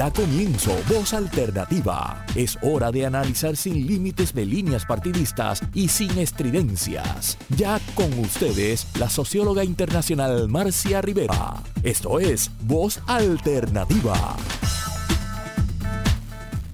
[0.00, 2.24] Da comienzo Voz Alternativa.
[2.34, 7.36] Es hora de analizar sin límites de líneas partidistas y sin estridencias.
[7.54, 11.62] Ya con ustedes, la socióloga internacional Marcia Rivera.
[11.82, 14.38] Esto es Voz Alternativa.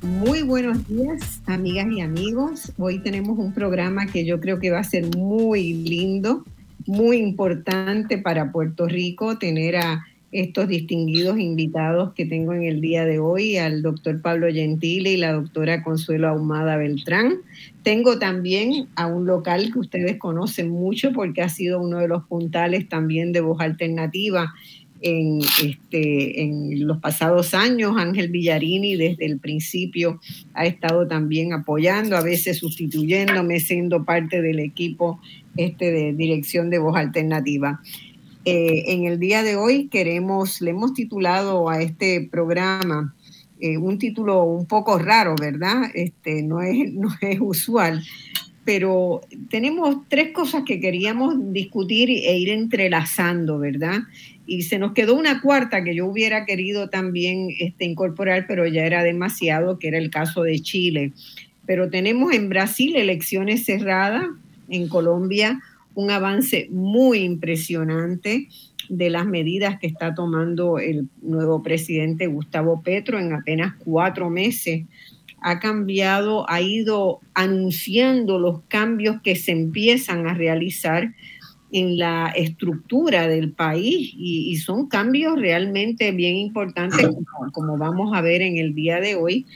[0.02, 2.70] Muy buenos días, amigas y amigos.
[2.78, 6.44] Hoy tenemos un programa que yo creo que va a ser muy lindo,
[6.86, 10.06] muy importante para Puerto Rico tener a
[10.40, 15.16] estos distinguidos invitados que tengo en el día de hoy, al doctor Pablo Gentile y
[15.16, 17.38] la doctora Consuelo Ahumada Beltrán.
[17.82, 22.24] Tengo también a un local que ustedes conocen mucho porque ha sido uno de los
[22.24, 24.52] puntales también de voz alternativa
[25.00, 27.96] en, este, los pasados años.
[27.96, 30.20] Ángel Villarini desde el principio
[30.54, 35.20] ha estado también apoyando, a veces sustituyéndome, siendo parte del equipo
[35.56, 37.80] este, de dirección de voz alternativa.
[38.48, 43.12] Eh, en el día de hoy queremos, le hemos titulado a este programa
[43.58, 45.90] eh, un título un poco raro, ¿verdad?
[45.94, 48.04] Este, no, es, no es usual,
[48.64, 54.02] pero tenemos tres cosas que queríamos discutir e ir entrelazando, ¿verdad?
[54.46, 58.86] Y se nos quedó una cuarta que yo hubiera querido también este, incorporar, pero ya
[58.86, 61.10] era demasiado, que era el caso de Chile.
[61.66, 64.28] Pero tenemos en Brasil elecciones cerradas,
[64.68, 65.60] en Colombia
[65.96, 68.48] un avance muy impresionante
[68.88, 74.84] de las medidas que está tomando el nuevo presidente Gustavo Petro en apenas cuatro meses.
[75.40, 81.14] Ha cambiado, ha ido anunciando los cambios que se empiezan a realizar
[81.72, 87.08] en la estructura del país y, son cambios realmente bien importantes
[87.52, 89.46] como vamos a ver en el día de hoy.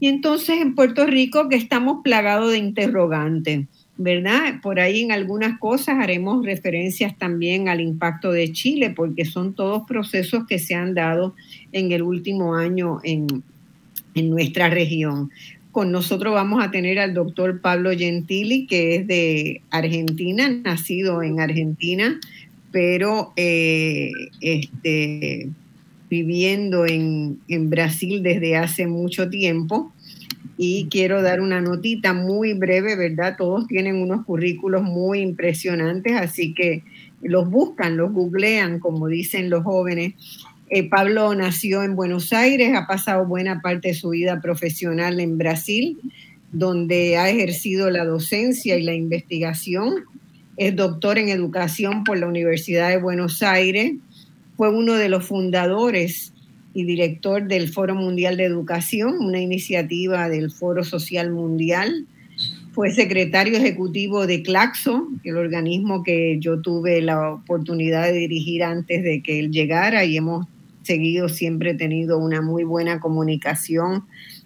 [0.00, 4.60] Y entonces en Puerto Rico que estamos plagados de interrogantes ¿verdad?
[4.60, 9.84] Por ahí en algunas cosas haremos referencias también al impacto de Chile, porque son todos
[9.86, 11.34] procesos que se han dado
[11.72, 13.42] en el último año en,
[14.14, 15.30] nuestra región.
[15.72, 21.40] Con nosotros vamos a tener al doctor Pablo Gentili, que es de Argentina, nacido en
[21.40, 22.20] Argentina,
[22.70, 25.48] pero eh, este,
[26.08, 29.92] viviendo en, en Brasil desde hace mucho tiempo
[30.56, 33.36] y quiero dar una notita muy breve, ¿verdad?
[33.36, 36.84] Todos tienen unos currículos muy impresionantes, así que
[37.22, 40.14] los buscan, los googlean, como dicen los jóvenes.
[40.70, 45.38] Eh, Pablo nació en Buenos Aires, ha pasado buena parte de su vida profesional en
[45.38, 45.98] Brasil,
[46.52, 50.04] donde ha ejercido la docencia y la investigación.
[50.56, 53.94] Es doctor en educación por la Universidad de Buenos Aires.
[54.56, 56.33] Fue uno de los fundadores
[56.74, 62.06] y director del Foro Mundial de Educación, una iniciativa del Foro Social Mundial.
[62.72, 69.04] Fue secretario ejecutivo de Claxo, el organismo que yo tuve la oportunidad de dirigir antes
[69.04, 70.48] de que él llegara y hemos
[70.82, 74.04] seguido siempre tenido una muy buena comunicación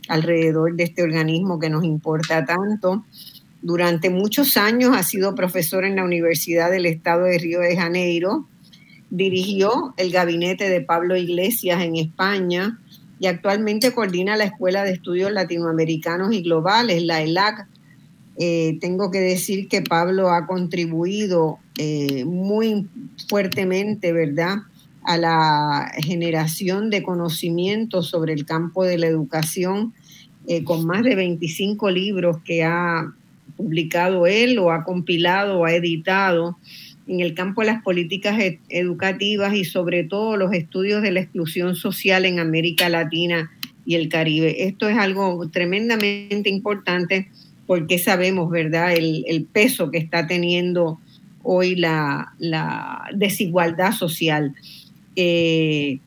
[0.09, 3.05] alrededor de este organismo que nos importa tanto.
[3.62, 8.47] Durante muchos años ha sido profesor en la Universidad del Estado de Río de Janeiro,
[9.11, 12.79] Dirigió el gabinete de Pablo Iglesias en España
[13.21, 17.67] y actualmente coordina la Escuela de Estudios Latinoamericanos y Globales, la ELAC.
[18.37, 22.87] Eh, tengo que decir que Pablo ha contribuido eh, muy
[23.29, 24.59] fuertemente, ¿verdad?,
[25.03, 29.95] a la generación de conocimiento sobre el campo de la educación,
[30.47, 33.11] eh, con más de 25 libros que ha
[33.57, 36.59] publicado él o ha compilado o ha editado
[37.09, 38.39] en el campo de las políticas
[38.69, 43.51] educativas y sobre todo los estudios de la exclusión social en América Latina
[43.87, 44.65] y el Caribe.
[44.69, 47.29] Esto es algo tremendamente importante
[47.67, 51.01] porque sabemos, ¿verdad?, el, peso que está teniendo
[51.43, 52.33] hoy la,
[53.15, 54.55] desigualdad social.
[55.17, 55.99] Eh,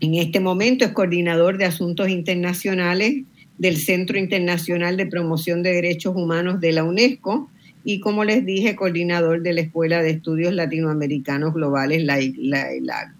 [0.00, 3.24] en este momento es coordinador de asuntos internacionales
[3.58, 7.50] del Centro Internacional de Promoción de Derechos Humanos de la UNESCO
[7.84, 13.14] y como les dije, coordinador de la Escuela de Estudios Latinoamericanos Globales, la, la,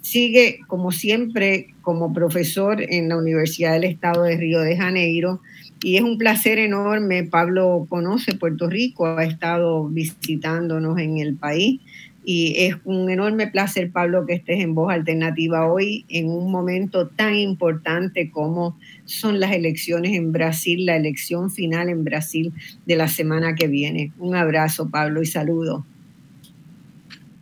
[0.00, 5.40] Sigue, como siempre, como profesor en la Universidad del Estado de Río de Janeiro
[5.82, 7.24] y es un placer enorme.
[7.24, 11.80] Pablo conoce Puerto Rico, ha estado visitándonos en el país
[12.28, 17.06] y es un enorme placer, Pablo, que estés en Voz Alternativa hoy en un momento
[17.06, 22.52] tan importante como son las elecciones en Brasil, la elección final en Brasil
[22.84, 24.12] de la semana que viene.
[24.18, 25.86] Un abrazo, Pablo, y saludo.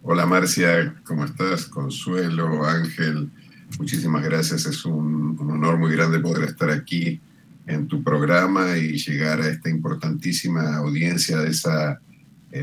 [0.03, 1.65] Hola, Marcia, ¿cómo estás?
[1.65, 3.31] Consuelo, Ángel,
[3.79, 4.67] muchísimas gracias.
[4.67, 7.23] Es un, un honor muy grande poder estar aquí
[7.67, 12.03] en tu programa y llegar a esta importantísima audiencia de esa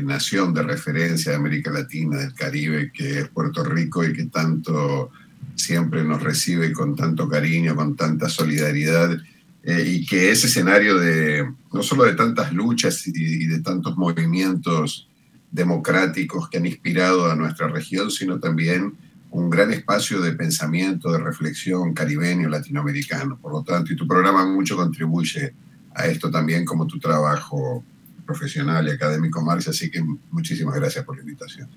[0.00, 5.10] nación de referencia de América Latina, del Caribe, que es Puerto Rico y que tanto
[5.54, 9.20] siempre nos recibe con tanto cariño, con tanta solidaridad,
[9.64, 15.08] eh, y que ese escenario de no solo de tantas luchas y, de tantos movimientos
[15.50, 18.94] democráticos que han inspirado a nuestra región, sino también
[19.30, 23.38] un gran espacio de pensamiento, de reflexión caribeño, latinoamericano.
[23.38, 25.54] Por lo tanto, y tu programa mucho contribuye
[25.94, 27.84] a esto también como tu trabajo
[28.32, 31.68] profesional y académico, Marcia, así que muchísimas gracias por la invitación.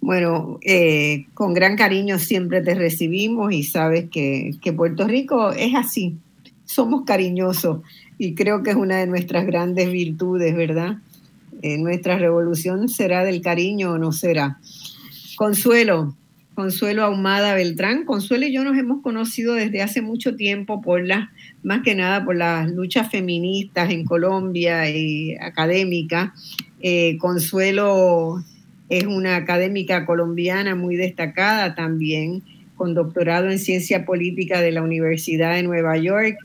[0.00, 5.74] Bueno, eh, con gran cariño siempre te recibimos y sabes que, que Puerto Rico es
[5.74, 6.16] así,
[6.64, 7.80] somos cariñosos
[8.18, 10.98] y creo que es una de nuestras grandes virtudes, ¿verdad?
[11.62, 14.58] Eh, nuestra revolución será del cariño o no será.
[15.36, 16.16] Consuelo,
[16.54, 18.04] Consuelo Ahumada Beltrán.
[18.04, 21.28] Consuelo y yo nos hemos conocido desde hace mucho tiempo por las,
[21.66, 26.32] más que nada por las luchas feministas en Colombia y académica.
[26.80, 28.40] Eh, Consuelo
[28.88, 32.44] es una académica colombiana muy destacada también,
[32.76, 36.38] con doctorado en ciencia política de la Universidad de Nueva York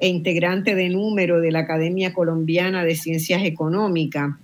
[0.00, 4.34] e integrante de número de la Academia Colombiana de Ciencias Económicas.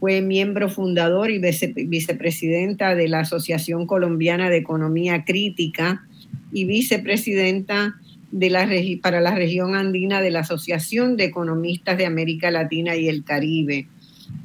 [0.00, 6.06] Fue miembro fundador y vicepresidenta de la Asociación Colombiana de Economía Crítica
[6.54, 7.96] y vicepresidenta
[8.30, 8.68] de la,
[9.02, 13.86] para la región andina de la Asociación de Economistas de América Latina y el Caribe.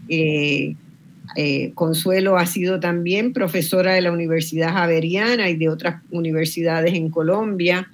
[0.08, 0.76] Eh,
[1.36, 7.10] eh, Consuelo ha sido también profesora de la Universidad Javeriana y de otras universidades en
[7.10, 7.88] Colombia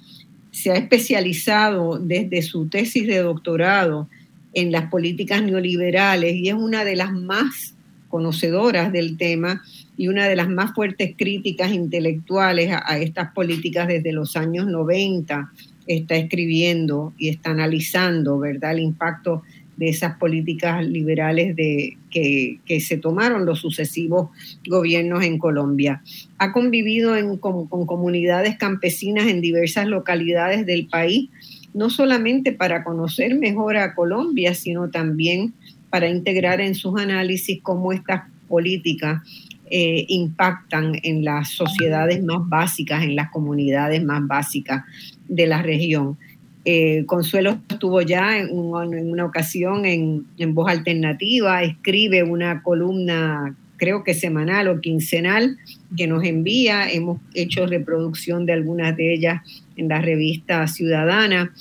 [0.50, 4.08] se ha especializado desde su tesis de doctorado
[4.52, 7.74] en las políticas neoliberales y es una de las más
[8.08, 9.62] conocedoras del tema
[9.96, 15.52] y una de las más fuertes críticas intelectuales a, estas políticas desde los años 90
[15.96, 19.42] está escribiendo y está analizando, ¿verdad?, el impacto
[19.76, 24.28] de esas políticas liberales de, que, se tomaron los sucesivos
[24.66, 26.02] gobiernos en Colombia.
[26.36, 31.30] Ha convivido con, con comunidades campesinas en diversas localidades del país,
[31.72, 35.54] no solamente para conocer mejor a Colombia, sino también
[35.88, 39.22] para integrar en sus análisis cómo estas políticas
[39.70, 44.82] eh, impactan en las sociedades más básicas, en las comunidades más básicas
[45.30, 46.18] de la región.
[46.66, 54.12] Eh, Consuelo estuvo ya en, una ocasión en, Voz Alternativa, escribe una columna, creo que
[54.12, 55.56] semanal o quincenal,
[55.96, 56.90] que nos envía.
[56.90, 59.40] Hemos hecho reproducción de algunas de ellas
[59.76, 61.54] en la revista Ciudadana.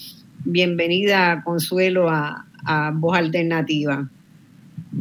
[0.44, 2.45] Bienvenida, Consuelo, a,
[2.94, 4.10] Voz Alternativa.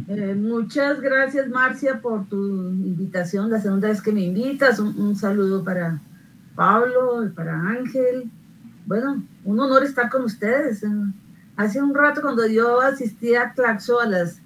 [0.07, 4.79] Eh, muchas gracias, Marcia, por tu invitación, la segunda vez que me invitas.
[4.79, 5.99] Un, un saludo para
[6.55, 8.29] Pablo, y para Ángel,
[8.89, 10.83] bueno, un honor estar con ustedes.
[11.55, 14.41] Hace un rato cuando yo asistía a Claxo, a las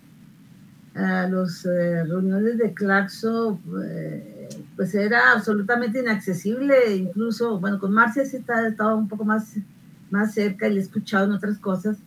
[0.95, 8.25] a los eh, reuniones de Claxo, eh, pues era absolutamente inaccesible, incluso, bueno, con Marcia
[8.25, 9.55] sí estaba un poco más,
[10.11, 11.97] más cerca y le he escuchado en otras cosas,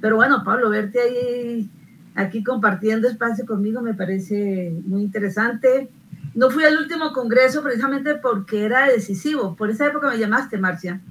[0.00, 1.70] pero bueno, Pablo, verte ahí,
[2.14, 5.90] aquí compartiendo espacio conmigo me parece muy interesante.
[6.34, 11.02] No fui al último congreso precisamente porque era decisivo, por esa época me llamaste, Marcia.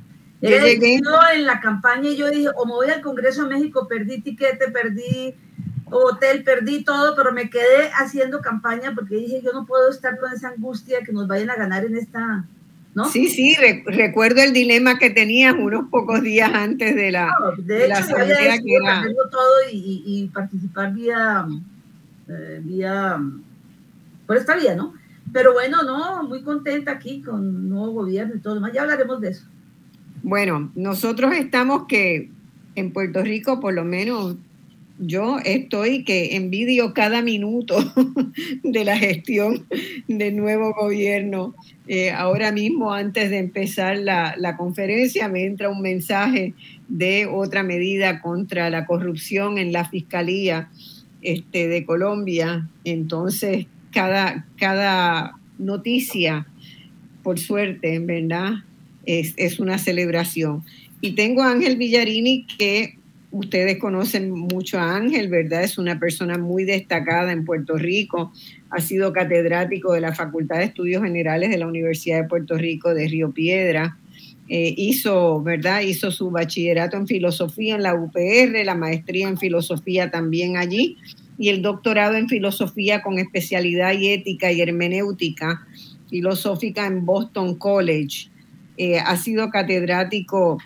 [0.41, 4.21] Yo en la campaña y yo dije, o me voy al Congreso de México, perdí
[4.21, 5.35] tiquete, perdí
[5.91, 10.33] hotel, perdí todo, pero me quedé haciendo campaña porque dije, yo no puedo estar con
[10.33, 12.45] esa angustia que nos vayan a ganar en esta,
[12.95, 13.05] ¿no?
[13.05, 13.55] Sí, sí,
[13.85, 18.75] recuerdo el dilema que tenías unos pocos días antes de la, de, hecho, asamblea que
[18.75, 19.03] era...
[19.29, 21.45] todo y, participar vía,
[22.29, 23.19] eh, vía,
[24.25, 24.93] por esta vía, ¿no?
[25.31, 29.21] Pero bueno, no, muy contenta aquí con nuevo gobierno y todo lo demás, ya hablaremos
[29.21, 29.45] de eso.
[30.23, 32.29] Bueno, nosotros estamos que
[32.75, 34.37] en Puerto Rico, por lo menos
[34.99, 37.75] yo estoy que envidio cada minuto
[38.63, 39.65] de la gestión
[40.07, 41.55] del nuevo gobierno.
[41.87, 46.53] Eh, ahora mismo, antes de empezar la, la, conferencia, me entra un mensaje
[46.87, 50.69] de otra medida contra la corrupción en la Fiscalía
[51.23, 52.69] este, de Colombia.
[52.83, 56.47] Entonces, cada, cada noticia,
[57.23, 58.63] por suerte, verdad,
[59.05, 60.63] es, una celebración.
[61.01, 62.95] Y tengo a Ángel Villarini, que
[63.31, 65.63] ustedes conocen mucho a Ángel, ¿verdad?
[65.63, 68.31] Es una persona muy destacada en Puerto Rico.
[68.69, 72.93] Ha sido catedrático de la Facultad de Estudios Generales de la Universidad de Puerto Rico
[72.93, 73.97] de Río Piedra.
[74.49, 75.81] Eh, hizo, ¿verdad?
[75.81, 80.97] Hizo su bachillerato en filosofía en la UPR, la maestría en filosofía también allí
[81.37, 85.65] y el doctorado en filosofía con especialidad y ética y hermenéutica
[86.11, 88.29] filosófica en Boston College.
[88.83, 90.57] Eh, ha sido catedrático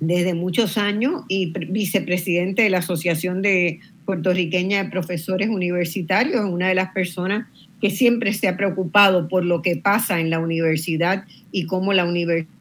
[0.00, 6.74] desde muchos años y vicepresidente de la Asociación de puertorriqueña de profesores universitarios, una de
[6.74, 7.46] las personas
[7.82, 12.06] que siempre se ha preocupado por lo que pasa en la universidad y cómo la
[12.06, 12.55] universidad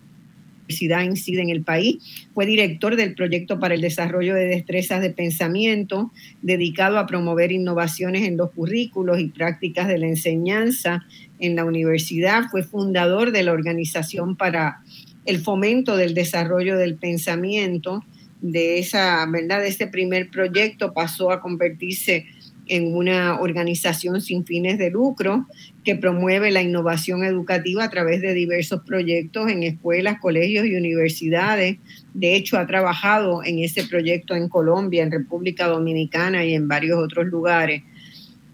[0.67, 1.97] incide en el país.
[2.33, 8.23] Fue director del proyecto para el desarrollo de destrezas de pensamiento, dedicado a promover innovaciones
[8.23, 11.05] en los currículos y prácticas de la enseñanza
[11.39, 12.43] en la universidad.
[12.49, 14.81] Fue fundador de la Organización para
[15.25, 18.03] el Fomento del Desarrollo del Pensamiento.
[18.41, 19.61] De esa, ¿verdad?
[19.61, 22.25] De este primer proyecto pasó a convertirse
[22.67, 25.47] en una organización sin fines de lucro
[25.83, 31.77] que promueve la innovación educativa a través de diversos proyectos en escuelas, colegios y universidades.
[32.13, 36.97] De hecho, ha trabajado en ese proyecto en Colombia, en República Dominicana y en varios
[36.97, 37.83] otros lugares.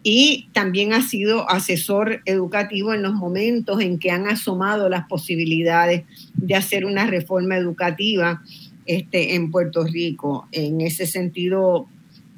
[0.03, 6.03] Y también ha sido asesor educativo en los momentos en que han asomado las posibilidades
[6.33, 8.41] de hacer una reforma educativa
[8.87, 10.47] este, en Puerto Rico.
[10.51, 11.87] En ese sentido,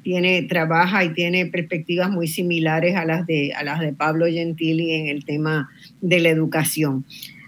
[0.04, 4.92] tiene, trabaja y tiene perspectivas muy similares a las de, a las de Pablo Gentili
[4.92, 5.70] en el tema
[6.00, 7.04] de la educación.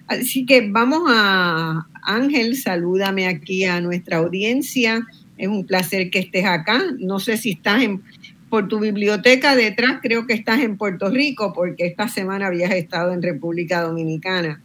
[0.09, 5.07] Así que vamos a Ángel, salúdame aquí a nuestra audiencia.
[5.37, 6.83] Es un placer que estés acá.
[6.99, 8.01] No sé si estás en,
[8.49, 13.13] por tu biblioteca detrás, creo que estás en Puerto Rico, porque esta semana habías estado
[13.13, 14.63] en República Dominicana.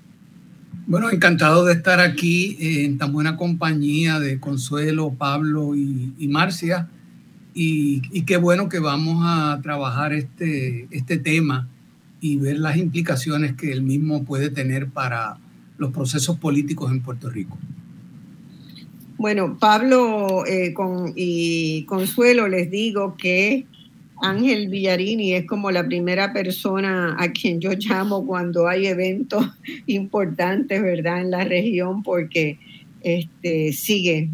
[0.87, 6.87] Bueno, encantado de estar aquí en tan buena compañía de Consuelo, Pablo y, y Marcia
[7.53, 11.67] y, qué bueno que vamos a trabajar este, este tema
[12.21, 15.37] y ver las implicaciones que el mismo puede tener para
[15.77, 17.57] los procesos políticos en Puerto Rico.
[19.17, 23.65] Bueno, Pablo eh, con, y Consuelo les digo que
[24.21, 29.45] Ángel Villarini es como la primera persona a quien yo llamo cuando hay eventos
[29.87, 32.59] importantes, ¿verdad?, en la región, porque
[33.01, 34.29] este, sigue,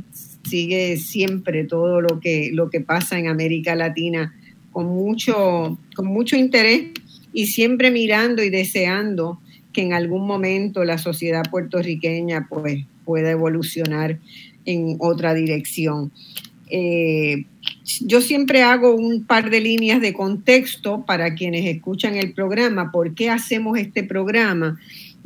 [0.49, 4.33] sigue siempre todo lo que, lo que pasa en América Latina
[4.71, 6.91] con mucho, con mucho interés
[7.33, 9.39] y siempre mirando y deseando
[9.73, 14.19] que en algún momento la sociedad puertorriqueña pues, pueda evolucionar
[14.65, 16.11] en otra dirección.
[16.69, 17.45] Eh,
[18.01, 23.15] yo siempre hago un par de líneas de contexto para quienes escuchan el programa, por
[23.15, 24.79] qué hacemos este programa.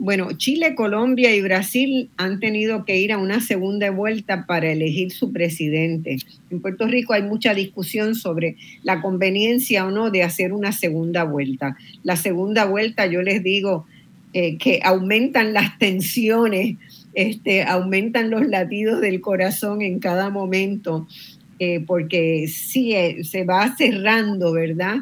[0.03, 5.11] Bueno, Chile, Colombia y Brasil han tenido que ir a una segunda vuelta para elegir
[5.11, 6.17] su presidente.
[6.49, 11.23] En Puerto Rico hay mucha discusión sobre la conveniencia o no de hacer una segunda
[11.23, 11.77] vuelta.
[12.01, 13.85] La segunda vuelta, yo les digo,
[14.33, 16.77] eh, que aumentan las tensiones,
[17.13, 21.07] este, aumentan los latidos del corazón en cada momento,
[21.59, 24.95] eh, porque sí eh, se va cerrando, ¿verdad?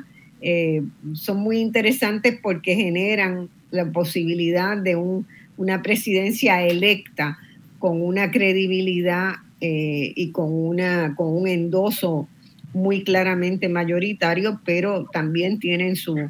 [1.16, 4.96] son muy interesantes porque generan la posibilidad de
[5.58, 7.38] una presidencia electa
[7.80, 12.28] con una credibilidad eh, y con, una, con un endoso
[12.74, 16.30] muy claramente mayoritario, pero también tienen, su,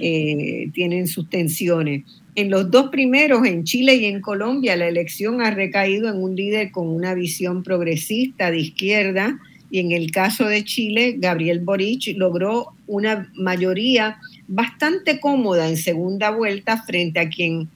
[0.00, 2.04] eh, tienen sus tensiones.
[2.34, 6.34] En los dos primeros, en Chile y en Colombia, la elección ha recaído en un
[6.34, 9.38] líder con una visión progresista de izquierda,
[9.70, 14.18] y en el caso de Chile, Gabriel Boric logró una mayoría
[14.48, 17.68] bastante cómoda en segunda vuelta frente a quien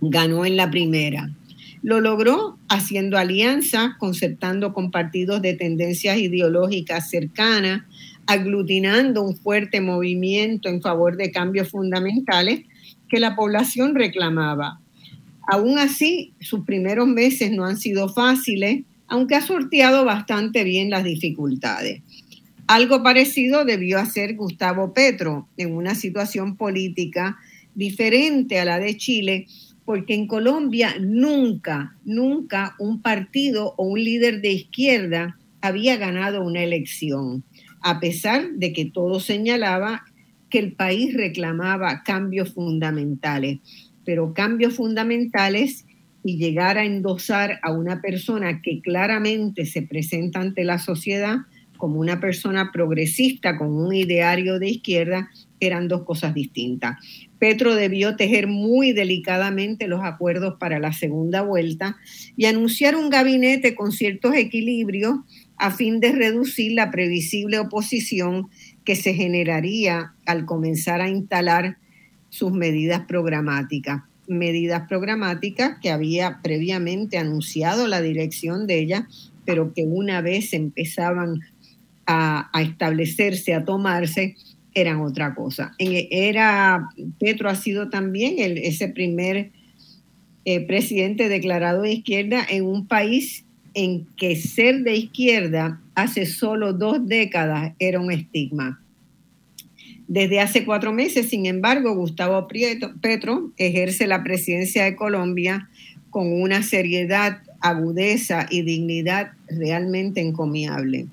[0.00, 1.30] ganó en la primera.
[1.82, 7.82] Lo logró haciendo alianzas, concertando con partidos de tendencias ideológicas cercanas,
[8.26, 12.62] aglutinando un fuerte movimiento en favor de cambios fundamentales
[13.08, 14.80] que la población reclamaba.
[15.46, 21.04] Aún así, sus primeros meses no han sido fáciles, aunque ha sorteado bastante bien las
[21.04, 22.02] dificultades.
[22.66, 27.36] Algo parecido debió hacer Gustavo Petro en una situación política
[27.74, 29.46] diferente a la de Chile,
[29.84, 36.62] porque en Colombia nunca, nunca un partido o un líder de izquierda había ganado una
[36.62, 37.44] elección,
[37.82, 40.04] a pesar de que todo señalaba
[40.48, 43.58] que el país reclamaba cambios fundamentales,
[44.06, 45.84] pero cambios fundamentales
[46.22, 51.40] y llegar a endosar a una persona que claramente se presenta ante la sociedad
[51.84, 55.28] como una persona progresista con un ideario de izquierda
[55.60, 56.96] eran dos cosas distintas.
[57.38, 61.98] Petro debió tejer muy delicadamente los acuerdos para la segunda vuelta
[62.38, 65.16] y anunciar un gabinete con ciertos equilibrios
[65.58, 68.48] a fin de reducir la previsible oposición
[68.86, 71.76] que se generaría al comenzar a instalar
[72.30, 79.06] sus medidas programáticas medidas programáticas que había previamente anunciado la dirección de ella,
[79.44, 81.40] pero que una vez empezaban
[82.06, 84.36] a, establecerse, a tomarse,
[84.74, 85.74] eran otra cosa.
[85.78, 89.52] era, Petro ha sido también ese primer
[90.44, 93.44] eh, presidente declarado de izquierda en un país
[93.74, 98.80] en que ser de izquierda hace solo dos décadas era un estigma.
[100.06, 102.46] Desde hace cuatro meses, sin embargo, Gustavo
[103.00, 105.68] Petro ejerce la presidencia de Colombia
[106.10, 111.06] con una seriedad, agudeza y dignidad realmente encomiable.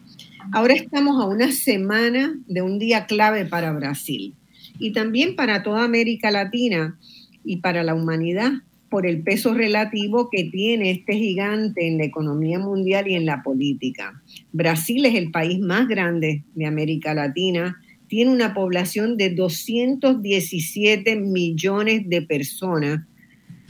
[0.51, 4.33] Ahora estamos a una semana de un día clave para Brasil
[4.79, 6.97] y también para toda América Latina
[7.45, 8.51] y para la humanidad
[8.89, 13.43] por el peso relativo que tiene este gigante en la economía mundial y en la
[13.43, 14.21] política.
[14.51, 22.09] Brasil es el país más grande de América Latina, tiene una población de 217 millones
[22.09, 23.05] de personas,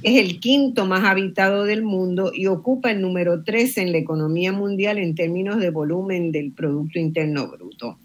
[0.04, 4.52] es el quinto más habitado del mundo y ocupa el número 13 en la economía
[4.52, 8.00] mundial en términos de volumen del Producto Interno Bruto.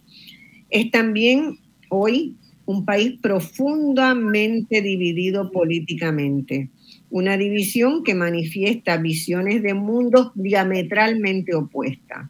[0.69, 2.37] Es también hoy
[2.67, 6.69] un país profundamente dividido políticamente,
[7.11, 12.29] una división que manifiesta visiones de mundos diametralmente opuestas.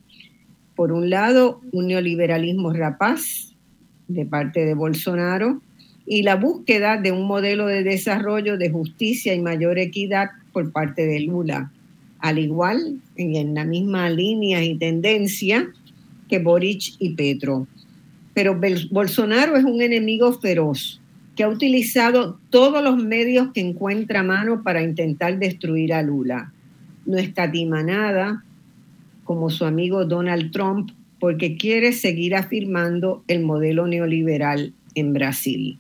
[0.77, 3.55] Por un lado, un neoliberalismo rapaz,
[4.09, 5.61] de parte de Bolsonaro
[6.07, 11.05] y la búsqueda de un modelo de desarrollo de justicia y mayor equidad por parte
[11.05, 11.73] de Lula,
[12.21, 15.69] al igual en la misma línea y tendencia
[16.29, 17.67] que Boric y Petro.
[18.35, 18.59] Pero
[18.91, 21.01] Bolsonaro es un enemigo feroz
[21.35, 26.53] que ha utilizado todos los medios que encuentra a mano para intentar destruir a Lula.
[27.05, 28.45] No escatima nada,
[29.25, 35.79] como su amigo Donald Trump, porque quiere seguir afirmando el modelo neoliberal en Brasil.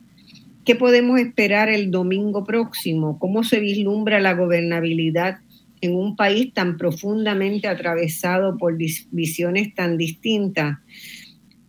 [0.66, 3.20] ¿Qué podemos esperar el domingo próximo?
[3.20, 5.38] ¿Cómo se vislumbra la gobernabilidad
[5.80, 10.78] en un país tan profundamente atravesado por visiones tan distintas?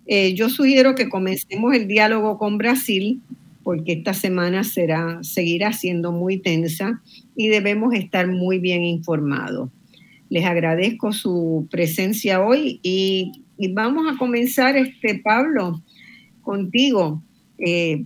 [0.07, 3.21] Eh, yo sugiero que comencemos el diálogo con Brasil
[3.61, 6.99] porque esta semana será, seguirá siendo muy tensa
[7.35, 9.69] y debemos estar muy bien informados.
[10.31, 15.83] Les agradezco su presencia hoy y vamos a comenzar, este Pablo,
[16.41, 17.21] contigo.
[17.59, 18.03] Eh,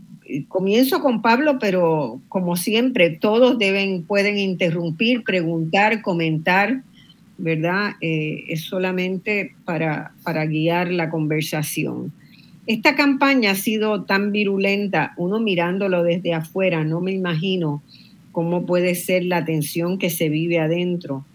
[0.47, 6.83] comienzo con Pablo, pero como siempre, todos deben, pueden interrumpir, preguntar, comentar,
[7.37, 7.91] ¿verdad?
[8.01, 12.11] Eh, es solamente para, para guiar la conversación.
[12.67, 17.81] Esta campaña ha sido tan virulenta, uno mirándolo desde afuera, no me imagino
[18.31, 21.25] cómo puede ser la tensión que se vive adentro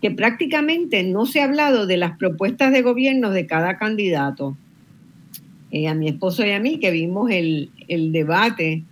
[0.00, 4.56] que prácticamente no se ha hablado de las propuestas de gobierno de cada candidato.
[5.72, 8.82] Eh, a mi esposo y a mí, que vimos el, el debate,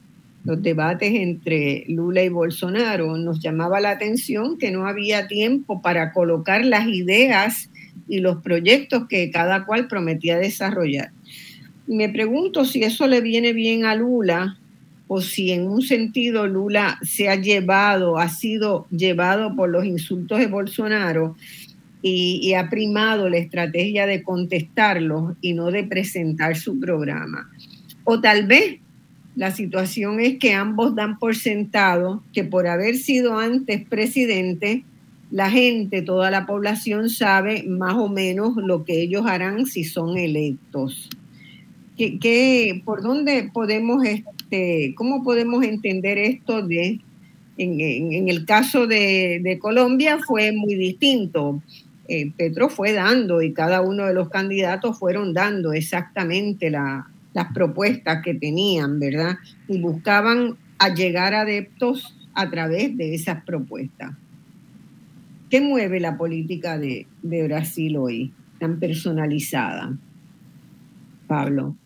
[0.45, 6.13] los debates entre Lula y Bolsonaro, nos llamaba la atención que no había tiempo para
[6.13, 7.69] colocar las ideas
[8.09, 11.11] y los proyectos que cada cual prometía desarrollar.
[11.87, 14.57] Me pregunto si eso le viene bien a Lula
[15.09, 20.39] o si en un sentido Lula se ha llevado, ha sido llevado por los insultos
[20.39, 21.35] de Bolsonaro
[22.03, 27.51] y, ha primado la estrategia de contestarlos y no de presentar su programa.
[28.05, 28.79] O tal vez
[29.37, 34.85] la situación es que ambos dan por sentado que por haber sido antes presidente,
[35.31, 40.17] la gente, toda la población sabe más o menos lo que ellos harán si son
[40.17, 41.11] electos.
[41.97, 47.01] ¿Qué, por dónde podemos este, ¿cómo podemos entender esto de,
[47.59, 51.63] en, el caso de, Colombia fue muy distinto.
[52.09, 58.23] Eh, Petro fue dando y cada uno de los candidatos fueron dando exactamente las propuestas
[58.25, 59.37] que tenían, ¿verdad?
[59.69, 64.13] Y buscaban a llegar adeptos a través de esas propuestas.
[65.51, 69.95] ¿Qué mueve la política de, de Brasil hoy, tan personalizada?
[71.27, 71.77] Pablo.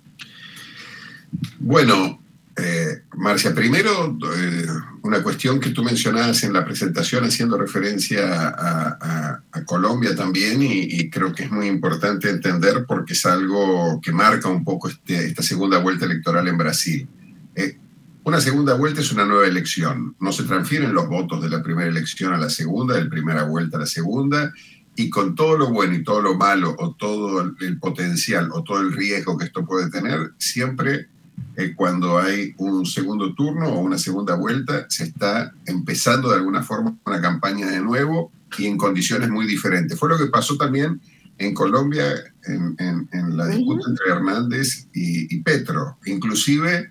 [1.59, 2.22] Bueno,
[2.55, 4.67] eh, Marcia, primero eh,
[5.03, 11.33] una cuestión que tú mencionabas en la presentación haciendo referencia a, Colombia también y, creo
[11.33, 15.79] que es muy importante entender porque es algo que marca un poco este, esta segunda
[15.79, 17.09] vuelta electoral en Brasil.
[17.55, 17.79] Eh,
[18.25, 21.89] una segunda vuelta es una nueva elección, no se transfieren los votos de la primera
[21.89, 24.53] elección a la segunda, de la primera vuelta a la segunda
[24.97, 28.81] y con todo lo bueno y todo lo malo o todo el potencial o todo
[28.81, 31.09] el riesgo que esto puede tener, siempre
[31.57, 36.63] eh, cuando hay un segundo turno o una segunda vuelta, se está empezando de alguna
[36.63, 39.99] forma una campaña de nuevo y en condiciones muy diferentes.
[39.99, 41.01] Fue lo que pasó también
[41.39, 42.05] en Colombia
[42.47, 45.99] en, la disputa entre Hernández y, Petro.
[46.07, 46.89] Inclusive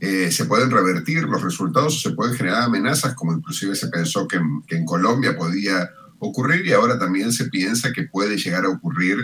[0.00, 4.38] eh, se pueden revertir los resultados, se pueden generar amenazas, como inclusive se pensó que,
[4.66, 9.18] que, en Colombia podía ocurrir y ahora también se piensa que puede llegar a ocurrir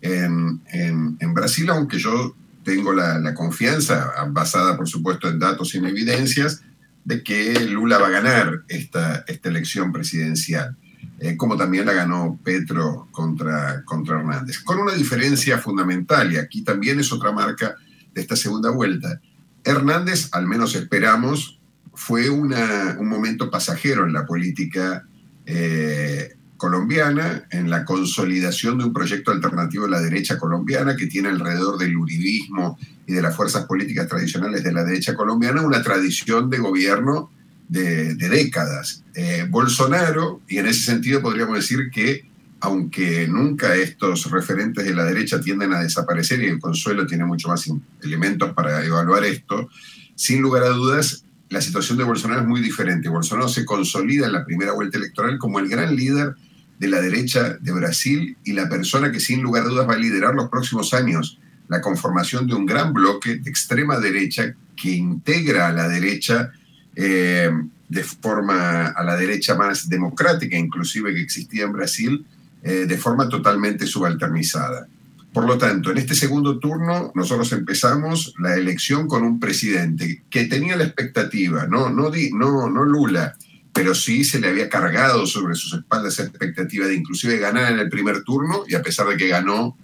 [0.00, 2.36] en, en Brasil, aunque yo
[2.68, 6.60] tengo la, confianza, basada por supuesto en datos y en evidencias,
[7.02, 10.76] de que Lula va a ganar esta, esta elección presidencial.
[11.20, 14.58] eh, como también la ganó Petro contra, contra Hernández.
[14.58, 17.74] Con una diferencia fundamental, y aquí también es otra marca
[18.12, 19.18] de esta segunda vuelta.
[19.64, 21.58] Hernández, al menos esperamos,
[21.94, 25.06] fue una, un momento pasajero en la política
[25.46, 31.28] eh, colombiana, en la consolidación de un proyecto alternativo de la derecha colombiana que tiene
[31.28, 36.50] alrededor del uribismo y de las fuerzas políticas tradicionales de la derecha colombiana una tradición
[36.50, 37.30] de gobierno
[37.68, 39.04] de, décadas.
[39.14, 42.26] Eh, Bolsonaro, y en ese sentido podríamos decir que
[42.60, 47.48] aunque nunca estos referentes de la derecha tienden a desaparecer y el Consuelo tiene mucho
[47.48, 47.70] más
[48.02, 49.68] elementos para evaluar esto,
[50.16, 53.08] sin lugar a dudas, la situación de Bolsonaro es muy diferente.
[53.08, 56.34] Bolsonaro se consolida en la primera vuelta electoral como el gran líder
[56.78, 59.98] de la derecha de Brasil y la persona que sin lugar a dudas va a
[59.98, 61.38] liderar los próximos años
[61.68, 66.50] la conformación de un gran bloque de extrema derecha que integra a la derecha
[66.96, 67.50] eh,
[67.88, 72.26] de forma a la derecha más democrática, inclusive que existía en Brasil,
[72.62, 74.88] eh, de forma totalmente subalternizada.
[75.32, 80.46] Por lo tanto, en este segundo turno nosotros empezamos la elección con un presidente que
[80.46, 83.36] tenía la expectativa, no, no, no, no Lula,
[83.78, 87.78] pero sí se le había cargado sobre sus espaldas esa expectativa de inclusive ganar en
[87.78, 89.78] el primer turno y a pesar de que ganó,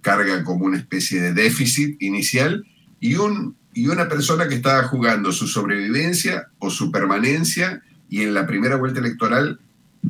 [0.00, 2.66] carga como una especie de déficit inicial
[2.98, 8.34] y un y una persona que estaba jugando su sobrevivencia o su permanencia y en
[8.34, 9.60] la primera vuelta electoral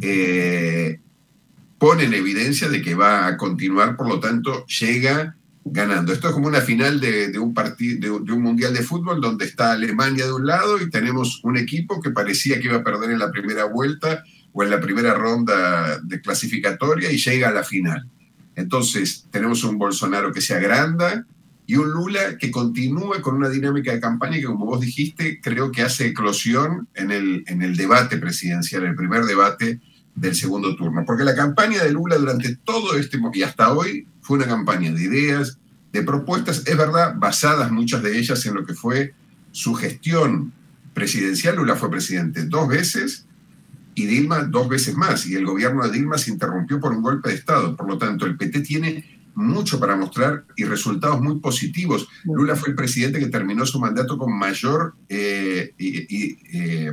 [0.01, 0.99] eh,
[1.77, 5.37] pone en evidencia de que va a continuar, por lo tanto llega
[5.73, 6.13] ganando.
[6.13, 9.73] Esto es como una final de, un partido, de, un mundial de fútbol donde está
[9.73, 13.19] Alemania de un lado y tenemos un equipo que parecía que iba a perder en
[13.19, 18.09] la primera vuelta o en la primera ronda de clasificatoria y llega a la final.
[18.55, 21.27] Entonces tenemos un Bolsonaro que se agranda,
[21.67, 25.73] y un Lula que continúe con una dinámica de campaña que, como vos dijiste, creo
[25.73, 29.81] que hace eclosión en el, en el debate presidencial, el primer debate
[30.15, 31.05] del segundo turno.
[31.05, 35.05] Porque la campaña de Lula durante todo este y hasta hoy fue una campaña de
[35.05, 35.57] ideas,
[35.93, 39.15] de propuestas, es verdad, basadas muchas de ellas en lo que fue
[39.53, 40.53] su gestión
[40.93, 41.55] presidencial.
[41.55, 43.25] Lula fue presidente dos veces
[43.95, 45.27] y Dilma dos veces más.
[45.27, 47.77] Y el gobierno de Dilma se interrumpió por un golpe de Estado.
[47.77, 52.09] Por lo tanto, el PT tiene mucho para mostrar y resultados muy positivos.
[52.25, 56.93] Lula fue el presidente que terminó su mandato con mayor eh, eh,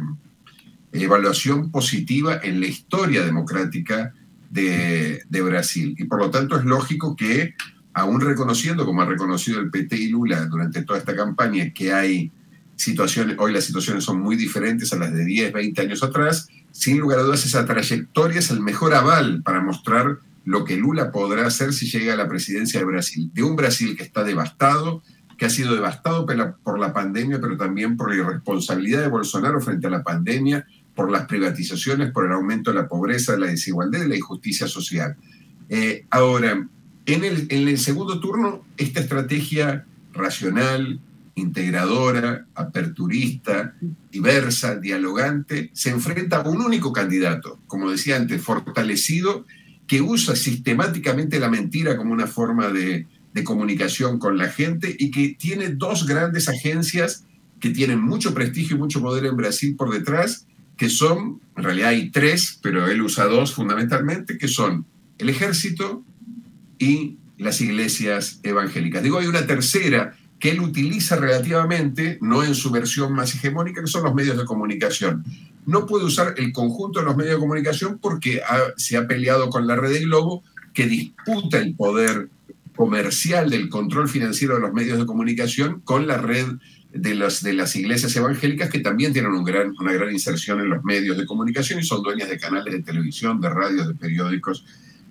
[0.92, 4.14] evaluación positiva en la historia democrática
[4.54, 5.96] de, Brasil.
[5.98, 7.56] Y por lo tanto es lógico que,
[7.94, 12.32] aún reconociendo, como ha reconocido el PT y Lula durante toda esta campaña, que hay
[12.76, 17.00] situaciones, hoy las situaciones son muy diferentes a las de 10, 20 años atrás, sin
[17.00, 21.48] lugar a dudas esa trayectoria es el mejor aval para mostrar lo que Lula podrá
[21.48, 25.04] hacer si llega a la presidencia de Brasil, de un Brasil que está devastado,
[25.38, 26.26] que ha sido devastado
[26.64, 31.12] por la pandemia, pero también por la irresponsabilidad de Bolsonaro frente a la pandemia, por
[31.12, 35.16] las privatizaciones, por el aumento de la pobreza, de la desigualdad de la injusticia social.
[35.70, 36.68] Eh, ahora,
[37.06, 41.00] en el, en segundo turno, esta estrategia racional,
[41.36, 43.76] integradora, aperturista,
[44.12, 49.46] diversa, dialogante, se enfrenta a un único candidato, como decía antes, fortalecido
[49.88, 53.08] que usa sistemáticamente la mentira como una forma de,
[53.44, 57.26] comunicación con la gente y que tiene dos grandes agencias
[57.60, 60.46] que tienen mucho prestigio y mucho poder en Brasil por detrás,
[60.78, 64.86] que son, en realidad hay tres, pero él usa dos fundamentalmente, que son
[65.18, 66.04] el ejército
[66.80, 69.04] y las iglesias evangélicas.
[69.04, 73.88] Digo, hay una tercera que él utiliza relativamente, no en su versión más hegemónica, que
[73.88, 75.24] son los medios de comunicación
[75.66, 78.42] no puede usar el conjunto de los medios de comunicación porque
[78.78, 82.30] se ha peleado con la red de Globo que disputa el poder
[82.76, 86.48] comercial del control financiero de los medios de comunicación con la red
[86.94, 90.84] de las, de las iglesias evangélicas que también tienen gran, una gran inserción en los
[90.84, 94.66] medios de comunicación y son dueñas de canales de televisión, de radios, de periódicos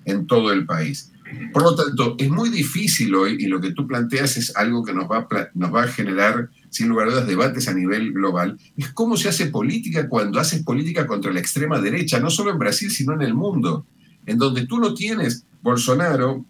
[0.04, 1.10] en todo el país.
[1.52, 4.92] Por lo tanto, es muy difícil hoy y lo que tú planteas es algo que
[4.92, 8.90] nos va nos va a generar sin lugar a dudas, debates a nivel global, es
[8.92, 12.90] cómo se hace política cuando haces política contra la extrema derecha, no solo en Brasil,
[12.90, 13.84] sino en el mundo,
[14.24, 16.46] en donde tú no tienes Bolsonaro,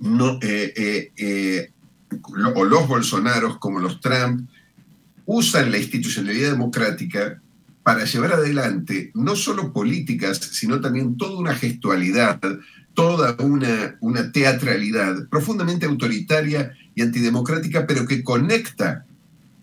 [0.00, 1.70] no, eh, eh, eh,
[2.54, 4.48] o los Bolsonaros como los Trump,
[5.26, 7.40] usan la institucionalidad democrática
[7.82, 12.40] para llevar adelante no solo políticas, sino también toda una gestualidad,
[12.94, 19.06] toda una, una teatralidad profundamente autoritaria y antidemocrática, pero que conecta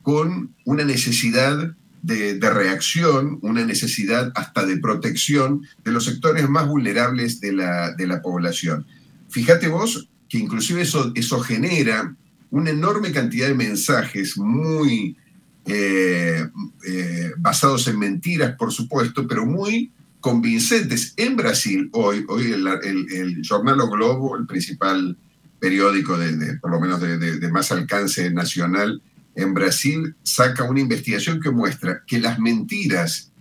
[0.01, 7.41] con una necesidad de, reacción, una necesidad hasta de protección de los sectores más vulnerables
[7.41, 8.85] de la, de la población.
[9.29, 12.15] Fíjate vos que inclusive eso, eso genera
[12.51, 15.17] una enorme cantidad de mensajes muy
[15.65, 16.47] eh,
[16.87, 21.13] eh, basados en mentiras, por supuesto, pero muy convincentes.
[21.17, 25.17] En Brasil, hoy, hoy el, el, Jornal o Globo, el principal
[25.59, 29.01] periódico de, por lo menos de, de, más alcance nacional
[29.35, 33.31] en Brasil, saca una investigación que muestra que las mentiras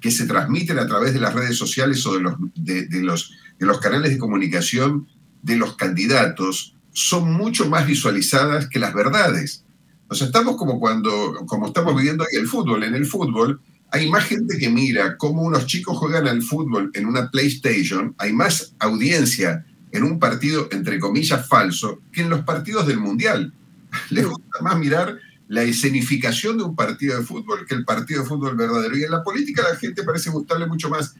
[0.00, 3.66] que se transmiten a través de las redes sociales o de los, de, los, de
[3.66, 5.08] los canales de comunicación
[5.42, 9.64] de los candidatos son mucho más visualizadas que las verdades.
[10.08, 12.82] O sea, estamos como cuando, como estamos viviendo hoy el fútbol.
[12.82, 13.60] En el fútbol
[13.92, 18.32] hay más gente que mira cómo unos chicos juegan al fútbol en una PlayStation, hay
[18.32, 23.52] más audiencia en un partido, entre comillas, falso, que en los partidos del Mundial.
[24.10, 28.28] Les gusta más mirar la escenificación de un partido de fútbol que el partido de
[28.28, 28.98] fútbol verdadero.
[28.98, 31.14] Y en la política la gente parece gustarle mucho más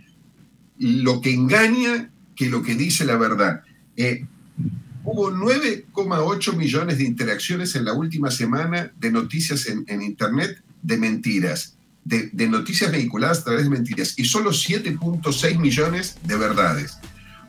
[0.76, 3.62] lo que engaña que lo que dice la verdad.
[3.96, 4.26] Eh,
[5.10, 11.76] hubo 9,8 millones de interacciones en la última semana de noticias en, Internet de mentiras,
[12.04, 16.98] de, de, noticias vehiculadas a través de mentiras, y solo 7.6 millones de verdades.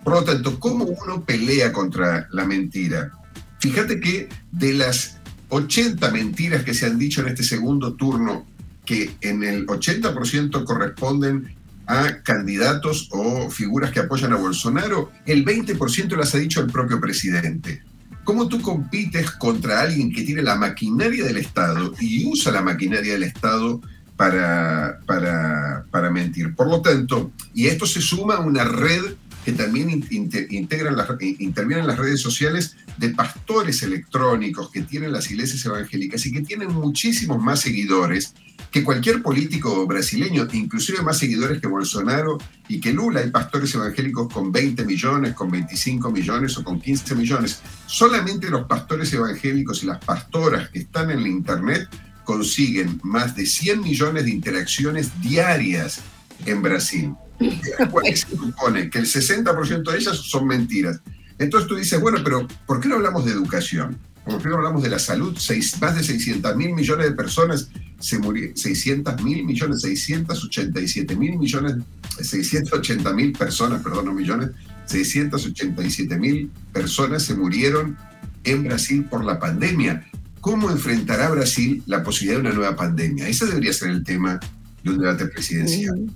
[0.04, 3.12] Por lo tanto, ¿cómo uno pelea contra la mentira?
[3.60, 5.18] Fíjate que de las
[5.50, 8.48] 80 mentiras que se han dicho en este segundo turno,
[8.86, 11.59] que en el 80% corresponden
[11.90, 17.02] a candidatos o figuras que apoyan a Bolsonaro, el 20% las ha dicho el propio
[17.02, 17.82] presidente.
[18.24, 23.14] ¿Cómo tú compites contra alguien que tiene la maquinaria del Estado y usa la maquinaria
[23.14, 23.82] del Estado
[24.16, 26.54] para, para, para mentir?
[26.54, 29.16] Por lo tanto, y esto se suma a una red
[29.50, 30.96] que también integran
[31.40, 36.42] intervienen en las redes sociales de pastores electrónicos que tienen las iglesias evangélicas y que
[36.42, 38.36] tienen muchísimos más seguidores
[38.70, 43.22] que cualquier político brasileño, inclusive más seguidores que Bolsonaro y que Lula.
[43.22, 47.60] Hay pastores evangélicos con 20 millones, con 25 millones o con 15 millones.
[47.88, 51.90] Solamente los pastores evangélicos y las pastoras que están en la Internet
[52.24, 56.02] consiguen más de 100 millones de interacciones diarias
[56.46, 57.16] en Brasil.
[57.40, 61.00] Se supone que el 60% de ellas son mentiras.
[61.38, 63.98] Entonces tú dices, bueno, pero ¿por qué no hablamos de educación?
[64.26, 65.38] ¿Por qué no hablamos de la salud?
[65.82, 71.76] más de 600 mil millones de personas se murieron, 600 mil millones, 687 mil millones,
[72.22, 74.52] 680 mil personas, perdón, no millones,
[74.86, 77.98] 687 mil personas se murieron
[78.44, 80.06] en Brasil por la pandemia.
[80.42, 83.28] ¿Cómo enfrentará Brasil la posibilidad de una nueva pandemia?
[83.28, 84.40] Ese debería ser el tema
[84.84, 86.10] de un debate presidencial.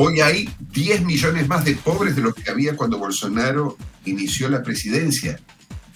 [0.00, 4.62] Hoy hay 10 millones más de pobres de los que había cuando Bolsonaro inició la
[4.62, 5.40] presidencia.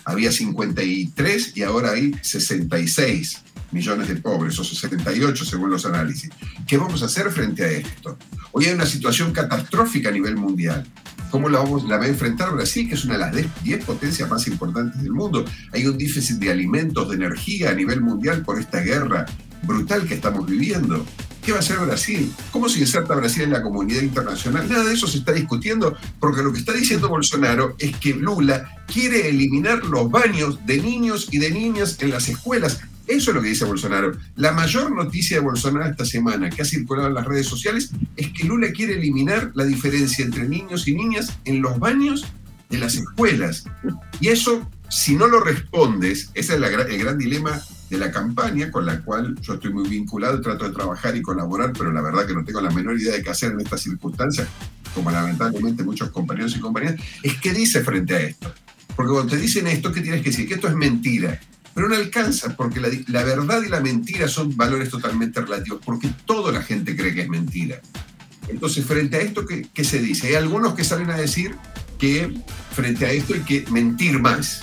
[0.04, 6.30] Había 53 y ahora hay 66 millones de pobres, o 68 según los análisis.
[6.66, 8.18] ¿Qué vamos a hacer frente a esto?
[8.50, 10.84] Hoy hay una situación catastrófica a nivel mundial.
[11.30, 14.28] ¿Cómo la, vamos, la va a enfrentar Brasil, que es una de las 10 potencias
[14.28, 15.44] más importantes del mundo?
[15.70, 19.26] Hay un déficit de alimentos, de energía a nivel mundial por esta guerra
[19.62, 21.06] brutal que estamos viviendo.
[21.42, 22.32] ¿Qué va a hacer Brasil?
[22.52, 24.68] ¿Cómo se inserta Brasil en la comunidad internacional?
[24.68, 28.70] Nada de eso se está discutiendo porque lo que está diciendo Bolsonaro es que Lula
[28.86, 32.80] quiere eliminar los baños de niños y de niñas en las escuelas.
[33.08, 34.12] Eso es lo que dice Bolsonaro.
[34.36, 38.28] La mayor noticia de Bolsonaro esta semana que ha circulado en las redes sociales es
[38.32, 42.24] que Lula quiere eliminar la diferencia entre niños y niñas en los baños
[42.70, 43.64] de las escuelas.
[44.20, 48.84] Y eso, si no lo respondes, ese es el gran dilema de la campaña, con
[48.84, 52.34] la cual yo estoy muy vinculado, trato de trabajar y colaborar, pero la verdad que
[52.34, 54.48] no tengo la menor idea de qué hacer en estas circunstancias,
[54.94, 58.52] como lamentablemente muchos compañeros y compañeras, es qué dice frente a esto.
[58.94, 60.46] Porque cuando te dicen esto, ¿qué tienes que decir?
[60.46, 61.40] Que esto es mentira.
[61.74, 62.78] Pero no alcanza, porque
[63.08, 67.22] la, verdad y la mentira son valores totalmente relativos, porque toda la gente cree que
[67.22, 67.80] es mentira.
[68.46, 70.26] Entonces, frente a esto, ¿qué, ¿qué, se dice?
[70.26, 71.56] Hay algunos que salen a decir
[71.98, 72.30] que
[72.72, 74.60] frente a esto hay que mentir más.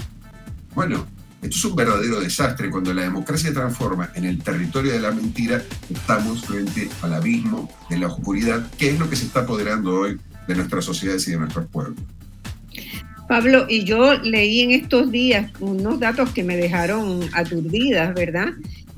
[0.73, 1.05] Bueno,
[1.41, 2.69] esto es un verdadero desastre.
[2.69, 7.97] Cuando la democracia transforma en el territorio de la mentira, estamos frente al abismo de
[7.97, 11.37] la oscuridad, que es lo que se está apoderando hoy de nuestras sociedades y de
[11.37, 11.97] nuestros pueblos.
[13.29, 18.49] Pablo, y yo leí en estos días unos datos que me dejaron aturdidas, ¿verdad?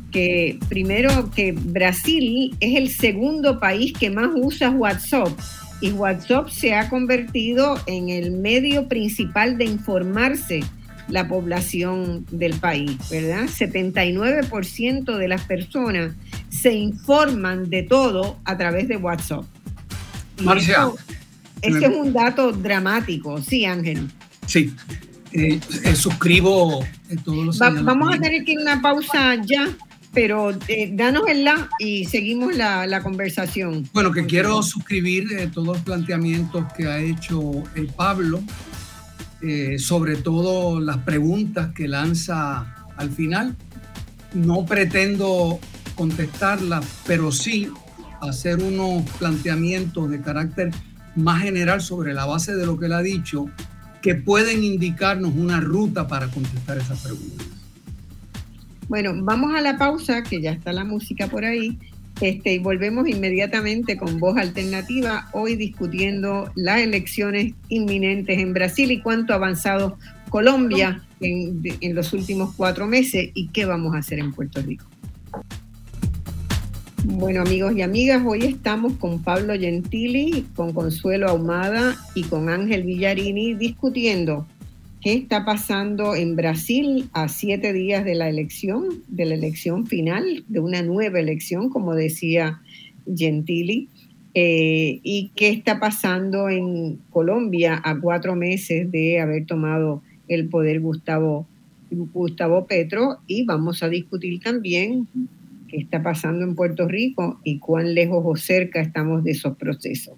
[0.10, 5.38] Que primero que Brasil es el segundo país que más usa WhatsApp
[5.82, 10.62] y WhatsApp se ha convertido en el medio principal de informarse
[11.12, 13.44] la población del país, ¿verdad?
[13.44, 16.14] 79% de las personas
[16.50, 19.44] se informan de todo a través de WhatsApp.
[20.42, 20.90] Marcia.
[21.62, 24.10] Este es un dato dramático, sí, Ángel.
[24.48, 24.74] Sí,
[25.34, 26.84] eh, eh, suscribo
[27.24, 29.70] todos los Vamos a tener que ir una pausa ya,
[30.14, 33.88] pero eh, danos el la y seguimos la, la conversación.
[33.94, 38.42] Bueno, que quiero suscribir todos los planteamientos que ha hecho el Pablo
[39.42, 43.56] eh, sobre todo las preguntas que lanza al final.
[44.34, 45.60] No pretendo
[45.96, 47.70] contestarlas, pero sí
[48.22, 50.72] hacer unos planteamientos de carácter
[51.16, 53.48] más general sobre la base de lo que él ha dicho
[54.02, 57.48] que pueden indicarnos una ruta para contestar esas preguntas.
[58.88, 61.80] Bueno, vamos a la pausa, que ya está la música por ahí,
[62.22, 69.02] este, y volvemos inmediatamente con voz alternativa, hoy discutiendo las elecciones inminentes en Brasil y
[69.02, 69.98] cuánto ha avanzado
[70.30, 74.86] Colombia en, en los últimos cuatro meses y qué vamos a hacer en Puerto Rico.
[77.04, 82.84] Bueno, amigos y amigas, hoy estamos con Pablo Gentili, con Consuelo Ahumada y con Ángel
[82.84, 84.46] Villarini discutiendo
[85.02, 90.46] qué está pasando en Brasil a siete días de la elección, de la elección final,
[90.48, 92.62] de una nueva elección, como decía
[93.08, 93.90] Gentili,
[94.36, 100.80] eh, y qué está pasando en Colombia a cuatro meses de haber tomado el poder
[100.80, 101.48] Gustavo,
[101.90, 105.08] Gustavo Petro, y vamos a discutir también
[105.68, 110.16] qué está pasando en Puerto Rico y cuán lejos o cerca estamos de esos procesos.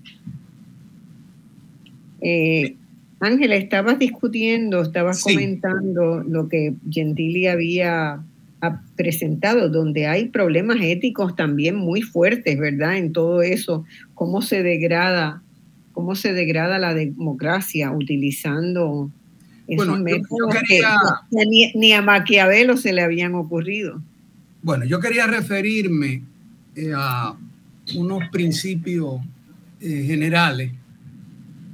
[2.21, 2.75] Eh,
[3.23, 8.21] Ángela, estabas discutiendo, estabas comentando lo que Gentili había
[8.95, 12.97] presentado, donde hay problemas éticos también muy fuertes, ¿verdad?
[12.97, 15.41] En todo eso, cómo se degrada,
[15.91, 19.09] cómo se degrada la democracia utilizando
[19.67, 20.81] esos métodos que,
[21.75, 24.01] ni, a Maquiavelo se le habían ocurrido.
[24.61, 26.21] Bueno, yo quería referirme
[26.75, 27.35] eh, a
[27.95, 29.21] unos principios
[29.81, 30.71] eh, generales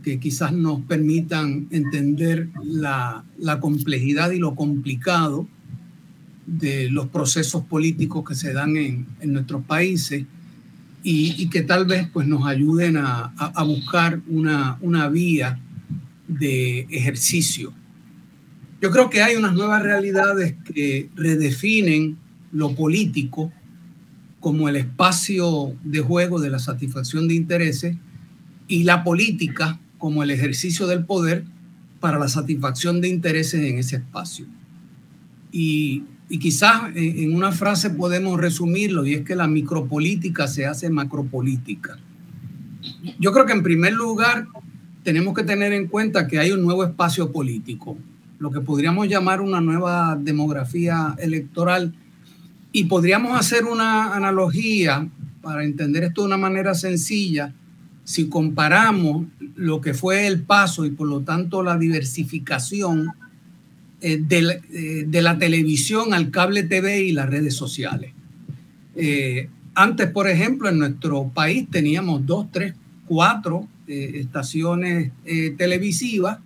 [0.03, 3.23] que quizás nos permitan entender la,
[3.59, 5.47] complejidad y lo complicado
[6.45, 10.25] de los procesos políticos que se dan en, nuestros países
[11.03, 13.33] y, que tal vez pues, nos ayuden a,
[13.65, 15.59] buscar una, una vía
[16.27, 17.73] de ejercicio.
[18.81, 22.17] Yo creo que hay unas nuevas realidades que redefinen
[22.51, 23.51] lo político
[24.39, 27.97] como el espacio de juego de la satisfacción de intereses
[28.69, 31.43] y la política como el ejercicio del poder
[31.99, 34.47] para la satisfacción de intereses en ese espacio.
[35.51, 36.03] Y,
[36.39, 41.97] quizás en una frase podemos resumirlo y es que la micropolítica se hace macropolítica.
[43.19, 44.47] Yo creo que en primer lugar
[45.03, 47.97] tenemos que tener en cuenta que hay un nuevo espacio político,
[48.37, 51.95] lo que podríamos llamar una nueva demografía electoral
[52.71, 55.09] y podríamos hacer una analogía
[55.41, 57.53] para entender esto de una manera sencilla.
[58.09, 63.09] Si comparamos lo que fue el paso y por lo tanto la diversificación
[64.01, 68.11] eh, eh, de, la, televisión al cable TV y las redes sociales.
[68.95, 72.73] Eh, antes, por ejemplo, en nuestro país teníamos dos, tres,
[73.05, 75.11] cuatro estaciones
[75.57, 76.39] televisivas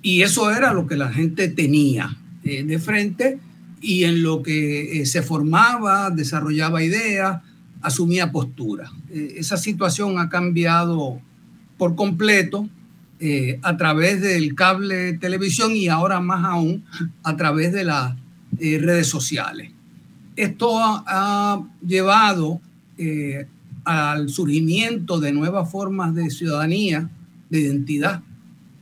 [0.00, 3.38] y eso era lo que la gente tenía de frente
[3.82, 7.42] y en lo que se formaba, desarrollaba ideas,
[7.86, 8.90] asumía postura.
[9.10, 11.20] Eh, esa situación ha cambiado
[11.78, 12.68] por completo
[13.20, 16.84] eh, a través del cable televisión y ahora más aún
[17.22, 18.14] a través de las
[18.58, 19.70] redes sociales.
[20.34, 22.60] Esto ha, llevado
[23.84, 27.10] al surgimiento de nuevas formas de ciudadanía,
[27.50, 28.22] de identidad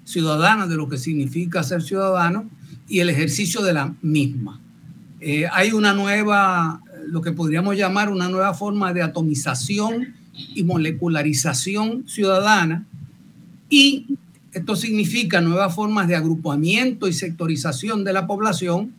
[0.04, 2.48] ciudadana, de lo que significa ser ciudadano
[2.88, 4.60] y el ejercicio de la misma.
[5.20, 10.14] Eh, hay una nueva, lo que podríamos llamar una nueva forma de atomización
[10.54, 12.86] y molecularización ciudadana
[13.68, 14.06] y
[14.52, 18.92] esto significa nuevas formas de agrupamiento y sectorización de la población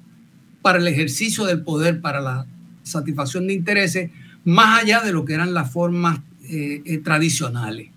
[0.62, 2.46] para el ejercicio del poder, para la
[2.84, 4.12] satisfacción de intereses,
[4.44, 7.90] más allá de lo que eran las formas eh, eh, tradicionales.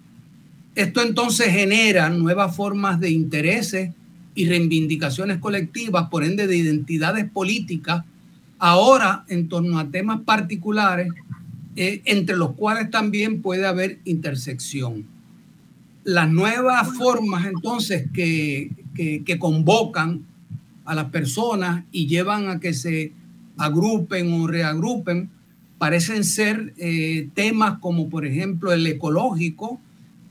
[0.76, 3.90] Esto entonces genera nuevas formas de intereses
[4.36, 8.04] y reivindicaciones colectivas, por ende de identidades políticas
[8.58, 11.08] ahora en torno a temas particulares,
[11.76, 15.06] eh, entre los cuales también puede haber intersección.
[16.04, 20.24] Las nuevas formas entonces que, que, convocan
[20.84, 23.12] a las personas y llevan a que se
[23.58, 25.30] agrupen o reagrupen
[25.76, 29.80] parecen ser eh, temas como por ejemplo el ecológico,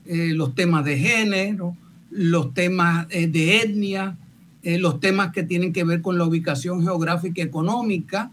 [0.04, 1.76] eh, los temas de género,
[2.10, 4.18] los temas de etnia,
[4.62, 8.30] eh, los temas que tienen que ver con la ubicación geográfica y económica.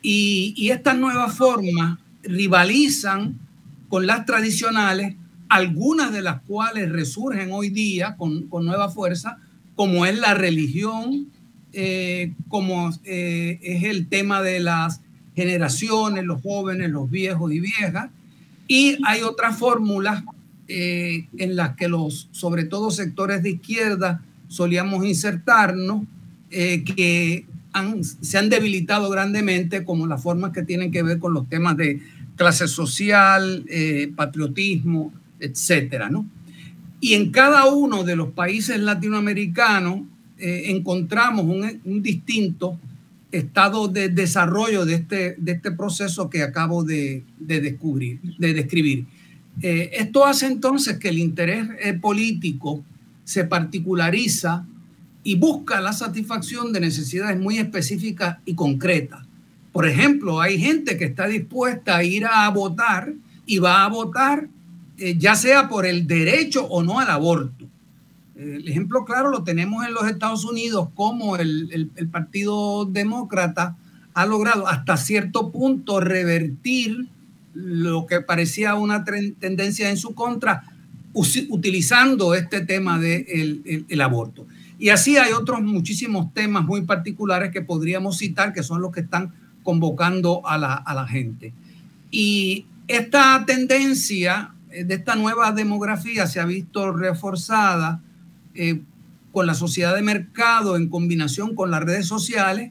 [0.00, 3.38] Y, estas nuevas formas rivalizan
[3.88, 5.16] con las tradicionales,
[5.48, 9.38] algunas de las cuales resurgen hoy día con, nueva fuerza,
[9.74, 11.28] como es la religión,
[11.72, 15.00] eh, como eh, es el tema de las
[15.34, 18.10] generaciones, los jóvenes, los viejos y viejas.
[18.68, 20.22] Y hay otras fórmulas
[20.68, 26.04] en las que los, sobre todo sectores de izquierda, solíamos insertarnos,
[26.50, 27.46] eh, que
[28.22, 32.00] se han debilitado grandemente, como las formas que tienen que ver con los temas de
[32.36, 36.26] clase social, eh, patriotismo, etcétera, ¿no?
[37.00, 40.00] Y en cada uno de los países latinoamericanos
[40.38, 42.78] eh, encontramos un, distinto
[43.32, 49.06] estado de desarrollo de este, de este proceso que acabo de, descubrir, de describir.
[49.62, 52.84] Eh, esto hace entonces que el interés eh, político
[53.26, 54.64] se particulariza
[55.24, 59.26] y busca la satisfacción de necesidades muy específicas y concretas.
[59.72, 63.12] Por ejemplo, hay gente que está dispuesta a ir a votar
[63.44, 64.48] y va a votar
[64.98, 67.66] eh, ya sea por el derecho o no al aborto.
[68.36, 73.76] El ejemplo claro lo tenemos en los Estados Unidos, como el, el, Partido Demócrata
[74.14, 77.08] ha logrado hasta cierto punto revertir
[77.52, 80.64] lo que parecía una tendencia en su contra,
[81.48, 84.46] utilizando este tema del de el, aborto.
[84.78, 89.00] Y así hay otros muchísimos temas muy particulares que podríamos citar, que son los que
[89.00, 91.54] están convocando a la, a la gente.
[92.10, 98.00] Y esta tendencia eh, de esta nueva demografía se ha visto reforzada
[98.54, 98.82] eh,
[99.32, 102.70] con la sociedad de mercado en combinación con las redes sociales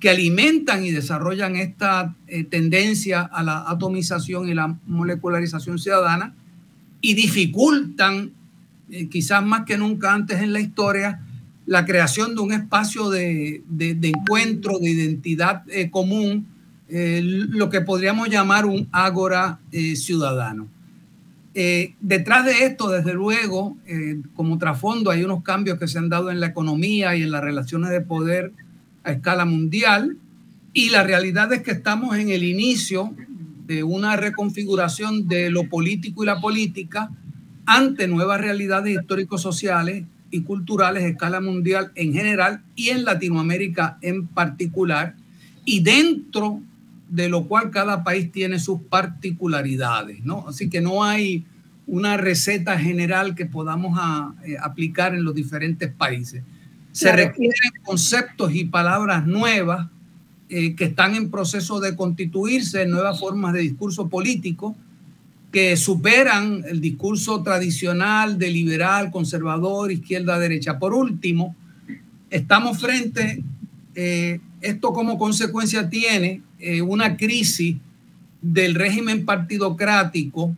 [0.00, 6.34] que alimentan y desarrollan esta eh, tendencia a la atomización y la molecularización ciudadana
[7.02, 8.30] y dificultan,
[9.10, 11.20] quizás más que nunca antes en la historia,
[11.66, 13.62] la creación de un espacio de,
[14.02, 16.46] encuentro, de identidad común,
[16.88, 19.58] lo que podríamos llamar un ágora
[19.94, 20.68] ciudadano.
[21.54, 26.08] Eh, detrás de esto, desde luego, eh, como trasfondo, hay unos cambios que se han
[26.08, 28.52] dado en la economía y en las relaciones de poder
[29.04, 30.16] a escala mundial.
[30.72, 33.14] Y la realidad es que estamos en el inicio
[33.82, 37.10] una reconfiguración de lo político y la política
[37.64, 44.26] ante nuevas realidades histórico-sociales y culturales a escala mundial en general y en Latinoamérica en
[44.26, 45.14] particular,
[45.64, 46.60] y dentro
[47.08, 50.48] de lo cual cada país tiene sus particularidades, ¿no?
[50.48, 51.44] Así que no hay
[51.86, 53.98] una receta general que podamos
[54.44, 56.42] eh, aplicar en los diferentes países.
[56.90, 59.88] Se requieren conceptos y palabras nuevas
[60.54, 64.76] eh, que están en proceso de constituirse, nuevas formas de discurso político
[65.50, 70.78] que superan el discurso tradicional de liberal, conservador, izquierda, derecha.
[70.78, 71.56] Por último,
[72.28, 73.42] estamos frente,
[73.94, 77.78] eh, esto como consecuencia tiene eh, una crisis
[78.42, 80.54] del régimen partidocrático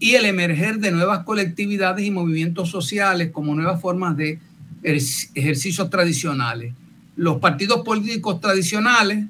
[0.00, 4.40] y el emerger de nuevas colectividades y movimientos sociales como nuevas formas de
[4.82, 6.74] ejercicios tradicionales.
[7.14, 9.26] Los partidos políticos tradicionales,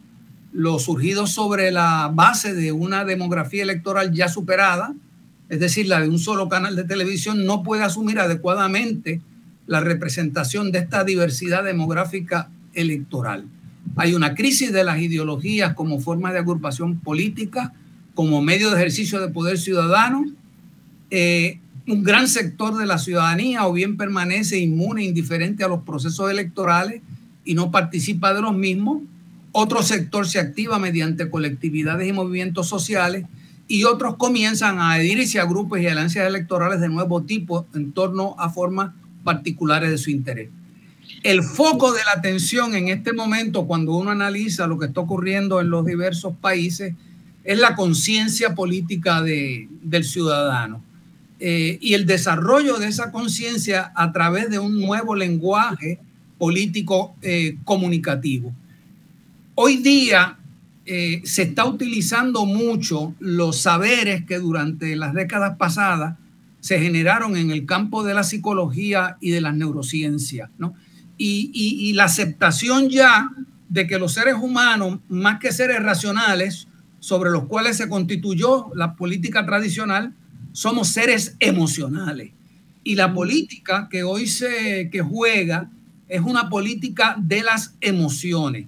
[0.56, 4.94] los surgidos sobre la base de una demografía electoral ya superada,
[5.50, 9.20] es decir, la de un solo canal de televisión, no puede asumir adecuadamente
[9.66, 13.44] la representación de esta diversidad demográfica electoral.
[13.96, 17.74] Hay una crisis de las ideologías como forma de agrupación política,
[18.14, 20.24] como medio de ejercicio de poder ciudadano.
[21.10, 26.30] Eh, un gran sector de la ciudadanía o bien permanece inmune, indiferente a los procesos
[26.30, 27.02] electorales
[27.44, 29.02] y no participa de los mismos.
[29.58, 33.24] Otro sector se activa mediante colectividades y movimientos sociales
[33.68, 38.36] y otros comienzan a adherirse a grupos y alianzas electorales de nuevo tipo en torno
[38.38, 38.92] a formas
[39.24, 40.50] particulares de su interés
[41.22, 45.60] el foco de la atención en este momento, cuando uno analiza lo que está ocurriendo
[45.60, 46.94] en los diversos países,
[47.42, 50.82] es la conciencia política del ciudadano
[51.38, 55.98] eh, y el desarrollo de esa conciencia a través de un nuevo lenguaje
[56.38, 58.52] político eh, comunicativo.
[59.58, 60.36] Hoy día
[60.84, 66.18] eh, se está utilizando mucho los saberes que durante las décadas pasadas
[66.60, 70.74] se generaron en el campo de la psicología y de las neurociencias, ¿no?
[71.16, 73.30] y, la aceptación ya
[73.70, 76.68] de que los seres humanos, más que seres racionales,
[77.00, 80.12] sobre los cuales se constituyó la política tradicional,
[80.52, 82.30] somos seres emocionales.
[82.84, 85.70] Y la política que hoy se que juega
[86.08, 88.66] es una política de las emociones.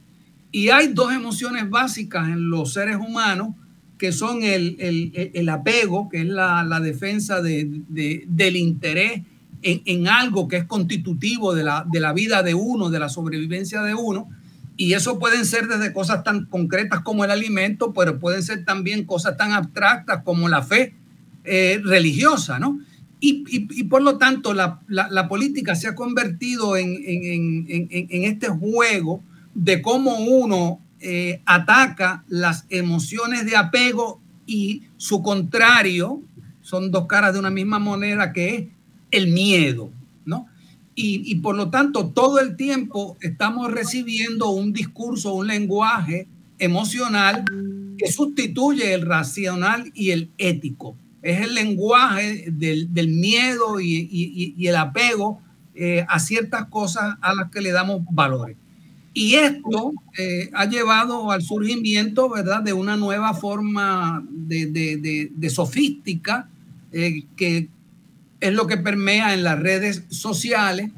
[0.50, 3.54] Y hay dos emociones básicas en los seres humanos
[3.98, 9.22] que son el, apego, que es la, defensa del interés
[9.62, 13.82] en, algo que es constitutivo de la, de la vida de uno, de la sobrevivencia
[13.82, 14.28] de uno.
[14.76, 19.04] Y eso pueden ser desde cosas tan concretas como el alimento, pero pueden ser también
[19.04, 20.94] cosas tan abstractas como la fe
[21.44, 22.78] eh, religiosa, ¿no?
[23.20, 28.46] Y, y, por lo tanto, la, la, política se ha convertido en, en, en, este
[28.46, 29.24] juego
[29.58, 36.22] de cómo uno eh, ataca las emociones de apego y su contrario,
[36.62, 38.64] son dos caras de una misma moneda, que es
[39.10, 39.90] el miedo,
[40.24, 40.46] ¿no?
[41.00, 46.26] Y, por lo tanto, todo el tiempo estamos recibiendo un discurso, un lenguaje
[46.58, 47.44] emocional
[47.96, 50.96] que sustituye el racional y el ético.
[51.22, 55.40] es el lenguaje del, miedo y, el apego
[55.76, 58.56] eh, a ciertas cosas a las que le damos valores.
[59.18, 66.48] Y esto eh, ha llevado al surgimiento, ¿verdad?, de una nueva forma de, sofística
[66.92, 67.68] eh, que
[68.38, 70.92] es lo que permea en las redes sociales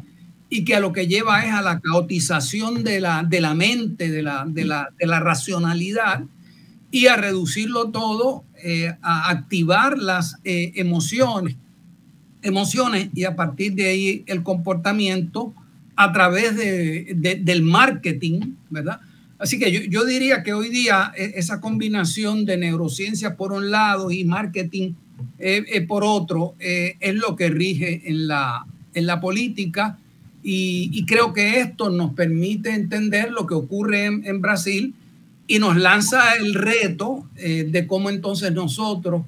[0.51, 4.11] y que a lo que lleva es a la caotización de la, de la mente,
[4.11, 6.23] de la, de, la, de la racionalidad
[6.91, 11.57] y a reducirlo todo, eh, a activar las emociones,
[12.43, 15.55] emociones y a partir de ahí el comportamiento
[16.03, 19.01] a través de, del marketing, ¿verdad?
[19.39, 24.11] Así que yo, diría que hoy día e, esa combinación de neurociencia por un lado
[24.11, 24.95] y marketing
[25.39, 29.99] eh, eh, por otro es lo que rige en la, en la política
[30.43, 34.95] y, creo que esto nos permite entender lo que ocurre en, Brasil
[35.47, 39.27] y nos lanza el reto de cómo entonces nosotros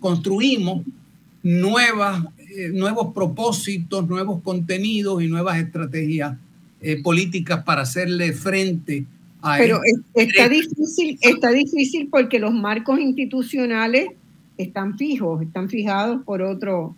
[0.00, 0.84] construimos
[1.42, 2.24] nuevas
[2.56, 6.36] eh, nuevos propósitos, nuevos contenidos y nuevas estrategias
[6.80, 9.04] eh, políticas para hacerle frente
[9.42, 9.80] a Pero
[10.14, 14.08] está difícil, está difícil porque los marcos institucionales
[14.58, 16.94] están fijos, están fijados por otro.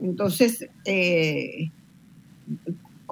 [0.00, 1.70] Entonces, eh,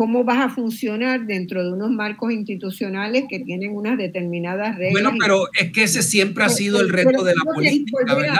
[0.02, 5.00] cómo vas a funcionar dentro de unos marcos institucionales que tienen unas determinadas reglas.
[5.00, 8.36] Bueno, pero es que ese siempre ha sido el reto de la política, ¿verdad?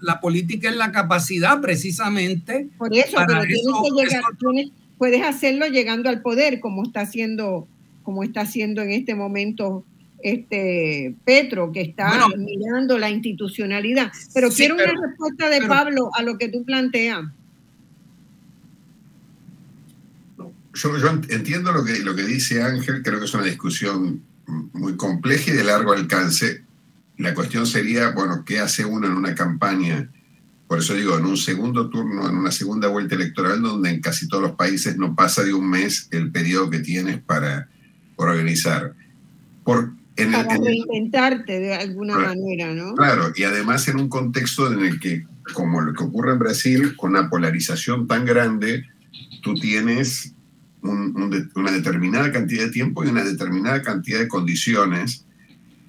[0.00, 2.68] La, política es la capacidad precisamente.
[2.78, 4.22] Por eso, pero tienes que llegar,
[4.96, 7.68] puedes hacerlo llegando al poder, como está haciendo,
[8.02, 9.84] como está haciendo en este momento
[10.22, 14.10] este Petro, que está mirando la institucionalidad.
[14.32, 17.26] Pero quiero una respuesta de Pablo a lo que tú planteas.
[20.74, 20.90] Yo,
[21.28, 24.22] entiendo lo que, lo que dice Ángel, creo que es una discusión
[24.72, 26.62] muy compleja y de largo alcance.
[27.16, 30.10] La cuestión sería, bueno, ¿qué hace uno en una campaña?
[30.66, 34.28] Por eso digo, en un segundo turno, en una segunda vuelta electoral, donde en casi
[34.28, 37.68] todos los países no pasa de un mes el periodo que tienes para,
[38.16, 38.94] organizar.
[39.64, 42.94] Por, en para reinventarte de alguna manera, ¿no?
[42.94, 46.96] Claro, y además en un contexto en el que, como lo que ocurre en Brasil,
[46.96, 48.84] con una polarización tan grande,
[49.42, 50.33] tú tienes
[50.84, 55.24] una determinada cantidad de tiempo y una determinada cantidad de condiciones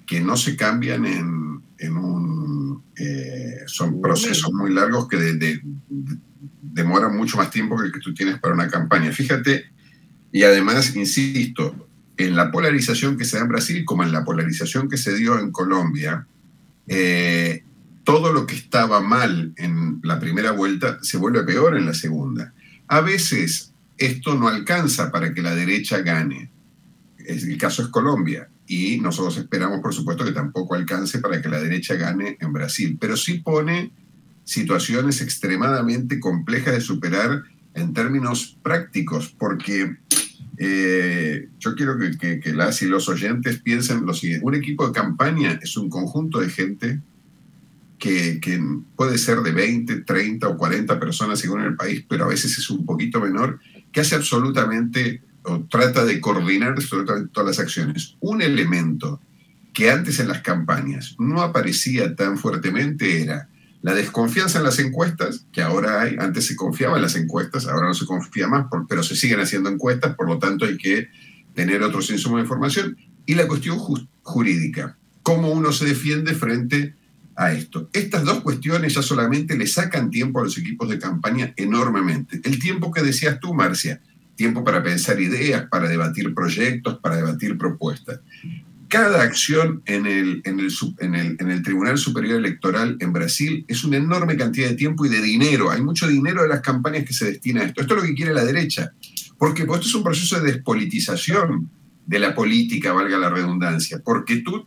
[0.06, 2.82] que no se cambian en, en un...
[2.98, 5.18] Eh, son procesos muy largos que
[6.62, 9.12] demoran mucho más tiempo que el que tú tienes para una campaña.
[9.12, 9.66] Fíjate,
[10.32, 14.88] y además, insisto, en la polarización que se da en Brasil como en la polarización
[14.88, 16.26] que se dio en Colombia,
[16.86, 17.64] eh,
[18.04, 22.54] todo lo que estaba mal en la primera vuelta se vuelve peor en la segunda.
[22.86, 26.50] A veces esto no alcanza para que la derecha gane.
[27.18, 31.60] El caso es Colombia y nosotros esperamos, por supuesto, que tampoco alcance para que la
[31.60, 33.92] derecha gane en Brasil, pero sí pone
[34.44, 37.42] situaciones extremadamente complejas de superar
[37.74, 39.96] en términos prácticos, porque
[40.56, 45.60] eh, yo quiero que, las y los oyentes piensen lo siguiente, un equipo de campaña
[45.62, 47.00] es un conjunto de gente
[47.98, 48.62] que, que,
[48.94, 52.70] puede ser de 20, 30 o 40 personas según el país, pero a veces es
[52.70, 53.60] un poquito menor
[53.96, 56.74] que hace absolutamente o trata de coordinar
[57.32, 58.18] todas las acciones.
[58.20, 59.22] Un elemento
[59.72, 63.48] que antes en las campañas no aparecía tan fuertemente era
[63.80, 67.86] la desconfianza en las encuestas, que ahora hay, antes se confiaba en las encuestas, ahora
[67.86, 71.08] no se confía más, pero se siguen haciendo encuestas, por lo tanto hay que
[71.54, 76.96] tener otros insumos de información, y la cuestión jurídica, cómo uno se defiende frente a
[77.44, 77.88] esto.
[77.92, 82.40] Estas dos cuestiones ya solamente le sacan tiempo a los equipos de campaña enormemente.
[82.42, 84.00] El tiempo que decías tú, Marcia,
[84.36, 88.20] tiempo para pensar ideas, para debatir proyectos, para debatir propuestas.
[88.88, 93.96] Cada acción en el, en el, en el, Tribunal Superior Electoral en Brasil es una
[93.96, 95.70] enorme cantidad de tiempo y de dinero.
[95.70, 97.80] Hay mucho dinero de las campañas que se destina a esto.
[97.80, 98.92] Esto es lo que quiere la derecha,
[99.38, 101.68] porque esto es un proceso de despolitización
[102.06, 104.66] de la política, valga la redundancia, porque tú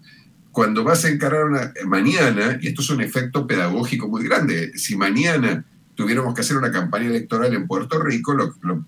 [0.60, 4.98] cuando vas a encarar una mañana, y esto es un efecto pedagógico muy grande, si
[4.98, 5.64] mañana
[5.96, 8.36] tuviéramos que hacer una campaña electoral en Puerto Rico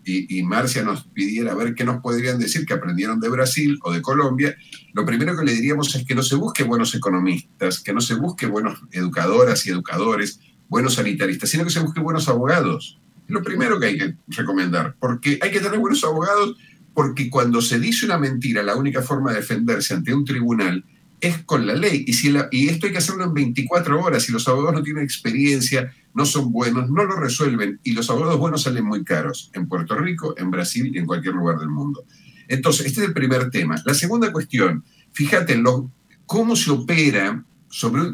[0.03, 4.01] y, Marcia nos pidiera ver qué nos podrían decir que aprendieron de Brasil o de
[4.01, 4.53] Colombia,
[4.91, 8.15] lo primero que le diríamos es que no se busque buenos economistas, que no se
[8.15, 12.99] busque buenos educadoras y educadores, buenos sanitaristas, sino que se busque buenos abogados.
[13.27, 16.57] Lo primero que hay que recomendar, porque hay que tener buenos abogados,
[16.93, 20.83] porque cuando se dice una mentira, la única forma de defenderse ante un tribunal
[21.21, 22.03] es con la ley.
[22.07, 24.23] Y, si y esto hay que hacerlo en 24 horas.
[24.23, 27.79] Si los abogados no tienen experiencia, no son buenos, no lo resuelven.
[27.83, 31.35] Y los abogados buenos salen muy caros en Puerto Rico, en Brasil y en cualquier
[31.35, 32.03] lugar del mundo.
[32.47, 33.81] Entonces, este es el primer tema.
[33.85, 35.91] La segunda cuestión, fíjate, lo,
[36.25, 37.45] cómo se opera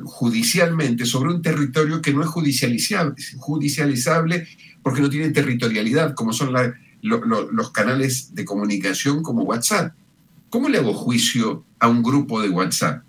[0.04, 4.48] judicialmente sobre un territorio que no es judicializable, judicializable
[4.84, 6.54] porque no tiene territorialidad, como son
[7.02, 9.96] los canales de comunicación como WhatsApp.
[10.50, 13.04] ¿Cómo le hago juicio a un grupo de WhatsApp?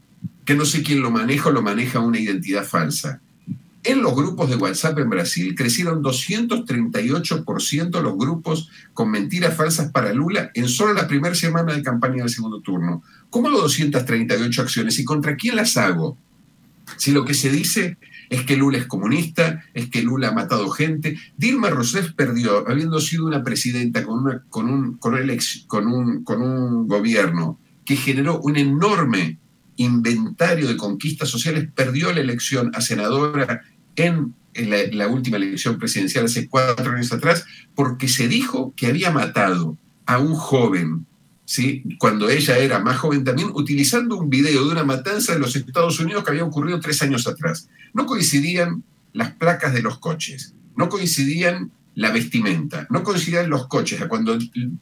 [0.45, 3.21] Que no sé quién lo maneja o lo maneja una identidad falsa.
[3.85, 10.13] En los grupos de WhatsApp en Brasil crecieron 238% los grupos con mentiras falsas para
[10.13, 13.03] Lula en solo la primera semana de campaña del segundo turno.
[13.31, 16.19] ¿Cómo hago 238 acciones y contra quién las hago?
[16.97, 17.99] Si lo que se dice
[18.31, 21.19] es que Lula es comunista, es que Lula ha matado gente.
[21.37, 26.89] Dilma Rousseff perdió, habiendo sido una presidenta con, una, con, un, con, un, con un
[26.89, 27.59] gobierno
[27.89, 29.39] que generó un enorme
[29.77, 33.63] inventario de conquistas sociales, perdió la elección a senadora
[33.97, 34.35] en,
[34.93, 40.19] la, última elección presidencial hace cuatro años atrás, porque se dijo que había matado a
[40.19, 41.07] un joven,
[41.47, 41.83] ¿sí?
[41.99, 45.99] cuando ella era más joven también, utilizando un video de una matanza en los Estados
[45.99, 47.71] Unidos que había ocurrido tres años atrás.
[47.95, 48.85] No coincidían
[49.15, 52.87] las placas de los coches, no coincidían la vestimenta.
[52.91, 54.01] No coincidían los coches.
[54.07, 54.39] Cuando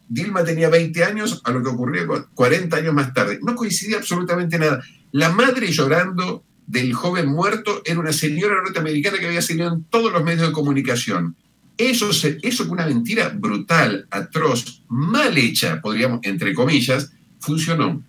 [0.07, 3.39] Dilma tenía 20 años, a lo que ocurrió 40 años más tarde.
[3.43, 4.83] No coincidía absolutamente nada.
[5.12, 10.12] La madre llorando del joven muerto era una señora norteamericana que había salido en todos
[10.12, 11.35] los medios de comunicación.
[11.79, 18.03] Eso, eso que una mentira brutal, atroz, mal hecha, podríamos, entre comillas, funcionó.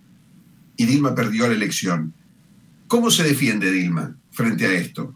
[0.76, 2.12] Y Dilma perdió la elección.
[2.86, 5.14] ¿Cómo se defiende Dilma frente a esto?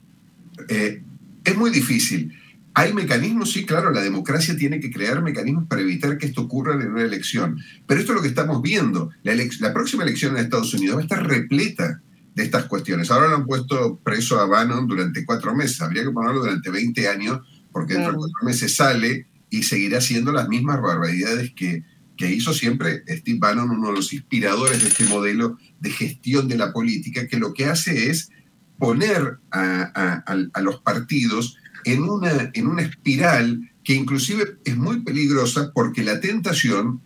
[0.70, 1.03] Eh,
[1.45, 2.32] es muy difícil.
[2.74, 3.52] ¿Hay mecanismos?
[3.52, 7.02] Sí, claro, la democracia tiene que crear mecanismos para evitar que esto ocurra en una
[7.02, 7.60] elección.
[7.86, 9.10] Pero esto es lo que estamos viendo.
[9.22, 12.00] La, próxima elección en Estados Unidos va a estar repleta
[12.34, 13.10] de estas cuestiones.
[13.10, 15.82] Ahora lo han puesto preso a Bannon durante cuatro meses.
[15.82, 20.32] Habría que ponerlo durante 20 años porque dentro de cuatro meses sale y seguirá haciendo
[20.32, 21.84] las mismas barbaridades que,
[22.16, 26.56] que hizo siempre Steve Bannon, uno de los inspiradores de este modelo de gestión de
[26.56, 28.30] la política, que lo que hace es
[28.78, 30.22] poner a,
[30.54, 36.20] a los partidos en una, en una espiral que inclusive es muy peligrosa porque la
[36.20, 37.00] tentación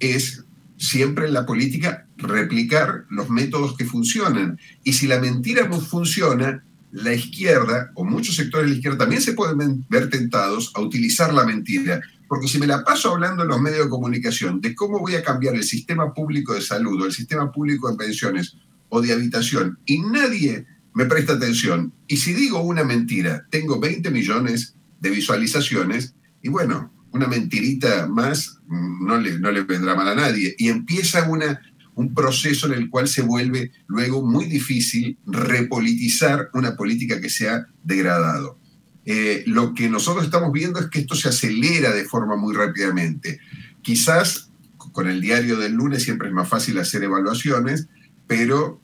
[0.00, 0.44] es
[0.76, 4.58] siempre en la política replicar los métodos que funcionan.
[4.84, 6.62] Y si la mentira no funciona,
[6.92, 11.32] la izquierda o muchos sectores de la izquierda también se pueden ver tentados a utilizar
[11.34, 12.00] la mentira.
[12.28, 15.22] Porque si me la paso hablando en los medios de comunicación de cómo voy a
[15.22, 18.56] cambiar el sistema público de salud o el sistema público de pensiones
[18.88, 20.66] o de habitación y nadie
[20.96, 21.92] me presta atención.
[22.06, 28.60] Y si digo una mentira, tengo 20 millones de visualizaciones y bueno, una mentirita más
[28.66, 30.54] no le, no le vendrá mal a nadie.
[30.56, 31.60] Y empieza una,
[31.96, 37.50] un proceso en el cual se vuelve luego muy difícil repolitizar una política que se
[37.50, 38.58] ha degradado.
[39.04, 43.38] Eh, lo que nosotros estamos viendo es que esto se acelera de forma muy rápidamente.
[43.82, 44.50] Quizás
[44.92, 47.86] con el diario del lunes siempre es más fácil hacer evaluaciones,
[48.26, 48.80] pero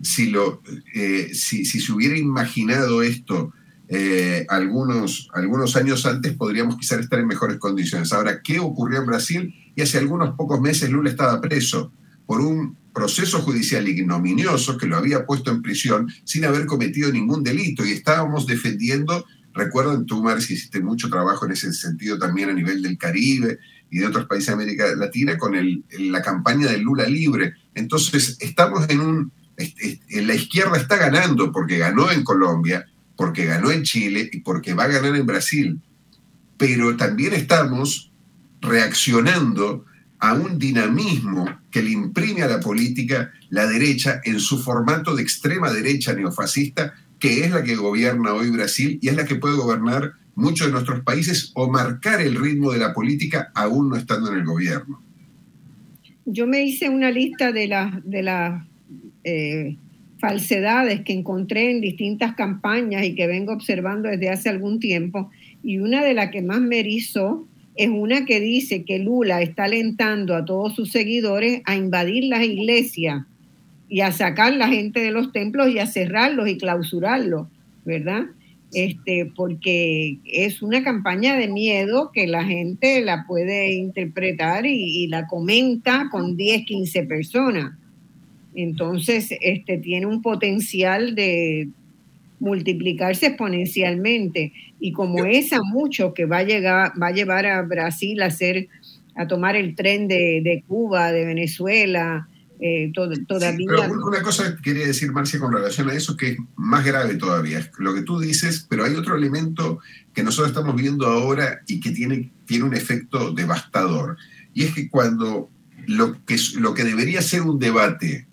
[0.00, 0.62] si, lo,
[0.94, 3.52] eh, si, se hubiera imaginado esto
[3.88, 8.12] eh, algunos, algunos años antes, podríamos quizás estar en mejores condiciones.
[8.12, 9.54] Ahora, ¿qué ocurrió en Brasil?
[9.74, 11.92] Y hace algunos pocos meses Lula estaba preso
[12.26, 17.44] por un proceso judicial ignominioso que lo había puesto en prisión sin haber cometido ningún
[17.44, 22.54] delito y estábamos defendiendo, recuerdan tú, Marci, hiciste mucho trabajo en ese sentido también a
[22.54, 23.58] nivel del Caribe
[23.90, 27.54] y de otros países de América Latina con el, la campaña del Lula libre.
[27.74, 32.86] Entonces, estamos en un, la izquierda está ganando porque ganó en Colombia,
[33.16, 35.80] porque ganó en Chile y porque va a ganar en Brasil.
[36.56, 38.12] Pero también estamos
[38.60, 39.84] reaccionando
[40.18, 45.22] a un dinamismo que le imprime a la política la derecha en su formato de
[45.22, 49.56] extrema derecha neofascista, que es la que gobierna hoy Brasil y es la que puede
[49.56, 54.30] gobernar muchos de nuestros países o marcar el ritmo de la política aún no estando
[54.30, 55.02] en el gobierno.
[56.24, 58.66] Yo me hice una lista de las de la
[59.28, 59.76] eh,
[60.18, 65.30] falsedades que encontré en distintas campañas y que vengo observando desde hace algún tiempo.
[65.64, 69.64] Y una de las que más me erizó es una que dice que Lula está
[69.64, 73.24] alentando a todos sus seguidores a invadir las iglesias
[73.88, 77.48] y a sacar la gente de los templos y a cerrarlos y clausurarlos,
[77.84, 78.26] ¿verdad?
[78.72, 85.08] Este, porque es una campaña de miedo que la gente la puede interpretar y, y
[85.08, 87.72] la comenta con 10, 15 personas.
[88.56, 91.68] Entonces, este, tiene un potencial de
[92.40, 97.62] multiplicarse exponencialmente y como es a mucho que va a llegar, va a llevar a
[97.62, 98.68] Brasil a hacer,
[99.14, 102.28] a tomar el tren de, Cuba, de Venezuela,
[102.58, 102.90] eh,
[103.28, 103.66] todavía.
[103.68, 107.16] pero una cosa que quería decir, Marcia, con relación a eso, que es más grave
[107.16, 109.80] todavía, es lo que tú dices, pero hay otro elemento
[110.14, 114.16] que nosotros estamos viendo ahora y que tiene, tiene un efecto devastador.
[114.54, 115.50] Y es que cuando
[115.86, 118.25] lo que, lo que debería ser un debate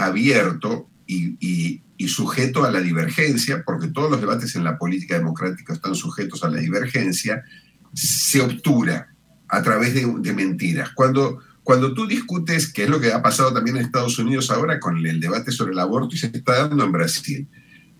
[0.00, 5.74] abierto y, y sujeto a la divergencia, porque todos los debates en la política democrática
[5.74, 7.44] están sujetos a la divergencia,
[7.92, 9.14] se obtura
[9.46, 10.92] a través de, mentiras.
[10.94, 14.80] Cuando, cuando tú discutes, que es lo que ha pasado también en Estados Unidos ahora
[14.80, 17.48] con el debate sobre el aborto y se está dando en Brasil,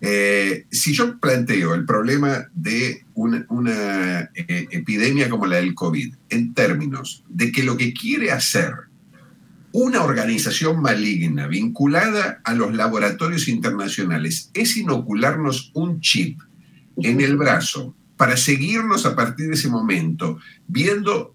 [0.00, 6.54] eh, si yo planteo el problema de una, eh, epidemia como la del COVID en
[6.54, 8.72] términos de que lo que quiere hacer
[9.72, 16.40] una organización maligna vinculada a los laboratorios internacionales es inocularnos un chip
[16.96, 21.34] en el brazo para seguirnos a partir de ese momento, viendo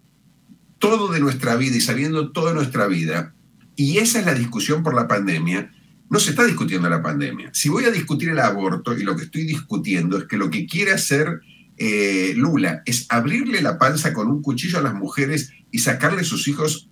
[0.77, 3.33] todo de nuestra vida y sabiendo toda nuestra vida,
[3.75, 5.71] y esa es la discusión por la pandemia,
[6.09, 7.49] no se está discutiendo la pandemia.
[7.53, 10.67] Si voy a discutir el aborto, y lo que estoy discutiendo es que lo que
[10.67, 11.41] quiere hacer
[11.77, 16.47] eh, Lula es abrirle la panza con un cuchillo a las mujeres y sacarle sus
[16.47, 16.89] hijos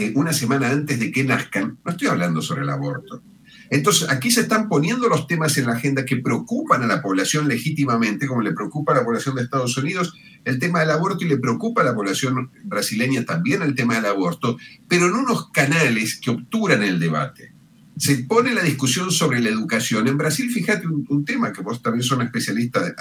[0.00, 3.22] eh, una semana antes de que nazcan, no estoy hablando sobre el aborto.
[3.70, 7.46] Entonces, aquí se están poniendo los temas en la agenda que preocupan a la población
[7.46, 10.12] legítimamente, como le preocupa a la población de Estados Unidos
[10.44, 14.06] el tema del aborto y le preocupa a la población brasileña también el tema del
[14.06, 14.56] aborto,
[14.88, 17.52] pero en unos canales que obturan el debate
[18.00, 20.08] se pone la discusión sobre la educación.
[20.08, 22.94] En Brasil, fíjate un, tema que vos también sos especialista, eh,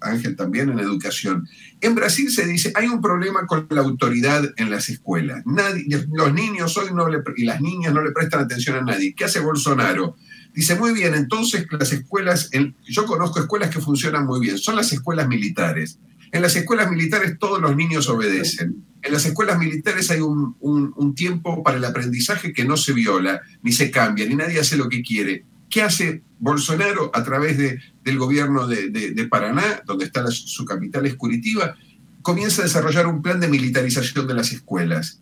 [0.00, 1.46] Ángel, también en educación.
[1.82, 5.42] En Brasil se dice, hay un problema con la autoridad en las escuelas.
[5.44, 9.14] Nadie, los niños hoy no le, y las niñas no le prestan atención a nadie.
[9.14, 10.16] ¿Qué hace Bolsonaro?
[10.54, 12.48] Dice, muy bien, entonces las escuelas,
[12.86, 15.98] yo conozco escuelas que funcionan muy bien, son las escuelas militares.
[16.32, 18.84] En las escuelas militares todos los niños obedecen.
[19.02, 23.72] En las escuelas militares hay un, tiempo para el aprendizaje que no se viola, ni
[23.72, 25.44] se cambia, ni nadie hace lo que quiere.
[25.70, 31.14] ¿Qué hace Bolsonaro a través de, del gobierno de, Paraná, donde está su capital es
[31.14, 31.76] Curitiba?
[32.22, 35.20] Comienza a desarrollar un plan de militarización de las escuelas.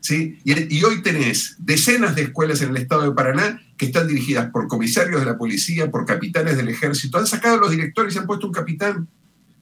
[0.00, 0.38] ¿Sí?
[0.42, 4.50] Y, y, hoy tenés decenas de escuelas en el estado de Paraná que están dirigidas
[4.50, 7.18] por comisarios de la policía, por capitanes del ejército.
[7.18, 9.08] Han sacado a los directores y han puesto un capitán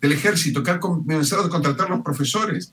[0.01, 2.72] del ejército que han comenzado a contratar los profesores.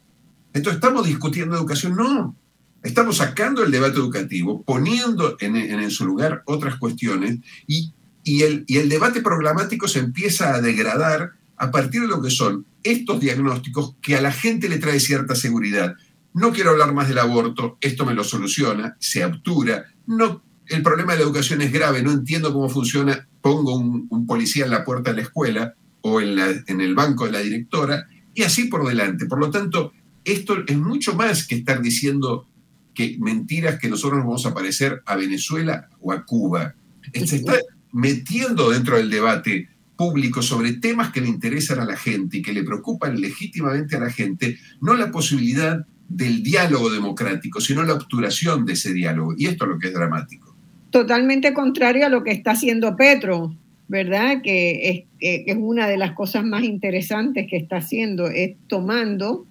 [0.53, 1.95] Entonces, ¿estamos discutiendo educación?
[1.95, 2.35] No.
[2.83, 8.87] Estamos sacando el debate educativo, poniendo en, su lugar otras cuestiones y, el, y el
[8.87, 14.15] debate programático se empieza a degradar a partir de lo que son estos diagnósticos que
[14.15, 15.95] a la gente le trae cierta seguridad.
[16.33, 19.85] No quiero hablar más del aborto, esto me lo soluciona, se obtura.
[20.05, 24.65] No, el problema de la educación es grave, no entiendo cómo funciona, pongo un policía
[24.65, 25.73] en la puerta de la escuela,
[26.09, 29.25] o en, la, en el banco de la directora, y así por delante.
[29.25, 29.93] Por lo tanto,
[30.23, 32.47] esto es mucho más que estar diciendo
[32.93, 36.73] que mentiras que nosotros nos vamos a parecer a Venezuela o a Cuba.
[37.13, 37.55] Se está
[37.93, 42.53] metiendo dentro del debate público sobre temas que le interesan a la gente y que
[42.53, 48.65] le preocupan legítimamente a la gente, no la posibilidad del diálogo democrático, sino la obturación
[48.65, 49.33] de ese diálogo.
[49.37, 50.55] Y esto es lo que es dramático.
[50.91, 53.55] Totalmente contrario a lo que está haciendo Petro.
[53.87, 54.41] ¿Verdad?
[54.41, 59.45] Que es, una de las cosas más interesantes que está haciendo, es tomando,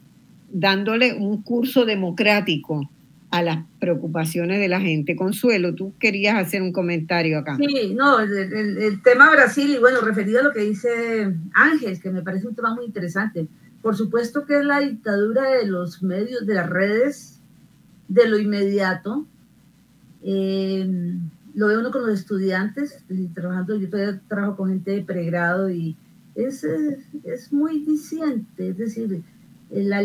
[0.50, 2.88] dándole un curso democrático
[3.30, 5.16] a las preocupaciones de la gente.
[5.16, 7.56] Consuelo, tú querías hacer un comentario acá.
[7.56, 12.22] Sí, no, el, tema Brasil, y bueno, referido a lo que dice Ángel, que me
[12.22, 13.48] parece un tema muy interesante.
[13.82, 17.40] Por supuesto que es la dictadura de los medios, de las redes,
[18.08, 19.26] de lo inmediato.
[20.22, 21.14] Eh,
[21.56, 23.02] lo veo uno con los estudiantes,
[23.34, 25.96] trabajando, yo todavía trabajo con gente de pregrado y
[26.34, 26.62] es,
[27.24, 29.22] es muy diciente, es decir,
[29.70, 30.02] la,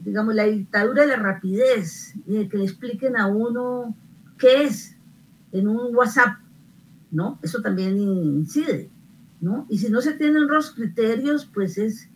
[0.00, 3.96] digamos, la dictadura de la rapidez, y que le expliquen a uno
[4.38, 4.96] qué es
[5.50, 6.38] en un WhatsApp,
[7.10, 7.40] ¿no?
[7.42, 8.88] Eso también incide,
[9.40, 9.66] ¿no?
[9.68, 12.08] Y si no se tienen los criterios, pues es,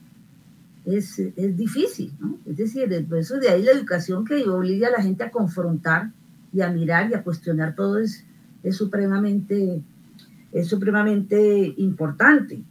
[0.85, 2.39] es, es difícil, ¿no?
[2.47, 6.13] Es decir, eso de ahí la educación que obliga a la gente a confrontar
[6.53, 8.25] y a mirar y a cuestionar todo es,
[8.63, 9.83] es supremamente,
[10.53, 12.63] es supremamente importante.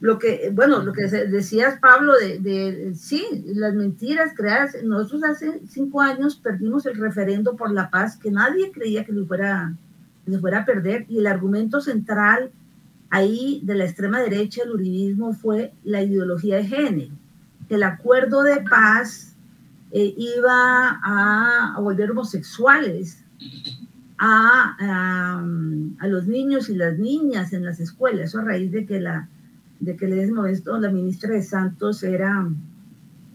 [0.00, 4.76] Lo que, bueno, lo que decías, Pablo, de, de, sí, las mentiras creadas.
[4.84, 9.26] Nosotros hace cinco años perdimos el referendo por la paz, que nadie creía que lo
[9.26, 9.74] fuera,
[10.26, 12.50] que fuera a perder, y el argumento central
[13.08, 17.14] ahí de la extrema derecha, el uribismo, fue la ideología de género.
[17.68, 19.34] El acuerdo de paz
[19.92, 23.24] eh, iba a, a volver homosexuales
[24.18, 25.42] a,
[25.98, 29.28] a, los niños y las niñas en las escuelas, eso a raíz de que, la,
[29.80, 32.48] de que en ese momento la ministra de Santos era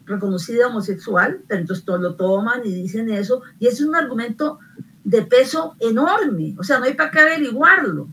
[0.05, 4.59] reconocida homosexual, pero entonces todos lo toman y dicen eso, y es un argumento
[5.03, 8.07] de peso enorme, o sea, no hay para qué averiguarlo.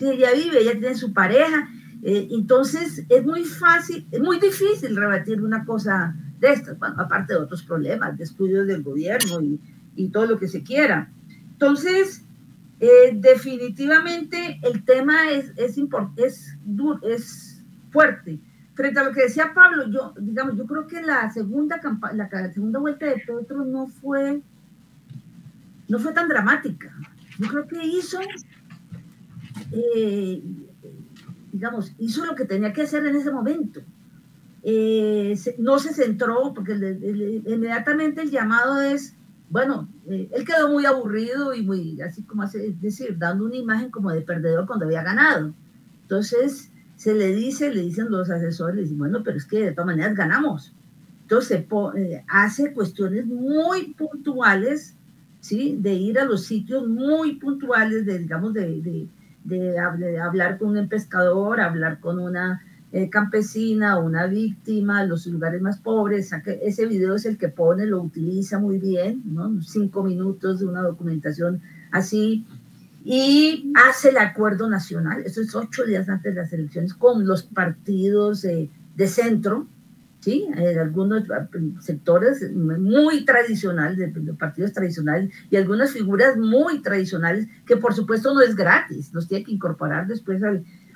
[0.00, 1.68] Ella vive, ella tiene su pareja,
[2.02, 7.34] eh, entonces es muy fácil, es muy difícil rebatir una cosa de estas, bueno, aparte
[7.34, 9.60] de otros problemas, de estudios del gobierno y,
[9.96, 11.10] y todo lo que se quiera.
[11.58, 12.22] Entonces,
[12.80, 15.76] Eh, definitivamente el tema es, es,
[17.02, 18.38] es, fuerte.
[18.74, 21.80] Frente a lo que decía Pablo, yo, digamos, yo creo que la segunda,
[22.12, 24.40] la segunda vuelta de Petro no fue,
[25.88, 26.94] no fue tan dramática.
[27.40, 28.20] Yo creo que hizo,
[29.72, 30.40] eh,
[31.50, 33.80] digamos, hizo lo que tenía que hacer en ese momento.
[34.62, 39.16] Eh, no se centró, porque inmediatamente el llamado es,
[39.50, 43.56] bueno, eh, él quedó muy aburrido y muy, así como hace, es decir, dando una
[43.56, 45.54] imagen como de perdedor cuando había ganado.
[46.02, 49.72] Entonces, se le dice, le dicen los asesores, le dicen, bueno, pero es que de
[49.72, 50.74] todas maneras ganamos.
[51.22, 51.64] Entonces,
[51.96, 54.96] eh, hace cuestiones muy puntuales,
[55.40, 55.76] ¿sí?
[55.80, 59.08] De ir a los sitios muy puntuales, de, digamos, de, de,
[59.44, 62.62] de hablar con un pescador, hablar con una
[62.92, 66.32] eh, campesina, una víctima, los lugares más pobres.
[66.62, 69.60] Ese video es el que pone, lo utiliza muy bien, ¿no?
[69.62, 71.60] cinco minutos de una documentación
[71.90, 72.46] así,
[73.04, 77.42] y hace el acuerdo nacional, eso es ocho días antes de las elecciones, con los
[77.42, 79.66] partidos de centro,
[80.20, 80.46] ¿sí?
[80.54, 81.24] En algunos
[81.80, 88.42] sectores muy tradicionales, de, partidos tradicionales, y algunas figuras muy tradicionales, que por supuesto no
[88.42, 90.42] es gratis, los tiene que incorporar después.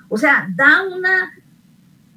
[0.09, 1.31] O sea, da una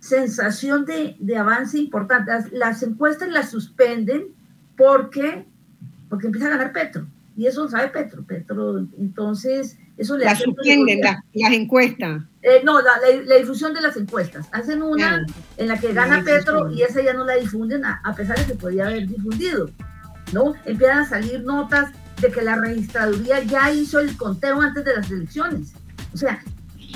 [0.06, 2.32] sensación de, de avance importante.
[2.52, 4.28] Las, encuestas las suspenden
[4.76, 5.44] porque,
[6.08, 7.06] porque empieza a ganar Petro.
[7.36, 8.24] Y eso lo sabe Petro.
[8.24, 12.22] Petro, entonces, eso le las suspenden las, encuestas.
[12.42, 12.92] Eh, no, la,
[13.24, 14.48] la, difusión de las encuestas.
[14.52, 15.26] Hacen una
[15.56, 18.46] en la que gana Petro y esa ya no la difunden, a, a, pesar de
[18.46, 19.70] que podía haber difundido.
[20.32, 20.54] ¿no?
[20.64, 21.90] Empiezan a salir notas
[22.20, 25.72] de que la registraduría ya hizo el conteo antes de las elecciones.
[26.14, 26.42] O sea,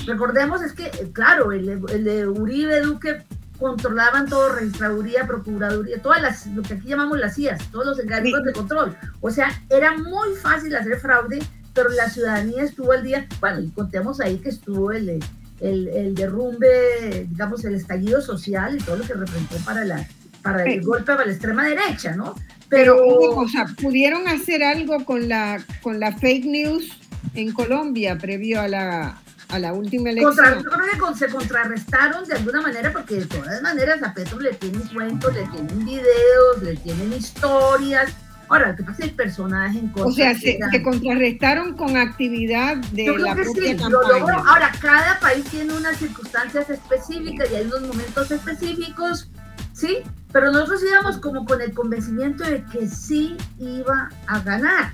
[0.06, 3.22] Recordemos es que, eh, claro, el, de Uribe Duque
[3.58, 8.42] controlaban todo, registraduría, procuraduría, todas las, lo que aquí llamamos las CIAs, todos los encargos
[8.42, 8.96] de control.
[9.20, 11.40] O sea, era muy fácil hacer fraude,
[11.74, 15.22] pero la ciudadanía estuvo al día, bueno, y contemos ahí que estuvo el,
[15.60, 20.08] el, el derrumbe, digamos, el estallido social y todo lo que representó para, la,
[20.42, 22.34] para el golpe para la extrema derecha, ¿no?
[22.70, 26.98] Pero, pero cosa, ¿pudieron hacer algo con la, con la fake news
[27.34, 29.20] en Colombia previo a la,
[29.50, 30.34] a la última elección.
[30.34, 34.38] Contra, yo creo que se contrarrestaron de alguna manera, porque de todas maneras a Petro
[34.40, 38.12] le tienen cuentos, le tienen videos, le tienen historias.
[38.48, 40.06] Ahora, ¿qué pasa el personaje en contra?
[40.06, 44.42] O sea, se, contrarrestaron con actividad de yo creo la que propia sí, campaña.
[44.46, 49.30] Ahora, cada país tiene unas circunstancias específicas y hay unos momentos específicos,
[49.72, 49.98] ¿sí?
[50.32, 54.92] Pero nosotros íbamos como con el convencimiento de que sí iba a ganar,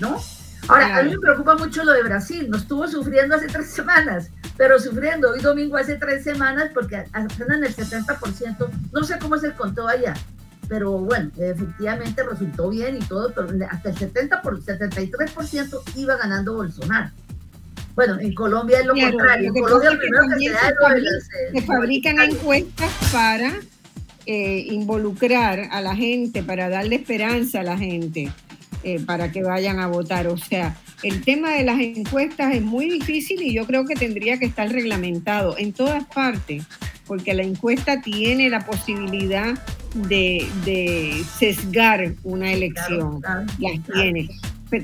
[0.00, 0.18] ¿no?
[0.66, 2.50] Ahora, a mí me preocupa mucho lo de Brasil.
[2.50, 7.62] Nos estuvo sufriendo hace tres semanas, pero sufriendo hoy domingo hace tres semanas porque apenas
[7.62, 10.14] el 70%, no sé cómo es el conteo allá,
[10.68, 16.54] pero bueno, efectivamente resultó bien y todo, pero hasta el 70 por, 73% iba ganando
[16.54, 17.10] Bolsonaro.
[17.94, 19.52] Bueno, en Colombia es lo contrario.
[19.54, 20.50] En Colombia primero que
[21.20, 23.54] se, se fabrican encuestas para
[24.26, 28.30] eh, involucrar a la gente, para darle esperanza a la gente.
[28.84, 30.28] Eh, para que vayan a votar.
[30.28, 34.38] O sea, el tema de las encuestas es muy difícil y yo creo que tendría
[34.38, 36.64] que estar reglamentado en todas partes,
[37.04, 39.58] porque la encuesta tiene la posibilidad
[39.94, 43.20] de, sesgar una elección.
[43.58, 44.28] Las tiene.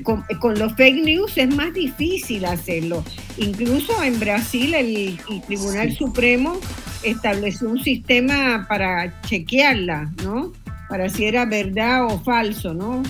[0.03, 3.01] Con, con, los fake news es más difícil hacerlo.
[3.37, 5.17] Incluso en Brasil el,
[5.47, 6.59] Tribunal Supremo
[7.03, 10.51] estableció un sistema para chequearla, ¿no?
[10.89, 13.03] Para si era verdad o falso, ¿no?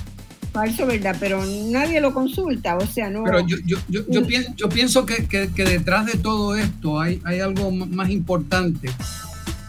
[0.55, 1.17] Falso, ¿verdad?
[1.19, 3.25] Pero nadie lo consulta, o sea, no...
[3.25, 7.01] Pero yo, yo, yo, yo pienso, yo pienso que, que, que, detrás de todo esto
[7.01, 8.89] hay, hay algo más importante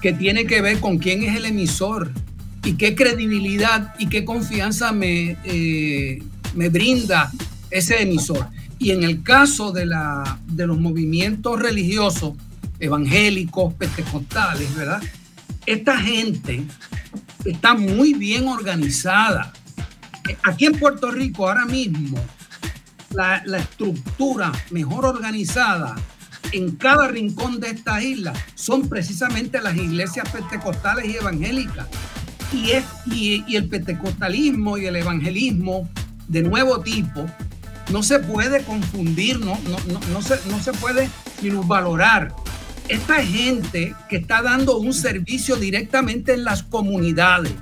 [0.00, 2.12] que tiene que ver con quién es el emisor
[2.64, 6.22] y qué credibilidad y qué confianza me, eh,
[6.54, 7.32] me brinda
[7.72, 8.46] ese emisor.
[8.78, 12.34] Y en el caso de, la, de los movimientos religiosos,
[12.78, 15.02] evangélicos, pentecostales, ¿verdad?
[15.66, 16.62] Esta gente
[17.44, 19.52] está muy bien organizada
[20.42, 22.18] aquí en Puerto Rico ahora mismo,
[23.10, 25.96] la, estructura mejor organizada
[26.52, 31.86] en cada rincón de esta isla son precisamente las iglesias pentecostales y evangélicas.
[32.52, 35.88] Y, es, y, el pentecostalismo y el evangelismo
[36.28, 37.26] de nuevo tipo
[37.90, 41.10] no se puede confundir, no, no, no, se, no se puede
[41.64, 42.34] valorar.
[42.88, 47.52] Esta gente que está dando un servicio directamente en las comunidades,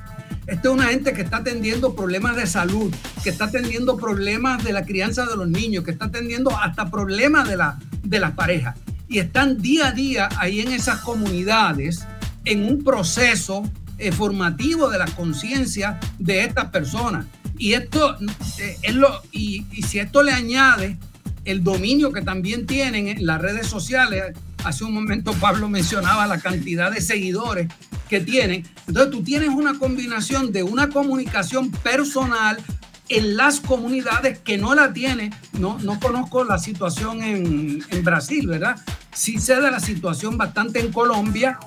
[0.47, 4.73] esta es una gente que está atendiendo problemas de salud, que está atendiendo problemas de
[4.73, 8.77] la crianza de los niños, que está atendiendo hasta problemas de, la, de las parejas.
[9.09, 12.07] Y están día a día ahí en esas comunidades
[12.45, 13.63] en un proceso
[13.99, 17.27] eh, formativo de la conciencia de estas personas.
[17.57, 18.17] Y esto
[18.59, 20.99] eh, es lo, y, y si esto le añade
[21.45, 24.35] el dominio que también tienen en las redes sociales.
[24.65, 27.69] Hace un momento Pablo mencionaba la cantidad de seguidores
[28.09, 28.67] que tienen.
[28.87, 32.59] Entonces tú tienes una combinación de una comunicación personal
[33.09, 35.35] en las comunidades que no la tienen.
[35.53, 38.77] No, no conozco la situación en, en Brasil, ¿verdad?
[39.13, 41.59] Sí sé de la situación bastante en Colombia,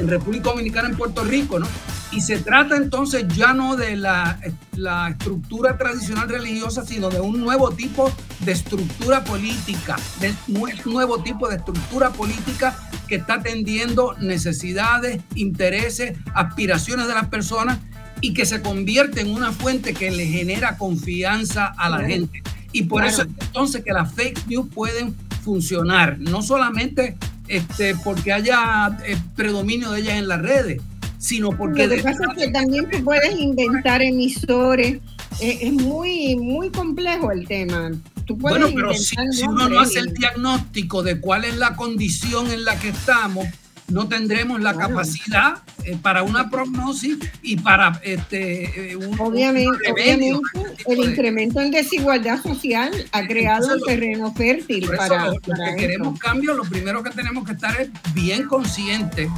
[0.00, 1.68] en República Dominicana, en Puerto Rico, ¿no?
[2.12, 4.40] Y se trata entonces ya no de la,
[4.74, 11.22] la, estructura tradicional religiosa, sino de un nuevo tipo de estructura política, de un nuevo
[11.22, 12.76] tipo de estructura política
[13.06, 17.78] que está atendiendo necesidades, intereses, aspiraciones de las personas
[18.20, 22.42] y que se convierte en una fuente que le genera confianza a la gente.
[22.72, 27.16] Y por eso entonces que las fake news pueden funcionar, no solamente
[27.50, 30.80] este, porque haya eh, predominio de ellas en las redes,
[31.18, 31.86] sino porque...
[31.86, 34.98] Lo que pasa es que también tú puedes inventar emisores.
[35.40, 37.90] es muy, muy complejo el tema.
[38.28, 42.64] bueno, pero si, si uno no hace el diagnóstico de cuál es la condición en
[42.64, 43.46] la que estamos,
[43.90, 50.40] no tendremos la capacidad eh, para una prognosis y para este, eh, un, obviamente, obviamente
[50.86, 56.54] el incremento en desigualdad social ha creado un terreno fértil para, los que queremos cambio
[56.54, 59.28] lo primero que tenemos que estar es bien conscientes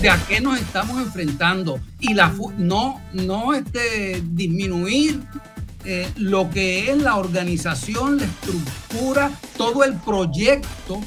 [0.00, 5.20] de a qué nos estamos enfrentando y la no no este disminuir
[5.84, 11.00] eh, lo que es la organización, la estructura, todo el proyecto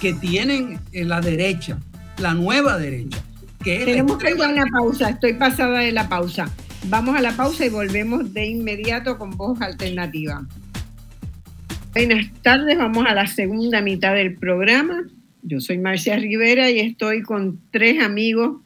[0.00, 1.78] que tienen en la derecha
[2.18, 3.22] la nueva derecha.
[3.62, 6.52] Que Tenemos que ir a una pausa, estoy pasada de la pausa.
[6.88, 10.46] Vamos a la pausa y volvemos de inmediato con voz alternativa.
[11.94, 15.06] Buenas tardes, vamos a la segunda mitad del programa.
[15.42, 18.60] Yo soy Marcia Rivera y estoy con tres amigos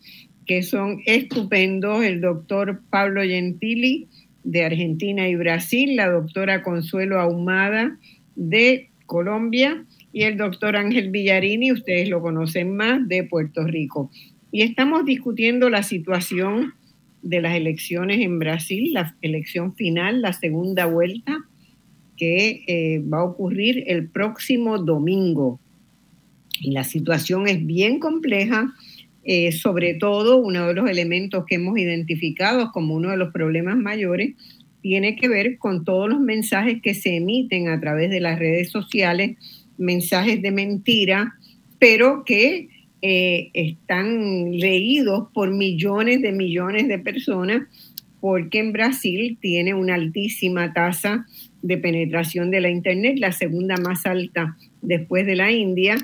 [0.47, 4.09] que son estupendos, el doctor Pablo Gentili
[4.45, 7.99] de Argentina y Brasil, la doctora Consuelo Ahumada
[8.35, 9.85] de Colombia
[10.19, 14.11] y el doctor Ángel Villarini, ustedes lo conocen más, de Puerto Rico.
[14.51, 16.75] Y estamos discutiendo la situación
[17.23, 21.39] de las elecciones en Brasil, la elección final, la segunda vuelta,
[22.17, 25.61] que eh, va a ocurrir el próximo domingo.
[26.61, 28.75] Y la situación es bien compleja,
[29.23, 33.77] eh, sobre todo uno de los elementos que hemos identificado como uno de los problemas
[33.77, 34.35] mayores
[34.81, 38.71] tiene que ver con todos los mensajes que se emiten a través de las redes
[38.71, 39.37] sociales
[39.79, 41.35] mensajes de mentira,
[41.79, 42.69] pero que
[43.01, 47.63] eh, están leídos por millones de millones de personas,
[48.21, 51.27] porque en Brasil tiene una altísima tasa
[51.63, 55.97] de penetración de la Internet, la segunda más alta después de la India.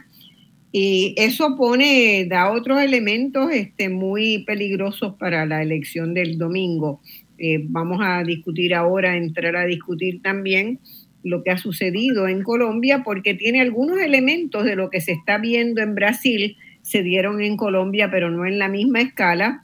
[0.70, 7.00] Y eso pone, da otros elementos este, muy peligrosos para la elección del domingo.
[7.38, 10.78] Eh, vamos a discutir ahora, entrar a discutir también
[11.24, 15.38] lo que ha sucedido en Colombia porque tiene algunos elementos de lo que se está
[15.38, 19.62] viendo en Brasil, se dieron en Colombia, pero no en la misma escala.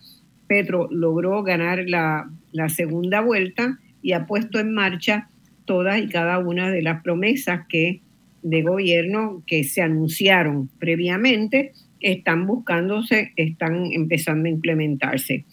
[0.49, 2.29] Petro logró ganar la,
[2.69, 5.29] segunda vuelta y ha puesto en marcha
[5.67, 8.01] todas y cada una de las promesas que
[8.43, 15.45] de gobierno que se anunciaron previamente están buscándose, están empezando a implementarse.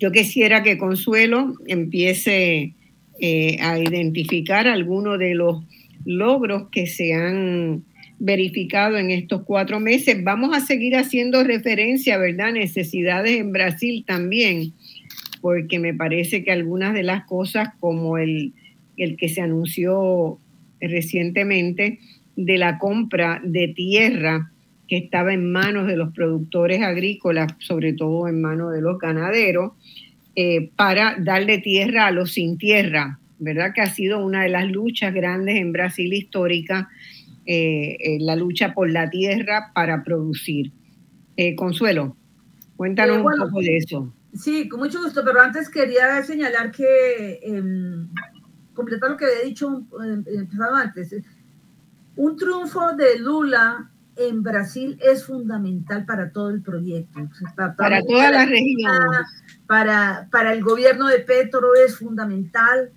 [0.00, 2.74] Yo quisiera que Consuelo empiece
[3.20, 5.62] eh, a identificar algunos de los
[6.04, 7.84] logros que se han
[8.18, 10.22] verificado en estos cuatro meses.
[10.24, 12.52] Vamos a seguir haciendo referencia, ¿verdad?
[12.52, 14.72] Necesidades en Brasil también,
[15.40, 18.52] porque me parece que algunas de las cosas, como el,
[18.96, 20.38] el que se anunció
[20.80, 21.98] recientemente
[22.36, 24.50] de la compra de tierra
[24.88, 29.72] que estaba en manos de los productores agrícolas, sobre todo en manos de los ganaderos,
[30.36, 33.72] eh, para darle tierra a los sin tierra, ¿verdad?
[33.74, 36.88] Que ha sido una de las luchas grandes en Brasil histórica,
[37.46, 40.72] eh, eh, la lucha por la tierra para producir.
[41.56, 42.18] Consuelo,
[42.76, 44.12] cuéntanos un poco de eso.
[44.34, 48.08] Sí, con mucho gusto, pero antes quería señalar que, em,
[48.74, 51.16] completar lo que había dicho em, empezado antes,
[52.16, 53.90] un triunfo de Lula
[54.28, 57.20] en Brasil es fundamental para todo el proyecto.
[57.56, 58.92] para, toda la región
[59.66, 62.90] para, para el gobierno de Petro es fundamental.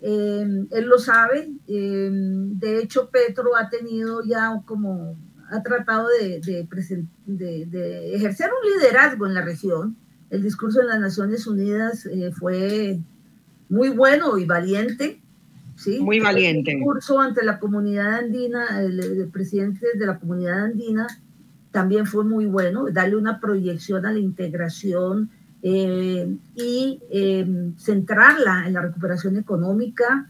[0.00, 1.50] Eh, él lo sabe.
[1.66, 5.16] Eh, de hecho, Petro ha tenido ya como,
[5.50, 9.96] ha tratado de, de, de, ejercer un liderazgo en la región.
[10.30, 12.98] El discurso de las Naciones Unidas eh, fue
[13.68, 15.21] muy bueno y valiente.
[15.82, 16.00] ¿Sí?
[16.00, 16.72] Muy valiente.
[16.72, 21.06] El discurso ante la comunidad andina, el, el presidente de la comunidad andina,
[21.72, 25.30] también fue muy bueno, darle una proyección a la integración
[25.62, 30.28] eh, y eh, centrarla en la recuperación económica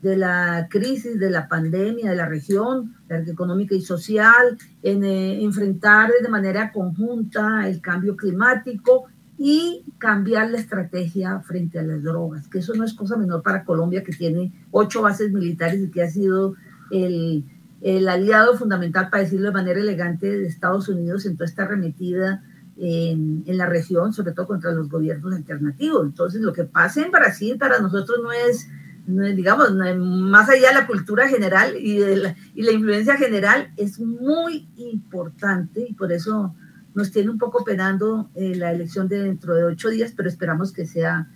[0.00, 6.10] de la crisis, de la pandemia, de la región económica y social, en eh, enfrentar
[6.22, 9.06] de manera conjunta el cambio climático
[9.46, 13.62] y cambiar la estrategia frente a las drogas, que eso no es cosa menor para
[13.62, 16.54] Colombia, que tiene ocho bases militares y que ha sido
[16.90, 17.44] el,
[17.82, 22.42] el aliado fundamental, para decirlo de manera elegante, de Estados Unidos en toda esta remetida
[22.78, 26.06] en, en, la región, sobre todo contra los gobiernos alternativos.
[26.06, 28.66] Entonces, lo que pasa en Brasil para nosotros no es
[29.06, 34.00] digamos, más allá de la cultura general y, de la, y la influencia general, es
[34.00, 36.54] muy importante y por eso
[36.94, 40.72] nos tiene un poco penando eh, la elección de dentro de ocho días, pero esperamos
[40.72, 41.28] que sea,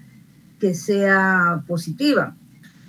[0.59, 2.37] que sea positiva.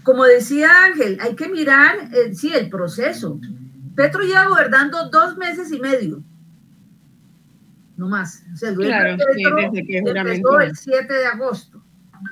[0.03, 3.39] Como decía Ángel, hay que mirar, eh, sí, el proceso.
[3.95, 6.23] Petro lleva gobernando dos meses y medio,
[7.97, 8.43] no más.
[8.53, 11.83] O sea, el claro, Petro empezó el 7 de agosto.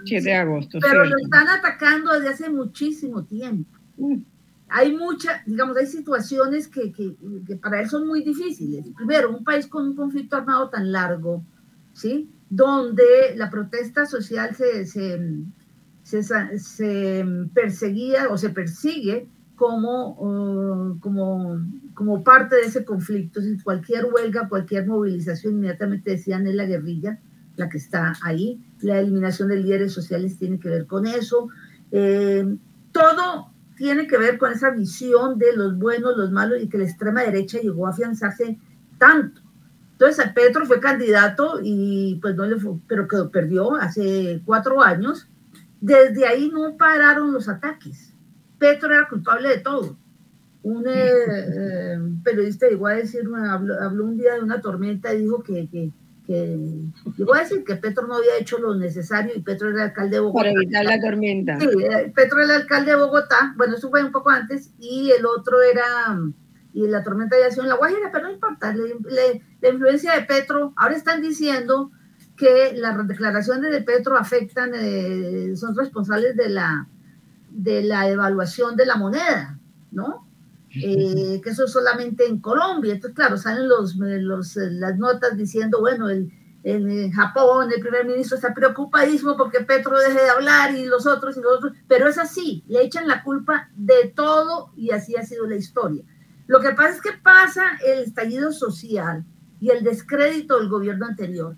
[0.06, 0.80] 7 de agosto.
[0.82, 3.78] Pero lo están atacando desde hace muchísimo tiempo.
[3.98, 4.22] Mm.
[4.70, 7.16] Hay muchas, digamos, hay situaciones que, que,
[7.46, 8.86] que, para él son muy difíciles.
[8.96, 11.44] Primero, un país con un conflicto armado tan largo,
[11.94, 12.30] ¿sí?
[12.50, 13.04] Donde
[13.36, 15.20] la protesta social se, se,
[16.04, 21.60] se, se perseguía o se persigue como, uh, como,
[21.94, 23.42] como parte de ese conflicto.
[23.42, 27.20] Si cualquier huelga, cualquier movilización, inmediatamente decían es la guerrilla
[27.58, 28.64] la que está ahí.
[28.80, 31.50] La eliminación de líderes sociales tiene que ver con eso.
[31.92, 32.56] Eh,
[32.92, 36.86] todo tiene que ver con esa visión de los buenos, los malos y que la
[36.86, 38.58] extrema derecha llegó a afianzarse
[38.98, 39.42] tanto.
[39.94, 45.28] Entonces, Petro fue candidato y pues no le fue, pero quedó, perdió hace cuatro años.
[45.80, 48.14] Desde ahí no pararon los ataques.
[48.60, 49.98] Petro era culpable de todo.
[50.64, 55.42] Un eh, eh, periodista llegó a decir, habló, un día de una tormenta y dijo
[55.42, 55.92] que, que
[56.28, 56.60] que
[57.16, 60.18] llegó a decir que Petro no había hecho lo necesario y Petro era el alcalde
[60.18, 60.40] de Bogotá.
[60.40, 61.60] Para evitar la tormenta.
[61.60, 65.12] Sí, eh, Petro era el alcalde de Bogotá, bueno, eso fue un poco antes, y
[65.12, 66.20] el otro era,
[66.74, 70.74] y la tormenta ya sido en La Guajira, pero no importa, la influencia de Petro,
[70.76, 71.92] ahora están diciendo
[72.36, 76.88] que las declaraciones de Petro afectan, eh, son responsables de la,
[77.50, 79.58] de la evaluación de la moneda,
[79.92, 80.27] ¿no?
[80.84, 82.94] Eh, que eso es solamente en Colombia.
[82.94, 86.32] Entonces, claro, salen los, los, las notas diciendo, bueno, el,
[86.64, 91.38] en Japón el primer ministro está preocupadísimo porque Petro deje de hablar y los otros
[91.38, 95.24] y los otros, pero es así, le echan la culpa de todo y así ha
[95.24, 96.04] sido la historia.
[96.48, 99.24] Lo que pasa es que pasa el estallido social
[99.62, 101.56] y el descrédito del gobierno anterior.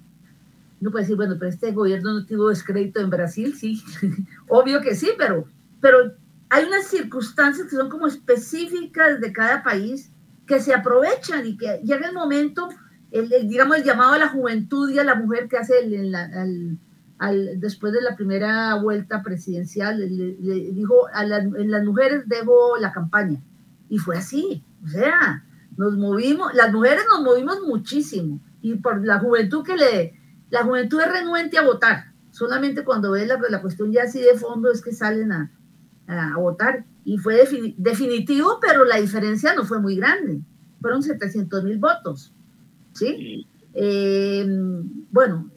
[0.80, 3.82] No puede decir, bueno, pero este gobierno no tuvo descrédito en Brasil, sí,
[4.47, 5.45] obvio que sí, pero,
[5.82, 6.13] pero
[6.50, 10.12] hay unas circunstancias que son como específicas de cada país
[10.47, 12.70] que se aprovechan y que llega el momento,
[13.12, 16.16] el, digamos, el llamado a la juventud y a la mujer que hace el,
[17.20, 22.91] al, después de la primera vuelta presidencial, le, dijo, a en las mujeres debo la
[22.91, 23.39] campaña.
[23.89, 25.45] Y fue así, o sea,
[25.78, 30.20] nos movimos, las mujeres nos movimos muchísimo y por la juventud que le,
[30.50, 34.36] la juventud es renuente a votar, solamente cuando ve la, la cuestión ya así de
[34.36, 35.52] fondo es que salen a,
[36.10, 37.47] a votar y fue
[37.78, 40.41] definitivo, pero la diferencia no fue muy grande.
[40.82, 42.34] Fueron 700 mil votos.
[42.93, 43.47] ¿Sí?
[43.74, 44.45] Eh,
[45.12, 45.49] bueno,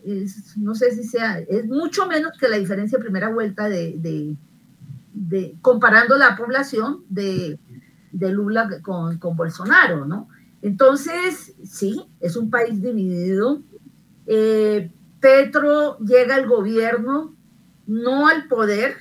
[0.56, 4.36] no sé si sea, es mucho menos que la diferencia de primera vuelta de,
[5.12, 7.58] de, comparando la población de,
[8.12, 10.28] de Lula con, con, Bolsonaro, ¿no?
[10.60, 13.62] Entonces, sí, es un país dividido.
[14.26, 14.90] Eh,
[15.20, 17.34] Petro llega al gobierno,
[17.86, 18.96] no al poder,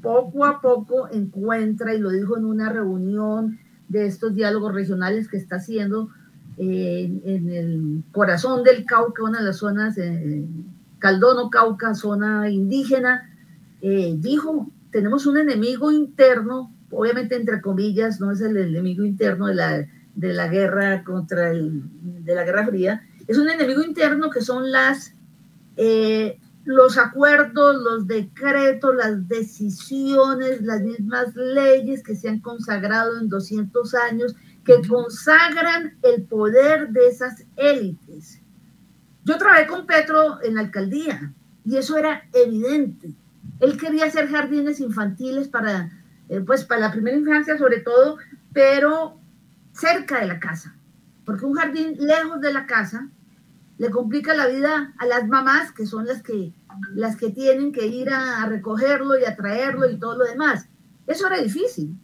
[0.00, 3.58] poco a poco encuentra, y lo dijo en una reunión
[3.88, 6.10] de estos diálogos regionales que está haciendo
[6.58, 10.44] eh, en el corazón del Cauca, una de las zonas, eh,
[10.98, 13.30] Caldono, Cauca, zona indígena,
[13.80, 19.54] eh, dijo, tenemos un enemigo interno, obviamente entre comillas, no es el enemigo interno de
[19.54, 21.82] la, de la guerra contra el,
[22.24, 25.14] de la Guerra Fría, es un enemigo interno que son las
[26.68, 33.94] los acuerdos, los decretos, las decisiones, las mismas leyes que se han consagrado en 200
[33.94, 34.36] años,
[34.66, 38.42] que consagran el poder de esas élites.
[39.24, 41.32] Yo trabajé con Petro en la alcaldía
[41.64, 43.14] y eso era evidente.
[43.60, 45.90] Él quería hacer jardines infantiles para,
[46.28, 48.18] eh, pues, para la primera infancia sobre todo,
[48.52, 49.18] pero
[49.72, 50.76] cerca de la casa,
[51.24, 53.08] porque un jardín lejos de la casa
[53.78, 56.52] le complica la vida a las mamás, que son las que,
[56.94, 60.68] las que tienen que ir a, recogerlo y a traerlo y todo lo demás.
[61.06, 61.96] Eso era difícil,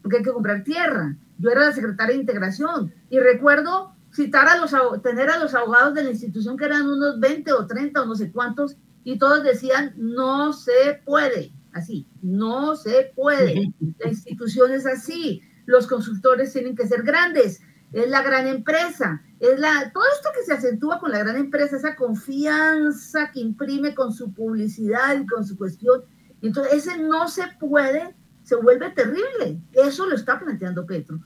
[0.00, 1.16] porque hay que comprar tierra.
[1.38, 4.72] Yo era la secretaria de integración y recuerdo citar a los,
[5.02, 8.14] tener a los abogados de la institución que eran unos 20 o 30 o no
[8.14, 13.72] sé cuántos y todos decían, no se puede, así, no se puede.
[13.98, 17.60] La institución es así, los consultores tienen que ser grandes,
[17.92, 21.76] es la gran empresa, es la, todo esto que se acentúa con la gran empresa,
[21.76, 26.04] esa confianza que imprime con su publicidad y con su cuestión.
[26.42, 28.14] Entonces, ese no se puede,
[28.44, 29.60] se vuelve terrible.
[29.72, 31.18] Eso lo está planteando Petro.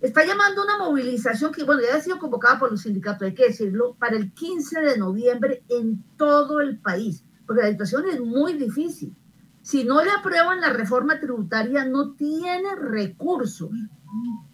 [0.00, 3.46] Está llamando una movilización que, bueno, ya ha sido convocada por los sindicatos, hay que
[3.46, 8.54] decirlo, para el 15 de noviembre en todo el país, porque la situación es muy
[8.54, 9.14] difícil.
[9.62, 13.70] Si no le aprueban la reforma tributaria, no tiene recursos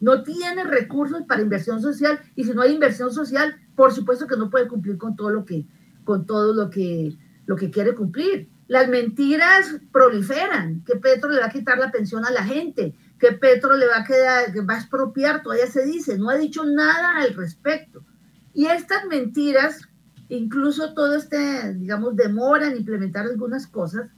[0.00, 4.36] no tiene recursos para inversión social y si no hay inversión social, por supuesto que
[4.36, 5.66] no puede cumplir con todo lo que,
[6.04, 7.16] con todo lo que,
[7.46, 8.48] lo que quiere cumplir.
[8.68, 13.32] Las mentiras proliferan, que Petro le va a quitar la pensión a la gente, que
[13.32, 16.64] Petro le va a quedar, que va a expropiar, todavía se dice, no ha dicho
[16.64, 18.04] nada al respecto.
[18.52, 19.88] Y estas mentiras,
[20.28, 24.10] incluso todo este, digamos, demora en implementar algunas cosas,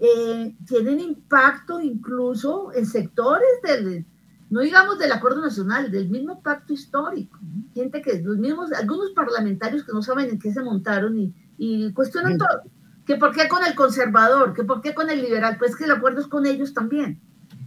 [0.00, 4.06] eh, tienen impacto incluso en sectores del,
[4.48, 7.38] no digamos del acuerdo nacional, del mismo pacto histórico.
[7.74, 11.92] Gente que, los mismos, algunos parlamentarios que no saben en qué se montaron y, y
[11.92, 12.62] cuestionan todo.
[13.04, 15.90] Que por qué con el conservador, que por qué con el liberal, pues que el
[15.90, 17.20] acuerdo es con ellos también.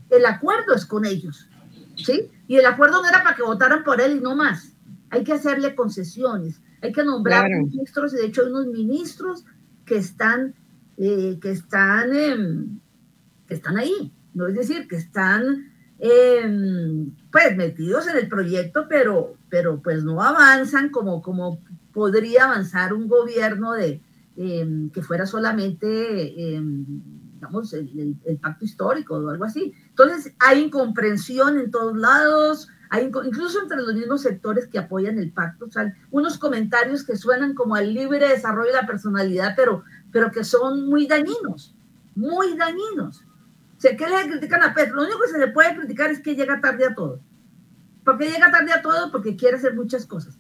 [0.10, 1.48] El acuerdo es con ellos,
[1.96, 2.32] ¿sí?
[2.48, 4.74] Y el acuerdo no era para que votaran por él y no más.
[5.12, 9.46] Hay que hacerle concesiones, hay que nombrar ministros, y de hecho hay unos ministros
[9.86, 10.56] que están,
[10.98, 12.82] eh, que están,
[13.48, 15.72] que están ahí, no es decir, que están
[16.02, 21.60] Em, pues metidos en el proyecto, pero, pero pues no avanzan como, como
[21.92, 24.02] podría avanzar un gobierno de,
[24.38, 26.86] em, que fuera solamente, em,
[27.34, 29.74] digamos, el, pacto histórico o algo así.
[29.90, 35.34] Entonces hay incomprensión en todos lados, hay, incluso entre los mismos sectores que apoyan el
[35.34, 35.68] pacto,
[36.12, 40.88] unos comentarios que suenan como al libre desarrollo de la personalidad, pero, pero que son
[40.88, 41.76] muy dañinos,
[42.16, 43.26] muy dañinos.
[43.80, 44.96] ¿Qué le critican a Petro?
[44.96, 47.22] Lo único que se le puede criticar es que llega tarde a todo.
[48.04, 49.12] ¿Por qué llega tarde a todo?
[49.12, 50.38] Porque quiere hacer muchas cosas.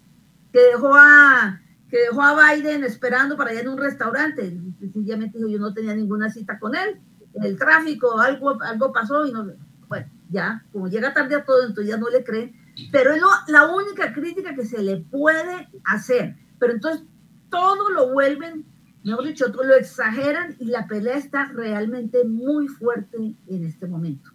[0.52, 4.60] Que dejó a, que dejó a Biden esperando para ir en un restaurante.
[4.80, 7.00] Sencillamente dijo, yo no tenía ninguna cita con él.
[7.34, 9.48] En el tráfico, algo, algo pasó y no...
[9.88, 12.56] Bueno, ya, como llega tarde a todo, entonces ya no le creen.
[12.92, 16.36] Pero es la única crítica que se le puede hacer.
[16.60, 17.04] Pero entonces
[17.50, 18.66] todo lo vuelven
[19.04, 23.18] mejor dicho, lo exageran y la pelea está realmente muy fuerte
[23.48, 24.32] en este momento.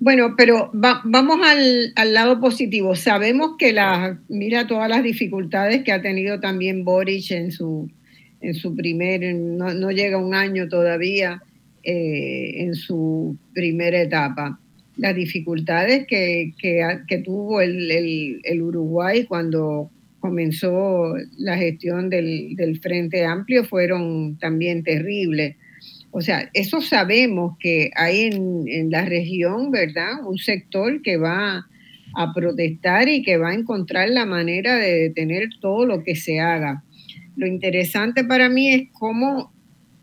[0.00, 2.94] Bueno, pero vamos al, lado positivo.
[2.94, 7.90] Sabemos que la, mira todas las dificultades que ha tenido también Boric en su,
[8.42, 11.42] en su primer, no, llega un año todavía
[11.82, 14.60] eh, en su primera etapa.
[14.98, 19.90] Las dificultades que, que, tuvo el Uruguay cuando,
[20.24, 25.56] comenzó la gestión del, Frente Amplio fueron también terribles.
[26.12, 30.24] O sea, eso sabemos que hay en, en, la región, ¿verdad?
[30.26, 31.66] Un sector que va
[32.14, 36.40] a protestar y que va a encontrar la manera de detener todo lo que se
[36.40, 36.82] haga.
[37.36, 39.52] Lo interesante para mí es cómo,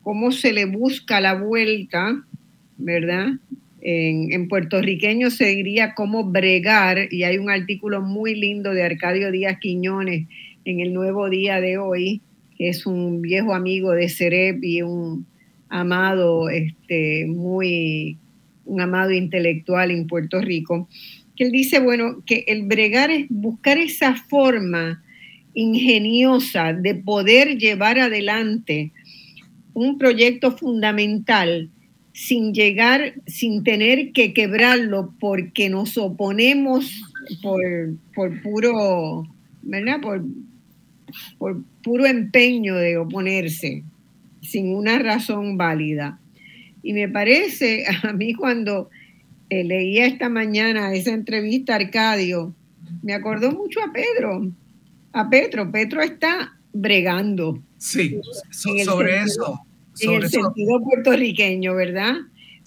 [0.04, 2.24] cómo se le busca la vuelta,
[2.78, 3.30] ¿verdad?
[3.82, 9.58] En, puertorriqueño se diría cómo bregar, y hay un artículo muy lindo de Arcadio Díaz
[9.60, 10.28] Quiñones
[10.66, 12.22] en el Nuevo Día de hoy,
[12.58, 15.26] que es un viejo amigo de Cerep y un
[15.70, 18.18] amado, este, muy,
[18.66, 20.88] un amado intelectual en Puerto Rico,
[21.36, 25.04] que él dice, bueno, que el bregar es buscar esa forma
[25.54, 28.92] ingeniosa de poder llevar adelante
[29.74, 31.70] un proyecto fundamental
[32.14, 37.02] sin llegar, sin tener que quebrarlo porque nos oponemos
[37.42, 37.62] por,
[38.14, 39.28] por puro,
[39.62, 40.02] ¿verdad?
[40.02, 40.24] Por,
[41.38, 43.84] por puro empeño de oponerse,
[44.42, 46.20] sin una razón válida.
[46.84, 48.90] Y me parece, a mí cuando
[49.50, 52.54] eh, leía esta mañana esa entrevista a Arcadio,
[53.02, 54.52] me acordó mucho a Pedro,
[55.14, 55.72] a Petro.
[55.72, 57.62] Petro está bregando.
[57.78, 58.20] Sí,
[58.52, 59.66] sobre eso
[60.02, 62.16] en el sentido puertorriqueño, ¿verdad?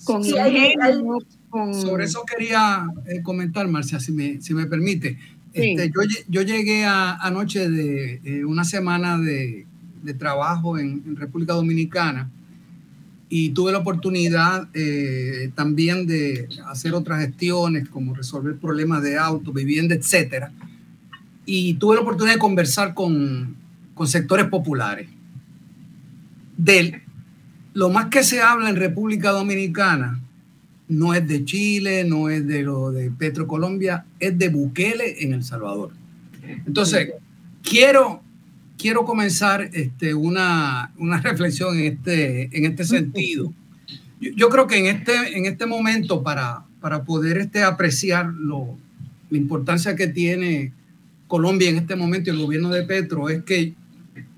[0.05, 5.19] Con Sobre eso quería eh, comentar, Marcia, si me, si me permite.
[5.53, 9.67] Este, yo, yo, llegué anoche de eh, una semana de,
[10.03, 12.29] de trabajo en, República Dominicana
[13.29, 19.53] y tuve la oportunidad eh, también de hacer otras gestiones como resolver problemas de auto,
[19.53, 20.53] vivienda, etcétera.
[21.47, 23.57] Y tuve la oportunidad de conversar con,
[23.95, 25.09] con sectores populares
[26.57, 27.04] del
[27.75, 30.21] lo más que se habla en República Dominicana
[30.89, 35.33] no es de Chile, no es de lo de Petro Colombia, es de Bukele en
[35.33, 35.91] El Salvador.
[36.67, 37.11] Entonces,
[37.63, 38.23] quiero
[38.77, 43.53] quiero comenzar este, una, una, reflexión en este, en este sentido.
[44.21, 48.77] Yo, yo, creo que en este, en este momento, para, para poder este, apreciar lo,
[49.31, 50.73] la importancia que tiene
[51.27, 53.75] Colombia en este momento y el gobierno de Petro, es que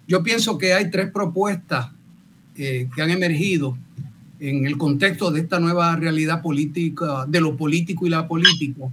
[0.07, 1.89] yo pienso que hay tres propuestas
[2.59, 3.77] eh, que han emergido
[4.41, 8.89] en el contexto de esta nueva realidad política, de lo político y la política,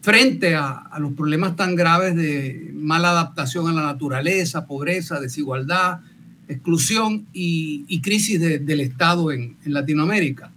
[0.00, 6.00] frente a, los problemas tan graves de mala adaptación a la naturaleza, pobreza, desigualdad,
[6.48, 10.50] exclusión y, crisis de, del Estado en, en, Latinoamérica.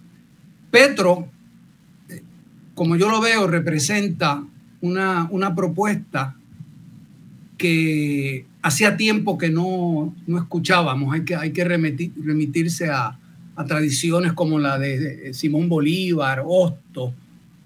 [0.72, 1.28] Petro,
[2.74, 4.44] como yo lo veo, representa
[4.82, 6.36] una, una propuesta
[7.58, 11.14] que hacía tiempo que no, no escuchábamos.
[11.14, 13.20] Hay que, hay que remitir, remitirse a,
[13.56, 17.14] a tradiciones como la de Simón Bolívar, Hosto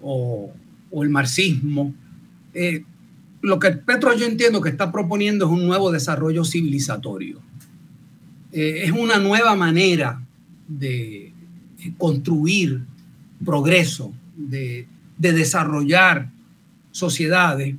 [0.02, 0.52] o,
[0.92, 1.94] el marxismo.
[2.52, 2.84] Eh,
[3.40, 7.40] lo que Petro yo entiendo que está proponiendo es un nuevo desarrollo civilizatorio.
[8.52, 10.20] Eh, es una nueva manera
[10.66, 11.32] de
[11.96, 12.82] construir
[13.44, 16.30] progreso, de, de desarrollar
[16.90, 17.76] sociedades,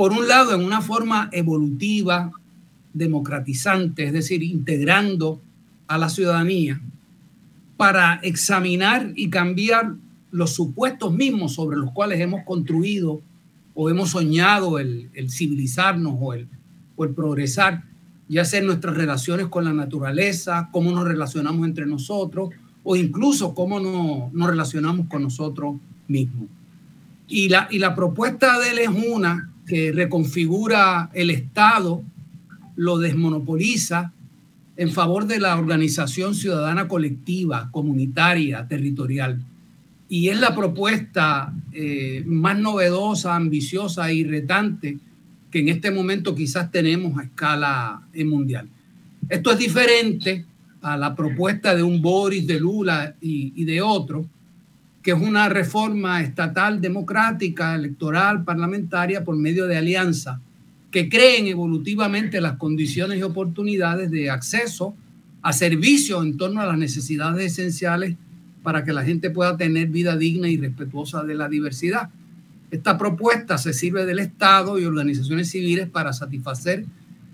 [0.00, 2.32] por un lado en una forma evolutiva,
[2.94, 5.42] democratizante, es decir, integrando
[5.88, 6.80] a la ciudadanía
[7.76, 9.96] para examinar y cambiar
[10.30, 13.20] los supuestos mismos sobre los cuales hemos construido
[13.74, 16.48] o hemos soñado el, el civilizarnos o el,
[16.96, 17.84] o el progresar,
[18.26, 22.48] ya sea en nuestras relaciones con la naturaleza, cómo nos relacionamos entre nosotros
[22.84, 25.76] o incluso cómo no, nos relacionamos con nosotros
[26.08, 26.48] mismos.
[27.28, 32.02] Y la, y la propuesta de él es una que reconfigura el Estado,
[32.76, 34.12] lo desmonopoliza
[34.76, 39.44] en favor de la organización ciudadana colectiva, comunitaria, territorial
[40.10, 44.98] y es la propuesta eh, más novedosa, ambiciosa y retante
[45.52, 48.68] que en este momento quizás tenemos a escala mundial.
[49.28, 50.44] Esto es diferente
[50.82, 54.26] a la propuesta de un Boris, de Lula y, de otros,
[55.02, 60.40] que es una reforma estatal, democrática, electoral, parlamentaria por medio de alianza,
[60.90, 64.94] que creen evolutivamente las condiciones y oportunidades de acceso
[65.42, 68.16] a servicios en torno a las necesidades esenciales
[68.62, 72.10] para que la gente pueda tener vida digna y respetuosa de la diversidad.
[72.70, 76.84] Esta propuesta se sirve del Estado y organizaciones civiles para satisfacer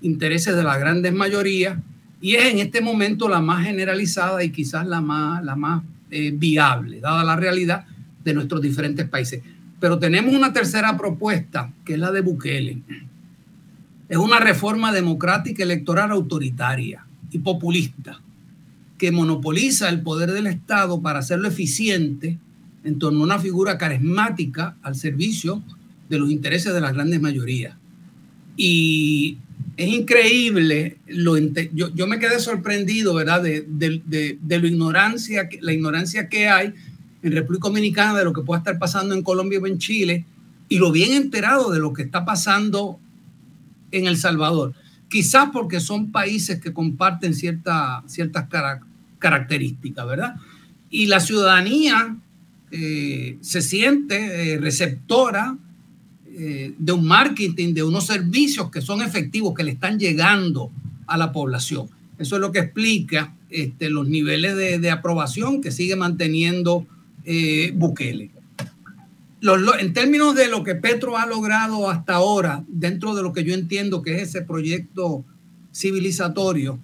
[0.03, 1.79] intereses de las grandes mayorías
[2.21, 6.33] y es en este momento la más generalizada y quizás la más, la más eh,
[6.35, 7.85] viable, dada la realidad
[8.25, 9.43] de nuestros diferentes países.
[9.81, 12.83] Pero tenemos una tercera propuesta, que es la de Bukele.
[14.09, 18.21] Es una reforma democrática electoral autoritaria y populista
[18.99, 22.39] que monopoliza el poder del Estado para hacerlo eficiente
[22.85, 25.63] en torno a una figura carismática al servicio
[26.09, 27.77] de los intereses de las grandes mayorías.
[28.57, 29.39] Y
[29.77, 35.49] es increíble, lo, yo, yo me quedé sorprendido, ¿verdad?, de, de, de, de lo ignorancia,
[35.61, 36.73] la ignorancia que hay
[37.23, 40.25] en República Dominicana de lo que puede estar pasando en Colombia o en Chile,
[40.69, 42.99] y lo bien enterado de lo que está pasando
[43.93, 44.75] en El Salvador
[45.09, 48.47] quizás porque son países que comparten cierta, ciertas
[49.19, 50.35] características, ¿verdad?
[50.91, 52.17] Y la ciudadanía
[52.71, 55.57] eh, se siente eh, receptora
[56.39, 60.71] eh, de un marketing, de unos servicios que son efectivos, que le están llegando
[61.07, 61.89] a la población.
[62.19, 66.87] Eso es lo que explica este, los niveles de, de, aprobación que sigue manteniendo
[67.25, 68.31] eh, Bukele.
[69.41, 73.33] Los, lo, en términos de lo que Petro ha logrado hasta ahora, dentro de lo
[73.33, 75.25] que yo entiendo que es ese proyecto
[75.73, 76.79] civilizatorio,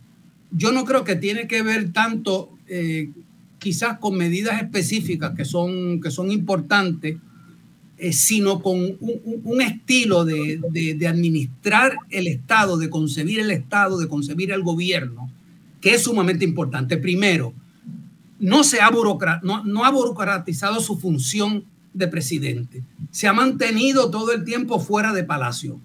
[0.51, 3.11] yo no creo que tiene que ver tanto eh,
[3.59, 7.19] quizás con medidas específicas que son, que son importantes,
[8.03, 14.51] eh, sino con un, estilo de, administrar el Estado, de concebir el Estado, de concebir
[14.51, 15.31] el gobierno,
[15.81, 16.97] que es sumamente importante.
[16.97, 17.55] Primero,
[18.41, 21.65] no, se ha burocratizado su función
[21.95, 22.83] de presidente.
[23.13, 25.79] Se ha mantenido todo el tiempo fuera de palacio.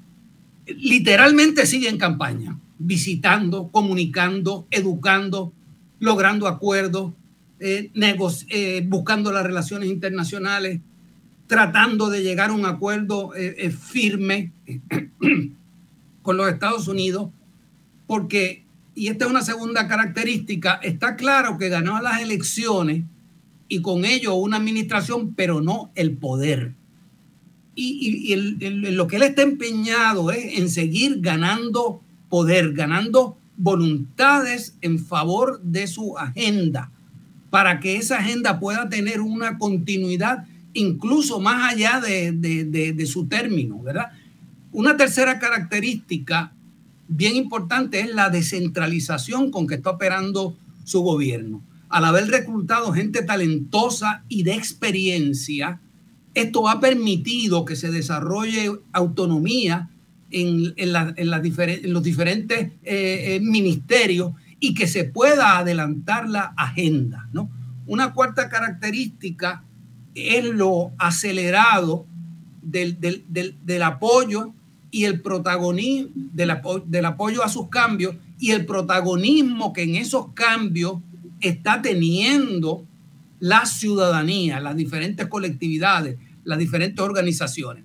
[0.66, 5.54] Literalmente sigue en campaña, visitando, comunicando, educando,
[6.00, 7.14] logrando acuerdos,
[7.60, 10.82] eh, eh, buscando las relaciones internacionales,
[11.48, 14.52] tratando de llegar a un acuerdo eh, eh firme
[16.22, 17.30] con los Estados Unidos,
[18.06, 18.64] porque,
[18.96, 23.04] y esta es una segunda característica, está claro que ganó las elecciones
[23.70, 26.74] y con ello una administración, pero no el poder.
[27.76, 35.62] Y, lo que él está empeñado es en seguir ganando poder, ganando voluntades en favor
[35.62, 36.90] de su agenda,
[37.52, 40.46] para que esa agenda pueda tener una continuidad
[40.78, 44.12] incluso más allá de, su término, ¿verdad?
[44.72, 46.54] Una tercera característica
[47.08, 51.64] bien importante es la descentralización con que está operando su gobierno.
[51.90, 55.80] Al haber reclutado gente talentosa y de experiencia,
[56.34, 59.90] esto ha permitido que se desarrolle autonomía
[60.30, 67.30] en, los diferentes eh, eh, ministerios y que se pueda adelantar la agenda.
[67.32, 67.50] ¿no?
[67.88, 69.64] Una cuarta característica
[70.18, 72.06] es lo acelerado
[72.62, 74.54] del, apoyo
[74.92, 76.52] y el protagonismo del,
[76.86, 81.00] del apoyo a sus cambios y el protagonismo que en esos cambios
[81.40, 82.86] está teniendo
[83.40, 87.84] la ciudadanía, las diferentes colectividades, las diferentes organizaciones.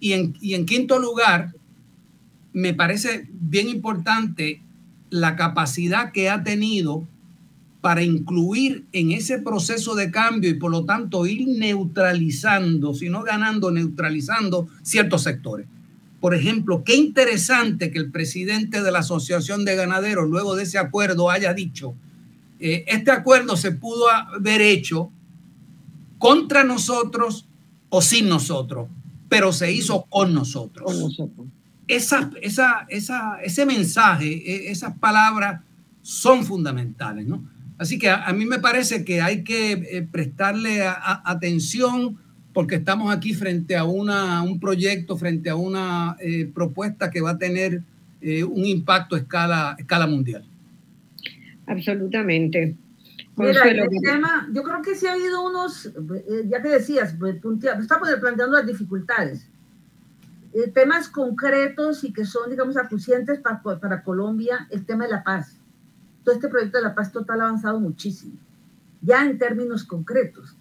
[0.00, 1.54] Y en, y en quinto lugar,
[2.52, 4.62] me parece bien importante
[5.10, 7.06] la capacidad que ha tenido
[7.80, 13.22] para incluir en ese proceso de cambio y por lo tanto ir neutralizando, si no
[13.22, 15.66] ganando, neutralizando ciertos sectores.
[16.20, 20.78] Por ejemplo, qué interesante que el presidente de la Asociación de Ganaderos, luego de ese
[20.78, 21.94] acuerdo, haya dicho,
[22.58, 25.12] eh, este acuerdo se pudo haber hecho
[26.18, 27.46] contra nosotros
[27.88, 28.88] o sin nosotros,
[29.28, 30.92] pero se hizo con nosotros.
[31.86, 35.62] Esa, esa, esa, ese mensaje, e, esas palabras
[36.02, 37.44] son fundamentales, ¿no?
[37.78, 40.82] Así que a, mí me parece que hay que eh, prestarle
[41.24, 42.18] atención
[42.52, 47.30] porque estamos aquí frente a una, un proyecto, frente a una eh, propuesta que va
[47.30, 47.82] a tener
[48.20, 50.44] eh, un impacto a escala, escala mundial.
[51.66, 52.74] Absolutamente.
[53.36, 55.92] Mira, el tema, yo creo que sí ha habido unos,
[56.46, 59.46] ya te decías, pues, estamos planteando las dificultades.
[60.74, 65.57] temas concretos y que son, digamos, acucientes para, para Colombia, el tema de la paz
[66.32, 68.34] este proyecto de la paz total ha avanzado muchísimo,
[69.02, 70.56] ya en términos concretos.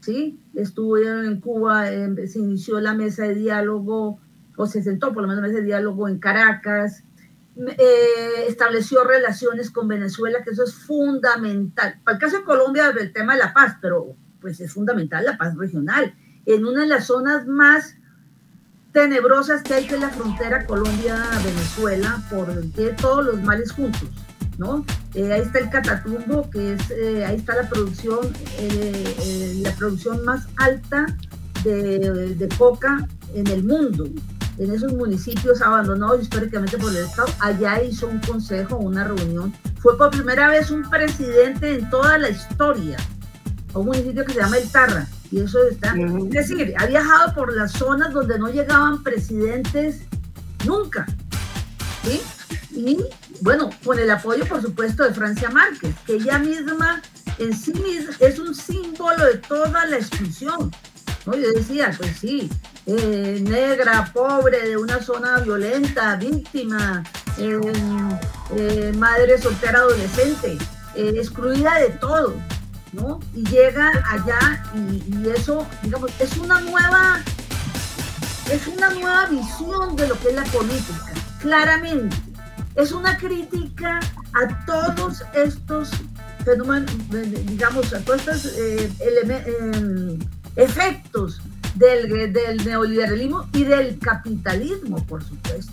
[0.00, 0.40] ¿sí?
[0.54, 4.18] Estuvieron en Cuba, se inició la mesa de diálogo,
[4.56, 7.04] o se sentó por lo menos mesa de diálogo en Caracas,
[7.56, 12.00] eh, estableció relaciones con Venezuela, que eso es fundamental.
[12.04, 15.36] Para el caso de Colombia, el tema de la paz, pero pues es fundamental la
[15.36, 16.14] paz regional.
[16.46, 17.96] En una de las zonas más
[18.92, 22.48] tenebrosas que hay, que la frontera Colombia-Venezuela, por
[23.00, 24.08] todos los males juntos.
[24.58, 24.84] ¿No?
[25.14, 28.18] Eh, ahí está el Catatumbo, que es, eh, ahí está la producción,
[28.58, 31.06] eh, la producción más alta
[31.64, 34.06] de, de, coca en el mundo.
[34.58, 39.54] En esos municipios abandonados históricamente por el Estado, allá hizo un consejo, una reunión.
[39.78, 42.96] Fue por primera vez un presidente en toda la historia
[43.72, 45.06] a un municipio que se llama El Tarra.
[45.30, 45.94] Y eso está.
[45.94, 50.00] Es decir, ha viajado por las zonas donde no llegaban presidentes
[50.64, 51.06] nunca.
[52.02, 52.20] ¿sí?
[52.74, 52.98] Y
[53.40, 57.02] bueno, con el apoyo, por supuesto, de Francia Márquez, que ella misma
[57.38, 60.72] en sí misma es un símbolo de toda la exclusión.
[61.26, 61.36] ¿no?
[61.36, 62.50] Yo decía, pues sí,
[62.86, 67.04] eh, negra, pobre, de una zona violenta, víctima,
[67.38, 67.60] eh,
[68.56, 70.58] eh, madre soltera adolescente,
[70.94, 72.34] excluida de todo,
[72.92, 73.20] ¿no?
[73.34, 77.22] Y llega allá y, y, eso, digamos, es una nueva,
[78.50, 82.16] es una nueva visión de lo que es la política, claramente
[82.78, 83.98] es una crítica
[84.34, 85.90] a todos estos
[86.44, 86.94] fenómenos,
[87.44, 90.18] digamos, a todos estos eh, em,
[90.54, 91.40] efectos
[91.74, 92.32] del,
[92.64, 95.72] neoliberalismo y del capitalismo, por supuesto.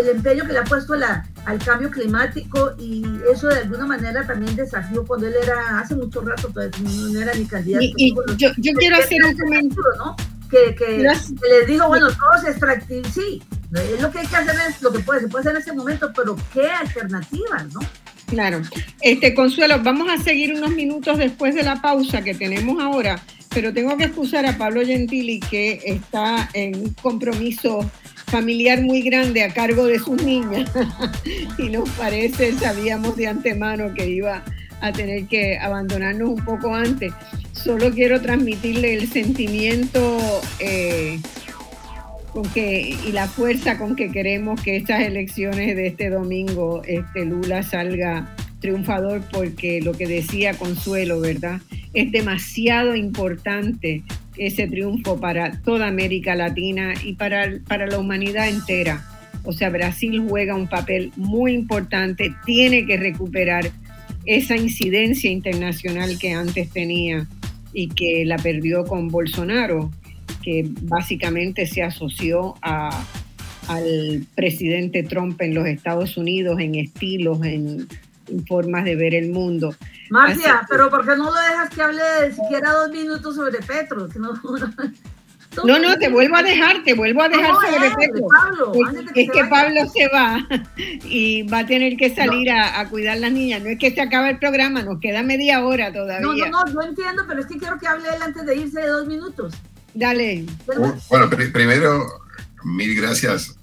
[0.00, 4.56] el empeño que le ha puesto al cambio climático y eso de alguna manera también
[4.56, 7.84] desafió cuando él era, hace mucho rato, no era ni candidato.
[7.96, 10.16] Y, yo, quiero hacer un comentario, ¿no?
[10.50, 13.42] Que, que, les digo, bueno, todos extractivos, sí,
[13.74, 15.72] es lo que hay que hacer es lo que puede, se puede hacer en este
[15.72, 17.80] momento, pero ¿qué alternativas, no?
[18.26, 18.62] Claro.
[19.00, 23.20] Este, Consuelo, vamos a seguir unos minutos después de la pausa que tenemos ahora,
[23.50, 27.90] pero tengo que excusar a Pablo Gentili que está en un compromiso
[28.26, 30.70] familiar muy grande a cargo de sus niñas
[31.58, 34.44] y nos parece, sabíamos de antemano que iba
[34.80, 37.12] a tener que abandonarnos un poco antes.
[37.52, 40.18] Solo quiero transmitirle el sentimiento
[40.60, 41.18] eh,
[42.32, 47.24] con que, y la fuerza con que queremos que estas elecciones de este domingo este
[47.24, 51.60] Lula salga triunfador porque lo que decía Consuelo, ¿verdad?
[51.94, 54.02] Es demasiado importante
[54.36, 59.04] ese triunfo para toda América Latina y para, para la humanidad entera.
[59.44, 63.70] O sea, Brasil juega un papel muy importante, tiene que recuperar
[64.28, 67.26] esa incidencia internacional que antes tenía
[67.72, 69.90] y que la perdió con Bolsonaro
[70.42, 72.90] que básicamente se asoció a,
[73.68, 77.88] al presidente Trump en los Estados Unidos en estilos, en,
[78.46, 79.74] formas de ver el mundo.
[80.10, 82.02] Marcia, pero ¿por qué no lo dejas que hable
[82.34, 84.08] siquiera dos minutos sobre Petro?
[84.16, 84.34] No,
[85.64, 88.72] no, te vuelvo a dejar, te vuelvo a dejar sobre Pablo.
[89.14, 90.46] es, que, Pablo se va
[91.04, 93.62] y va a tener que salir a, cuidar a las niñas.
[93.62, 96.20] No es que se acabe el programa, nos queda media hora todavía.
[96.20, 98.80] No, no, no, yo entiendo, pero es que quiero que hable él antes de irse
[98.80, 99.54] de dos minutos.
[99.94, 100.44] Dale.
[101.08, 102.06] Bueno, primero,
[102.64, 103.56] mil gracias,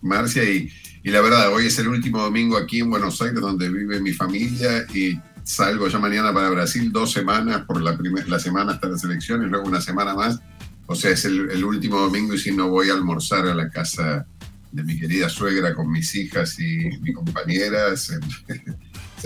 [0.00, 0.70] Marcia, y,
[1.02, 4.12] y la verdad, hoy es el último domingo aquí en Buenos Aires, donde vive mi
[4.12, 9.02] familia, y salgo ya mañana para Brasil, dos semanas por la, la semana hasta las
[9.02, 10.40] elecciones, luego una semana más
[10.86, 14.26] o sea, es el, último domingo y si no voy a almorzar a la casa
[14.70, 18.18] de mi querida suegra con mis hijas y mi compañera, se,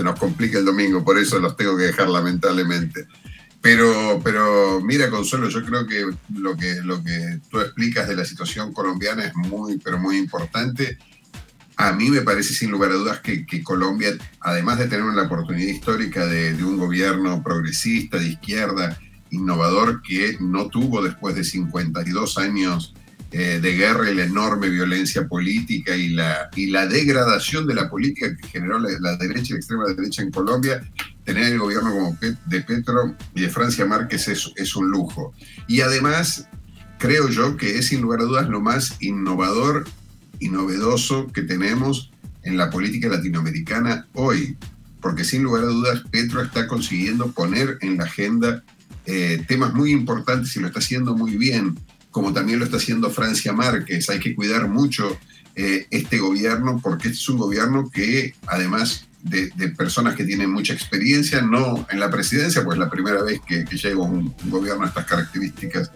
[0.03, 3.07] nos complica el domingo, por eso los tengo que dejar lamentablemente.
[3.63, 6.05] Pero, pero mira, Consuelo, yo creo que
[6.35, 10.99] lo, que lo que tú explicas de la situación colombiana es muy, pero muy importante.
[11.77, 15.69] A mí me parece sin lugar a dudas que, Colombia, además de tener una oportunidad
[15.69, 18.99] histórica de, de un gobierno progresista, de izquierda,
[19.31, 22.95] innovador que no tuvo después de 52 años
[23.33, 27.91] eh, de guerra y la enorme violencia política y la, y la degradación de la
[27.91, 30.81] política que generó la, derecha y la extrema derecha en Colombia,
[31.25, 35.35] tener el gobierno como de Petro y de Francia Márquez es, es un lujo.
[35.67, 36.49] Y además,
[36.99, 39.85] creo yo que es sin lugar a dudas lo más innovador
[40.39, 42.13] y novedoso que tenemos
[42.45, 44.57] en la política latinoamericana hoy,
[45.01, 48.63] porque sin lugar a dudas Petro está consiguiendo poner en la agenda
[49.07, 51.79] eh, temas muy importantes y lo está haciendo muy bien,
[52.11, 54.11] como también lo está haciendo Francia Márquez.
[54.11, 55.19] Hay que cuidar mucho
[55.55, 61.41] eh, este gobierno porque es un gobierno que además de, personas que tienen mucha experiencia,
[61.41, 65.91] no en la presidencia, pues la primera vez que, llega un, gobierno de estas características,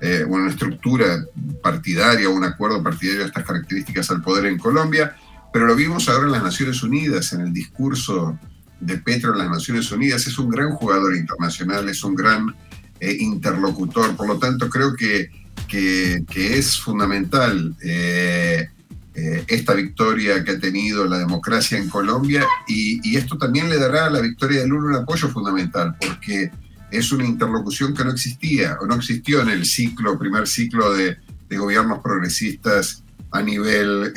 [0.00, 1.24] eh, una estructura
[1.62, 5.16] partidaria, un acuerdo partidario de estas características al poder en Colombia,
[5.52, 8.38] pero lo vimos ahora en las Naciones Unidas, en el discurso
[8.80, 12.54] de Petro en las Naciones Unidas, es un gran jugador internacional, es un gran
[12.98, 15.30] eh, interlocutor, por lo tanto creo que,
[15.68, 16.24] que,
[16.58, 18.68] es fundamental eh,
[19.14, 24.06] eh, esta victoria que ha tenido la democracia en Colombia y, esto también le dará
[24.06, 26.50] a la victoria de Lula un apoyo fundamental, porque
[26.90, 31.18] es una interlocución que no existía o no existió en el ciclo, primer ciclo de,
[31.48, 34.12] de gobiernos progresistas a nivel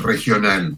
[0.00, 0.76] regional.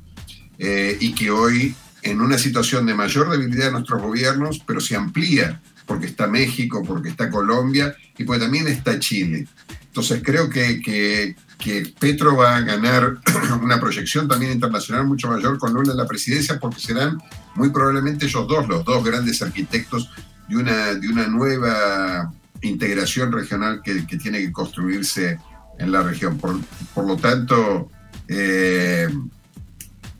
[0.58, 5.60] Y que hoy en una situación de mayor debilidad de nuestros gobiernos, pero se amplía
[5.86, 9.48] porque está México, porque está Colombia y porque también está Chile.
[9.86, 11.34] Entonces creo que, que,
[11.98, 13.18] Petro va a ganar
[13.62, 17.18] una proyección también internacional mucho mayor con Lula en la presidencia porque serán
[17.54, 20.10] muy probablemente ellos dos, los dos grandes arquitectos
[20.48, 22.32] de una, de una nueva
[22.62, 25.38] integración regional que, que tiene que construirse
[25.78, 26.38] en la región.
[26.38, 26.58] Por,
[26.94, 27.90] por lo tanto,
[28.28, 29.08] eh,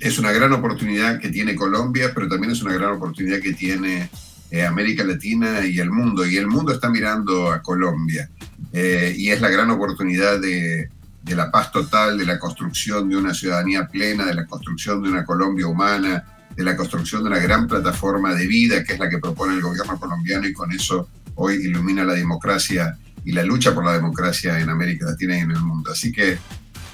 [0.00, 4.10] es una gran oportunidad que tiene Colombia, pero también es una gran oportunidad que tiene
[4.50, 6.26] eh, América Latina y el mundo.
[6.26, 8.30] Y el mundo está mirando a Colombia.
[8.72, 10.88] Eh, y es la gran oportunidad de,
[11.26, 15.24] la paz total, de la construcción de una ciudadanía plena, de la construcción de una
[15.24, 16.24] Colombia humana,
[16.56, 19.60] de la construcción de una gran plataforma de vida, que es la que propone el
[19.60, 24.58] gobierno colombiano y con eso hoy ilumina la democracia y la lucha por la democracia
[24.58, 25.92] en América Latina y en el mundo.
[25.92, 26.38] Así que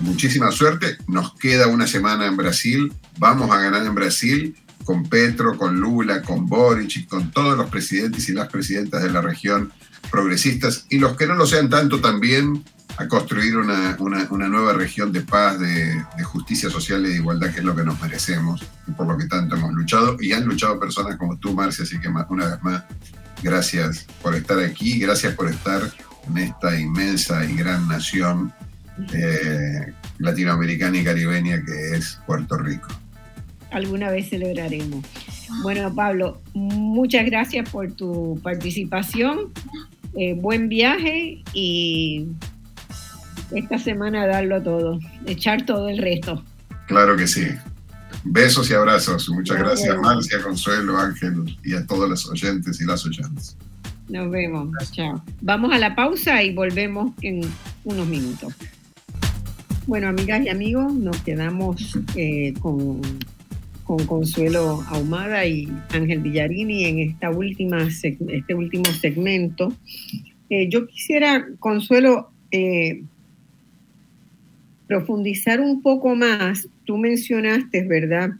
[0.01, 0.98] muchísima suerte.
[1.06, 2.93] Nos queda una semana en Brasil.
[3.18, 7.68] Vamos a ganar en Brasil con Petro, con Lula, con Boric y con todos los
[7.68, 9.73] presidentes y las presidentas de la región
[10.10, 12.62] progresistas y los que no lo sean tanto también
[12.98, 13.97] a construir una,
[14.48, 18.01] nueva región de paz, de, justicia social y de igualdad, que es lo que nos
[18.01, 20.16] merecemos y por lo que tanto hemos luchado.
[20.20, 22.85] Y han luchado personas como tú, Marcia, así que una vez más,
[23.43, 25.82] gracias por estar aquí, gracias por estar
[26.28, 28.52] en esta inmensa y gran nación
[29.12, 32.89] eh, latinoamericana y caribeña que es Puerto Rico.
[33.70, 35.05] Alguna vez celebraremos.
[35.62, 39.52] Bueno, Pablo, muchas gracias por tu participación.
[40.14, 42.27] Eh, buen viaje y
[43.52, 46.43] esta semana darlo todo, echar todo el resto.
[46.86, 47.47] Claro que sí.
[48.24, 49.28] Besos y abrazos.
[49.28, 53.56] Muchas gracias, Marcia, Consuelo, Ángel y a todos los oyentes y las oyentes.
[54.09, 54.68] Nos vemos.
[54.93, 55.23] Chao.
[55.40, 57.40] Vamos a la pausa y volvemos en
[57.85, 58.55] unos minutos.
[59.86, 63.00] Bueno, amigas y amigos, nos quedamos eh, con,
[63.84, 69.72] Consuelo Ahumada y Ángel Villarini en esta última, este último segmento.
[70.50, 73.04] Eh, yo quisiera, Consuelo, eh,
[74.88, 76.66] profundizar un poco más.
[76.84, 78.30] Tú mencionaste, ¿verdad?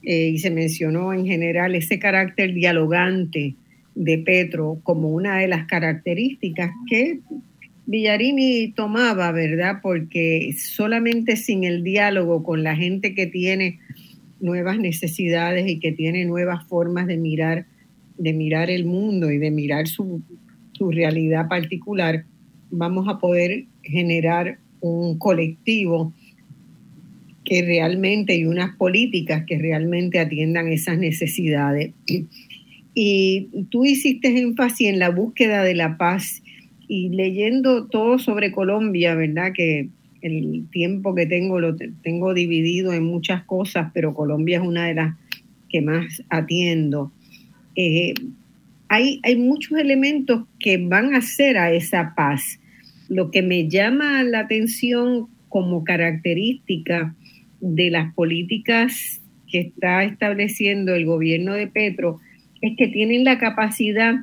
[0.00, 3.56] y se mencionó en general ese carácter dialogante
[3.96, 7.18] de Petro como una de las características que
[7.86, 9.78] Villarini tomaba, ¿verdad?
[9.80, 13.78] Porque solamente sin el diálogo con la gente que tiene
[14.40, 17.66] nuevas necesidades y que tiene nuevas formas de mirar,
[18.18, 20.22] de mirar el mundo y de mirar su,
[20.78, 22.26] realidad particular,
[22.70, 26.12] vamos a poder generar un colectivo
[27.44, 31.92] que realmente y unas políticas que realmente atiendan esas necesidades.
[32.92, 36.42] Y tú hiciste énfasis en la búsqueda de la paz
[36.88, 39.52] y leyendo todo sobre Colombia, ¿verdad?
[39.52, 39.88] Que
[40.22, 44.94] el tiempo que tengo lo tengo dividido en muchas cosas, pero Colombia es una de
[44.94, 45.16] las
[45.68, 47.12] que más atiendo.
[47.74, 48.14] Eh,
[48.88, 52.58] hay, hay muchos elementos que van a hacer a esa paz.
[53.08, 57.14] Lo que me llama la atención como característica
[57.60, 62.20] de las políticas que está estableciendo el gobierno de Petro
[62.60, 64.16] es que tienen la capacidad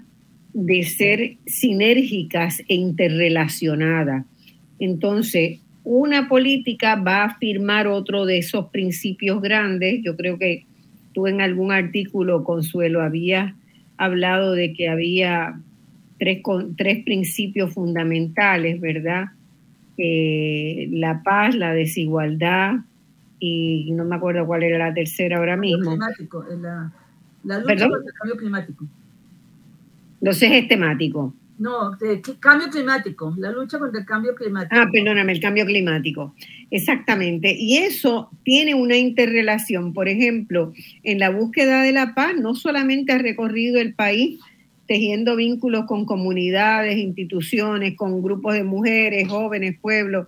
[0.54, 4.26] de ser sinérgicas e interrelacionadas.
[4.80, 10.02] Entonces, una política va a afirmar otro de esos principios grandes.
[10.04, 10.66] Yo creo que
[11.14, 13.54] tú en algún artículo, Consuelo, habías
[13.98, 15.60] hablado de que había
[16.20, 16.42] tres,
[16.78, 19.26] tres principios fundamentales, ¿verdad?
[19.98, 22.78] Eh, la paz, la desigualdad
[23.40, 25.92] y no me acuerdo cuál era la tercera ahora mismo.
[25.92, 26.92] Climático, la,
[27.44, 28.86] la lucha contra el cambio climático.
[30.24, 31.34] Los ejes temáticos.
[31.60, 31.92] No,
[32.40, 34.74] cambio climático, la lucha contra el cambio climático.
[34.74, 36.34] Ah, perdóname, el cambio climático.
[36.72, 37.54] Exactamente.
[37.58, 39.94] Y eso tiene una interrelación.
[39.94, 40.74] Por ejemplo,
[41.04, 44.40] en la búsqueda de la paz, no solamente ha recorrido el país
[44.88, 50.28] tejiendo vínculos con comunidades, instituciones, con grupos de mujeres, jóvenes, pueblos,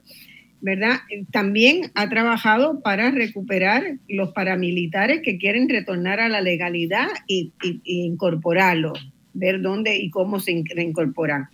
[0.60, 0.98] ¿verdad?
[1.32, 7.54] También ha trabajado para recuperar los paramilitares que quieren retornar a la legalidad y,
[7.84, 11.50] incorporarlos, ver dónde y cómo se reincorporan.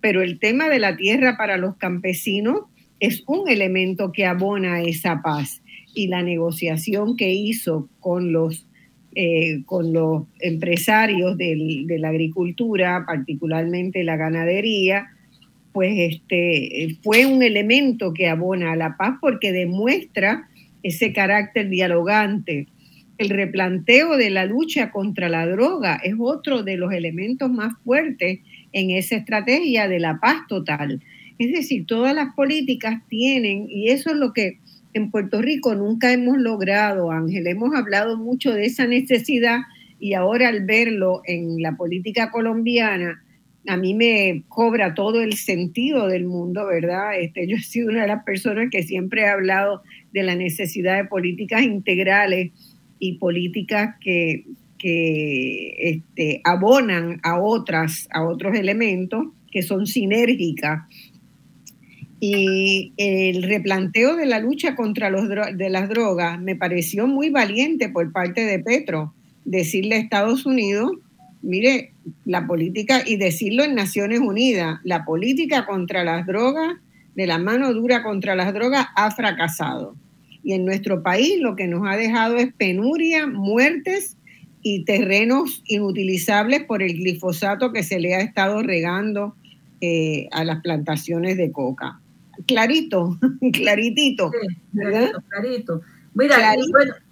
[0.00, 2.62] Pero el tema de la tierra para los campesinos
[3.00, 5.62] es un elemento que abona esa paz
[5.94, 8.66] y la negociación que hizo con los,
[9.14, 15.08] eh, con los empresarios de la agricultura, particularmente la ganadería,
[15.74, 20.48] pues este, fue un elemento que abona a la paz porque demuestra
[20.84, 22.68] ese carácter dialogante.
[23.16, 28.40] El replanteo de la lucha contra la droga es otro de los elementos más fuertes
[28.72, 31.00] en esa estrategia de la paz total.
[31.38, 34.58] Es decir, todas las políticas tienen, y eso es lo que
[34.94, 37.46] en Puerto Rico nunca hemos logrado, Ángel.
[37.46, 39.60] Hemos hablado mucho de esa necesidad
[40.00, 43.22] y ahora al verlo en la política colombiana,
[43.66, 47.18] a mí me cobra todo el sentido del mundo, ¿verdad?
[47.18, 49.82] Este, yo he sido una de las personas que siempre he hablado
[50.12, 52.52] de la necesidad de políticas integrales
[52.98, 54.44] y políticas que,
[54.78, 60.82] que este, abonan a otras, a otros elementos que son sinérgicas.
[62.20, 67.90] Y el replanteo de la lucha contra los de las drogas me pareció muy valiente
[67.90, 69.12] por parte de Petro,
[69.44, 70.92] decirle a Estados Unidos
[71.44, 71.92] mire,
[72.24, 76.78] la política, y decirlo en Naciones Unidas, la política contra las drogas,
[77.14, 79.94] de la mano dura contra las drogas, ha fracasado.
[80.44, 84.16] Y en nuestro país lo que nos ha dejado es penuria, muertes
[84.62, 89.34] y terrenos inutilizables por el glifosato que se le ha estado regando
[89.80, 92.00] eh, a las plantaciones de coca.
[92.46, 93.18] Clarito,
[93.52, 94.30] claritito.
[94.72, 95.80] clarito, clarito.
[96.14, 96.54] Mira,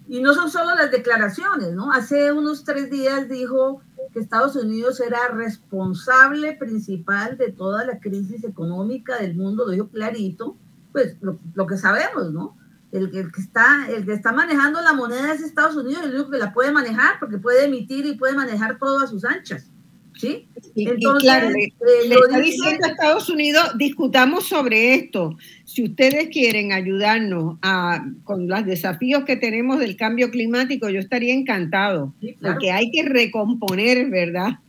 [0.07, 1.91] y no son solo las declaraciones, ¿no?
[1.91, 3.81] Hace unos tres días dijo
[4.13, 9.87] que Estados Unidos era responsable principal de toda la crisis económica del mundo, lo dijo
[9.89, 10.55] clarito,
[10.91, 12.55] pues lo, que sabemos, ¿no?
[12.93, 16.37] El, que está, el que está manejando la moneda es Estados Unidos, el único que
[16.37, 19.67] la puede manejar porque puede emitir y puede manejar todo a sus anchas.
[20.15, 20.47] ¿Sí?
[20.75, 21.71] Entonces, claro, le, eh,
[22.07, 25.35] está diciendo a Estados Unidos, discutamos sobre esto.
[25.65, 31.33] Si ustedes quieren ayudarnos a, con los desafíos que tenemos del cambio climático, yo estaría
[31.33, 32.13] encantado,
[32.43, 34.59] porque hay que recomponer, ¿verdad?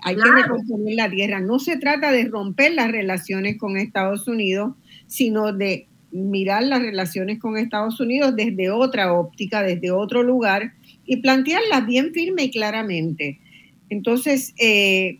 [0.00, 1.40] Hay que recomponer la tierra.
[1.40, 4.74] No se trata de romper las relaciones con Estados Unidos,
[5.06, 10.72] sino de mirar las relaciones con Estados Unidos desde otra óptica, desde otro lugar
[11.04, 13.38] y plantearlas bien firme y claramente.
[13.90, 15.18] Entonces, eh,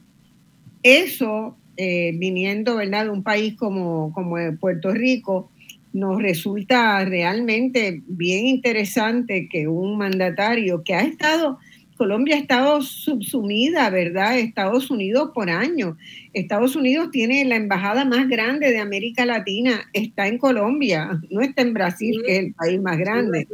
[0.83, 5.51] eso, eh, viniendo de un país como, como Puerto Rico,
[5.93, 11.59] nos resulta realmente bien interesante que un mandatario que ha estado,
[11.99, 14.39] Colombia ha estado subsumida, ¿verdad?
[14.39, 15.97] Estados Unidos por años.
[16.33, 21.63] Estados Unidos tiene la embajada más grande de América Latina, está en Colombia, no está
[21.63, 23.47] en Brasil, que es el país más grande.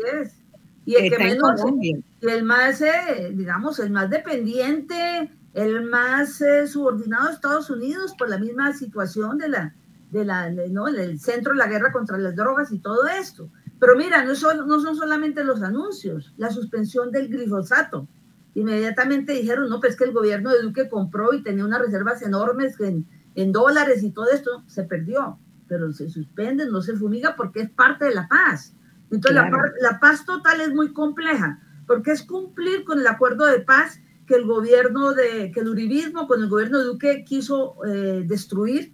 [0.86, 1.60] Y el que menos,
[2.20, 8.28] el más, eh, digamos, el más dependiente, el más eh, subordinado a Estados Unidos por
[8.28, 9.74] la misma situación de la,
[10.10, 10.88] de la, ¿no?
[10.88, 13.48] El centro de la guerra contra las drogas y todo esto.
[13.80, 18.06] Pero mira, no son, no son solamente los anuncios, la suspensión del glifosato.
[18.54, 22.78] Inmediatamente dijeron, no, pues que el gobierno de Duque compró y tenía unas reservas enormes
[22.80, 27.62] en, en dólares y todo esto, se perdió, pero se suspende, no se fumiga porque
[27.62, 28.74] es parte de la paz.
[29.10, 29.42] Entonces
[29.80, 34.34] la, paz total es muy compleja, porque es cumplir con el acuerdo de paz que
[34.34, 38.92] el gobierno de, que el uribismo con el gobierno de Duque quiso eh, destruir,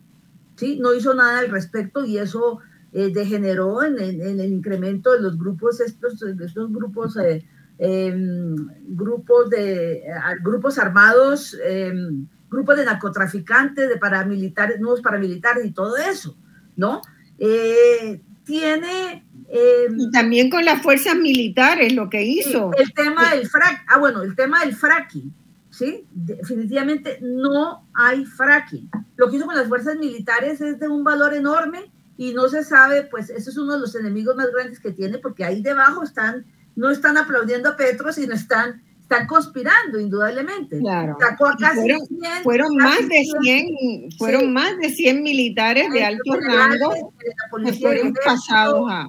[0.56, 0.78] ¿sí?
[0.80, 2.58] No hizo nada al respecto y eso
[2.92, 7.46] eh, degeneró en, el incremento de los grupos, estos, estos grupos, eh,
[7.80, 8.54] em,
[8.88, 10.04] grupos, de,
[10.42, 16.36] grupos armados, em, grupos de narcotraficantes, de paramilitares, nuevos paramilitares y todo eso,
[16.76, 17.02] ¿no?
[18.44, 22.70] tiene Em, y también con las fuerzas militares, lo que hizo.
[22.78, 25.34] El tema del fracking, ah, bueno, el tema del fracking,
[25.70, 26.06] ¿sí?
[26.12, 28.88] Definitivamente no hay fracking.
[29.16, 32.62] Lo que hizo con las fuerzas militares es de un valor enorme y no se
[32.62, 36.04] sabe, pues eso es uno de los enemigos más grandes que tiene, porque ahí debajo
[36.04, 36.46] están,
[36.80, 40.78] no están aplaudiendo a Petro, sino están están conspirando indudablemente.
[40.78, 41.18] Claro.
[42.44, 47.12] fueron, más de 100, fueron más de 100 militares de alto rango
[47.64, 49.08] que fueron pasados a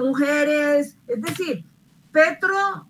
[0.00, 1.64] mujeres, es decir,
[2.12, 2.86] Petro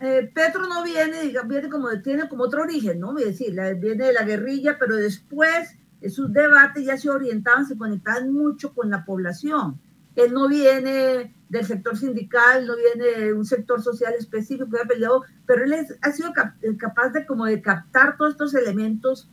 [0.00, 3.16] eh, Petro no viene, digamos, viene como tiene como otro origen, ¿no?
[3.18, 5.76] Es decir, viene de la guerrilla, pero después
[6.10, 9.80] sus debates ya se orientaban, se conectaban mucho con la población.
[10.16, 14.88] Él no viene del sector sindical, no viene de un sector social específico que ha
[14.88, 16.32] peleado, pero él ha sido
[16.62, 19.28] eh, capaz de como de captar todos estos elementos.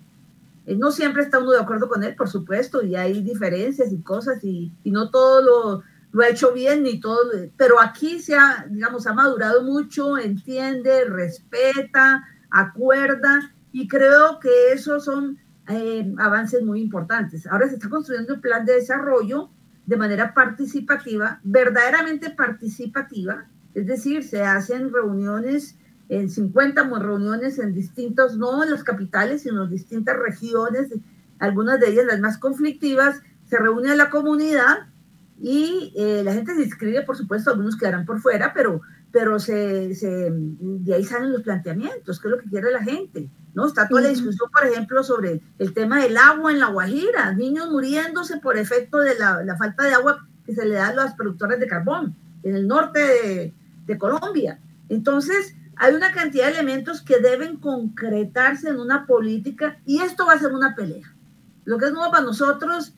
[0.66, 4.02] Eh, no siempre está uno de acuerdo con él, por supuesto, y hay diferencias y
[4.02, 7.20] cosas, y, y no todo lo, lo, ha hecho bien, ni todo,
[7.56, 15.06] pero aquí se ha, digamos, ha madurado mucho, entiende, respeta, acuerda, y creo que esos
[15.06, 15.38] son
[15.70, 17.48] eh, avances muy importantes.
[17.48, 19.52] Ahora se está construyendo un plan de desarrollo
[19.90, 25.78] de manera participativa, verdaderamente participativa, es decir, se hacen reuniones
[26.10, 30.90] en 50 reuniones en distintos, no en las capitales, sino en distintas regiones,
[31.40, 34.90] algunas de ellas las más conflictivas, se reúne la comunidad
[35.42, 39.96] y eh, la gente se inscribe, por supuesto, algunos quedarán por fuera, pero, pero se,
[39.96, 43.30] se, de ahí salen los planteamientos, qué es lo que quiere la gente.
[43.54, 43.68] ¿no?
[43.68, 47.70] Está toda la discusión, por ejemplo, sobre el tema del agua en la Guajira, niños
[47.70, 51.60] muriéndose por efecto de la, falta de agua que se le da a los productores
[51.60, 53.54] de carbón en el norte de,
[53.86, 54.60] de Colombia.
[54.88, 60.34] Entonces, hay una cantidad de elementos que deben concretarse en una política y esto va
[60.34, 61.16] a ser una pelea.
[61.66, 62.94] Lo que es nuevo para nosotros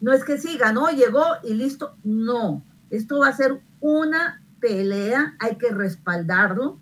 [0.00, 1.96] no es que sí, ganó, llegó y listo.
[2.04, 6.78] No, esto va a ser una pelea, hay que respaldarlo,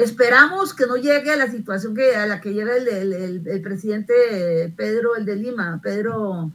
[0.00, 4.72] Esperamos que no llegue a la situación que, a la que llega el, el, presidente
[4.74, 6.50] Pedro, el de Lima, Pedro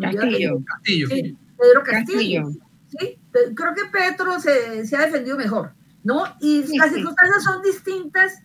[0.00, 0.58] Castillo.
[1.56, 2.48] Pedro Castillo.
[2.88, 3.18] ¿sí?
[3.54, 6.24] Creo que Petro se, se, ha defendido mejor, ¿no?
[6.40, 8.42] Y las circunstancias son distintas,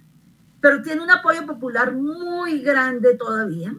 [0.60, 3.74] pero tiene un apoyo popular muy grande todavía.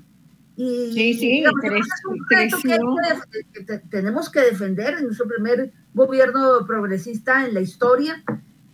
[0.57, 6.67] Y sí, sí, es un reto que, que tenemos que defender en nuestro primer gobierno
[6.67, 8.23] progresista en la historia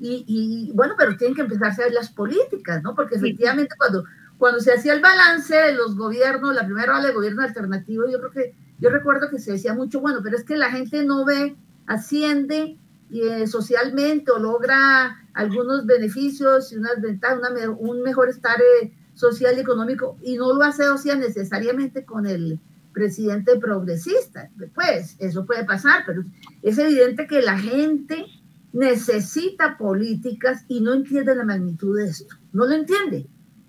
[0.00, 2.94] y, bueno, pero tienen que empezarse a ver las políticas, ¿no?
[2.94, 4.04] Porque efectivamente cuando,
[4.38, 8.18] cuando se hacía el balance de los gobiernos, la primera ola de gobierno alternativo, yo
[8.18, 11.24] creo que, yo recuerdo que se decía mucho, bueno, pero es que la gente no
[11.24, 12.78] ve, asciende
[13.10, 17.40] eh, socialmente o logra algunos beneficios y unas ventajas,
[17.78, 22.60] un mejor estar eh, social y económico, y no lo asocia necesariamente con el
[22.98, 24.50] presidente progresista.
[24.74, 26.24] Pues eso puede pasar, pero
[26.62, 28.26] es evidente que la gente
[28.72, 32.34] necesita políticas y no entiende la magnitud de esto.
[32.52, 33.28] No lo entiende,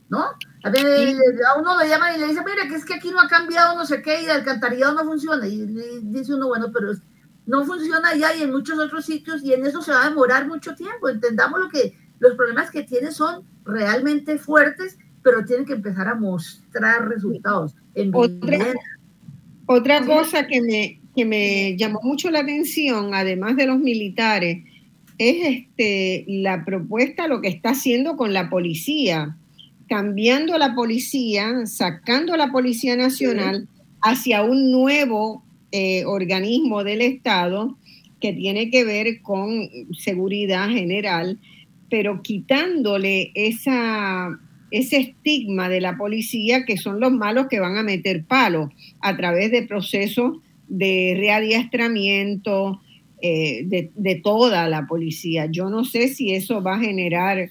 [0.09, 0.25] ¿no?
[0.63, 1.15] A, ver,
[1.47, 3.77] a uno lo llama y le dice, mira, que es que aquí no ha cambiado
[3.77, 5.47] no sé qué y el alcantarillado no funciona.
[5.47, 5.65] Y
[6.01, 6.91] dice uno, bueno, pero
[7.45, 10.47] no funciona allá y en muchos otros sitios y en eso se va a demorar
[10.47, 11.07] mucho tiempo.
[11.07, 16.15] Entendamos lo que los problemas que tiene son realmente fuertes, pero tienen que empezar a
[16.15, 17.75] mostrar resultados.
[18.13, 18.73] otra,
[19.71, 24.63] otra cosa que me, que me llamó mucho la atención, además de los militares,
[25.19, 29.37] es este, la propuesta, lo que está haciendo con la policía,
[29.87, 33.67] cambiando la policía, sacando a la Policía Nacional
[34.01, 37.77] hacia un nuevo eh, organismo del Estado
[38.19, 39.69] que tiene que ver con
[39.99, 41.37] seguridad general,
[41.91, 44.39] pero quitándole esa,
[44.71, 48.71] ese estigma de la policía que son los malos que van a meter palos
[49.01, 50.37] a través de procesos
[50.67, 52.79] de readiestramiento,
[53.21, 55.47] eh, de, toda la policía.
[55.51, 57.49] Yo no sé si eso va a generar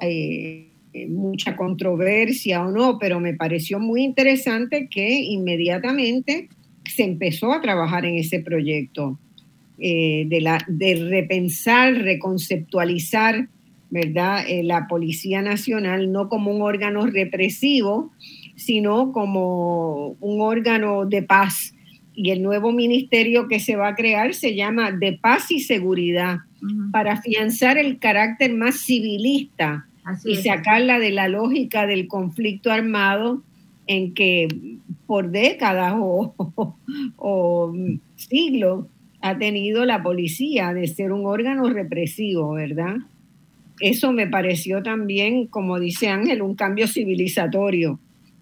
[0.00, 0.68] eh,
[1.08, 6.48] mucha controversia o no, pero me pareció muy interesante que inmediatamente
[6.84, 9.18] se empezó a trabajar en ese proyecto
[9.78, 13.48] eh, de, la, de repensar, reconceptualizar,
[13.90, 14.44] ¿verdad?
[14.62, 18.12] la Policía Nacional no como un órgano represivo,
[18.56, 21.74] sino como un órgano de paz.
[22.14, 26.38] Y el nuevo ministerio que se va a crear se llama de paz y seguridad,
[26.90, 29.86] para afianzar el carácter más civilista
[30.24, 33.42] y sacarla de la lógica del conflicto armado
[33.86, 34.48] en que
[35.06, 36.34] por décadas o,
[37.16, 37.74] o
[38.16, 38.86] siglos
[39.20, 42.96] ha tenido la policía de ser un órgano represivo, ¿verdad?
[43.80, 48.00] Eso me pareció también, como dice Ángel, un cambio civilizatorio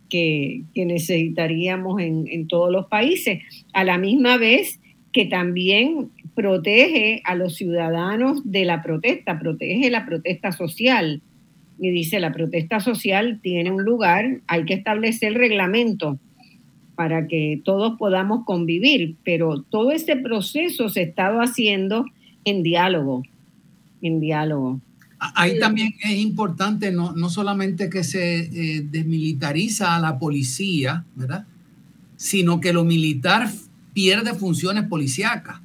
[0.08, 3.42] que, necesitaríamos en, todos los países,
[3.72, 4.80] a la misma vez
[5.12, 11.22] que también protege a los ciudadanos de la protesta, protege la protesta social.
[11.78, 16.18] Y dice, la protesta social tiene un lugar, hay que establecer reglamento
[16.94, 22.06] para que todos podamos convivir, pero todo este proceso se ha estado haciendo
[22.44, 23.22] en diálogo,
[24.00, 24.80] en diálogo.
[25.34, 31.46] Ahí también es importante no, no solamente que se eh, desmilitariza a la policía, ¿verdad?
[32.16, 33.50] Sino que lo militar
[33.92, 35.60] pierde funciones policíacas.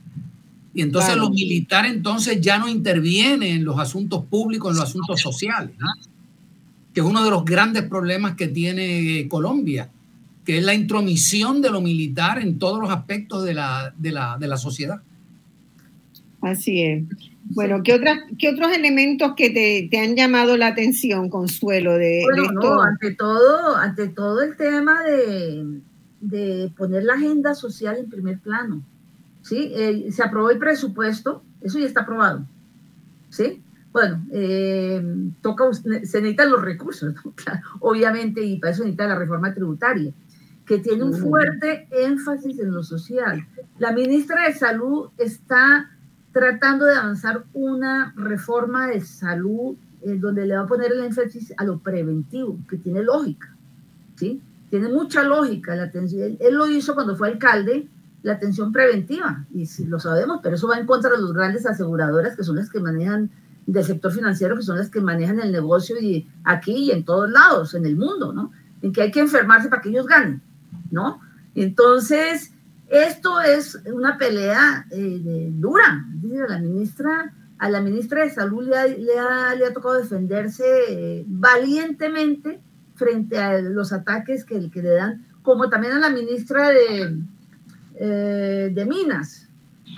[0.73, 5.19] Y entonces lo militar entonces ya no interviene en los asuntos públicos, en los asuntos
[5.19, 5.75] sociales,
[6.93, 9.89] que es uno de los grandes problemas que tiene Colombia,
[10.45, 14.37] que es la intromisión de lo militar en todos los aspectos de la, de la,
[14.39, 15.01] de la sociedad.
[16.41, 17.03] Así es.
[17.43, 21.97] Bueno, ¿qué, otras, ¿qué otros elementos que te, han llamado la atención, Consuelo?
[21.97, 28.09] De, bueno, no, ante todo, ante todo el tema de, poner la agenda social en
[28.09, 28.81] primer plano.
[29.41, 29.71] ¿sí?
[29.75, 32.45] Eh, se aprobó el presupuesto, eso ya está aprobado.
[33.29, 33.61] ¿sí?
[33.91, 35.03] Bueno, eh,
[35.41, 37.13] toca, se necesitan los recursos,
[37.79, 40.13] obviamente, y para eso necesita la reforma tributaria,
[40.65, 43.45] que tiene un fuerte énfasis en lo social.
[43.77, 45.91] La ministra de Salud está
[46.31, 51.53] tratando de avanzar una reforma de salud en donde le va a poner el énfasis
[51.57, 53.55] a lo preventivo, que tiene lógica,
[54.15, 54.41] ¿sí?
[54.69, 56.37] Tiene mucha lógica la atención.
[56.39, 57.87] Él, lo hizo cuando fue alcalde,
[58.23, 61.65] la atención preventiva, y si lo sabemos, pero eso va en contra de los grandes
[61.65, 63.29] aseguradoras, que son las que manejan
[63.65, 67.29] del sector financiero, que son las que manejan el negocio y aquí y en todos
[67.29, 68.51] lados, en el mundo, ¿no?
[68.81, 70.41] En que hay que enfermarse para que ellos ganen,
[70.89, 71.19] ¿no?
[71.53, 72.53] Entonces,
[72.91, 76.05] esto es una pelea eh, dura.
[76.15, 81.23] Dice la ministra, a la ministra de Salud le ha, le ha, tocado defenderse eh,
[81.25, 82.59] valientemente
[82.95, 87.17] frente a los ataques que, que, le dan, como también a la ministra de,
[87.95, 89.47] eh, de Minas.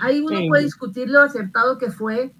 [0.00, 2.32] Ahí uno puede discutir lo acertado que fue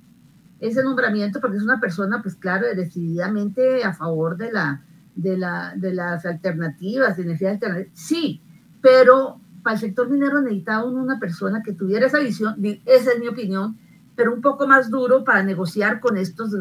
[0.61, 4.85] ese nombramiento, porque es una persona, pues claro, decididamente a favor de, la,
[5.17, 7.91] de, la, de las alternativas, de energía alternativa.
[7.93, 8.41] Sí,
[8.81, 12.55] pero para el sector minero necesitaba una persona que tuviera esa visión,
[12.85, 13.79] esa es mi opinión,
[14.15, 16.53] pero un poco más duro para negociar con estos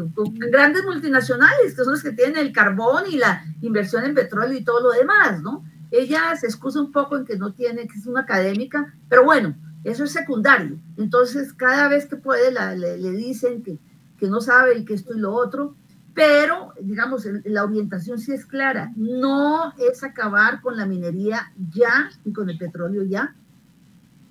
[0.50, 4.64] grandes multinacionales, que son los que tienen el carbón y la inversión en petróleo y
[4.64, 5.64] todo lo demás, ¿no?
[5.92, 9.56] Ella se excusa un poco en que no tiene, que es una académica, pero bueno,
[9.84, 10.80] eso es secundario.
[10.98, 13.78] Entonces, cada vez que puede, le, le, dicen que,
[14.18, 15.76] que no sabe y que esto y lo otro,
[16.14, 22.34] pero digamos, la orientación sí es clara, no es acabar con la minería ya y
[22.34, 23.36] con el petróleo ya,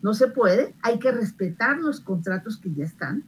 [0.00, 3.24] no se puede, hay que respetar los contratos que ya están,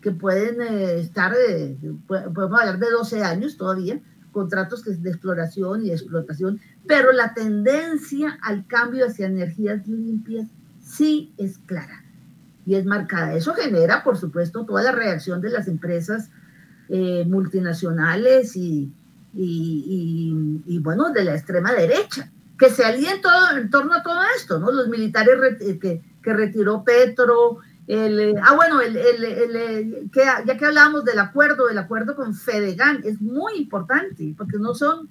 [0.00, 4.00] que pueden eh, estar, de, podemos hablar de 12 años todavía,
[4.32, 10.48] contratos de exploración y explotación, pero la tendencia al cambio hacia energías limpias
[10.82, 12.02] sí es clara.
[12.66, 13.34] Y es marcada.
[13.34, 16.30] Eso genera, por supuesto, toda la reacción de las empresas
[16.88, 18.92] eh, multinacionales y,
[19.36, 24.58] y, bueno, de la extrema derecha, que se alíen todo en torno a todo esto,
[24.58, 24.70] ¿no?
[24.70, 30.56] Los militares eh, que, que, retiró Petro, el, eh, ah, bueno, el, el, que, ya
[30.56, 35.08] que hablábamos del acuerdo, del acuerdo con Fedegan, es muy importante, porque no son,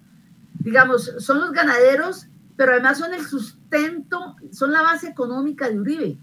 [0.60, 6.18] digamos, son los ganaderos, pero además son el sustento, son la base económica de Uribe,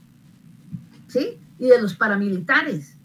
[1.06, 1.38] ¿sí?
[1.58, 2.96] Y de los paramilitares,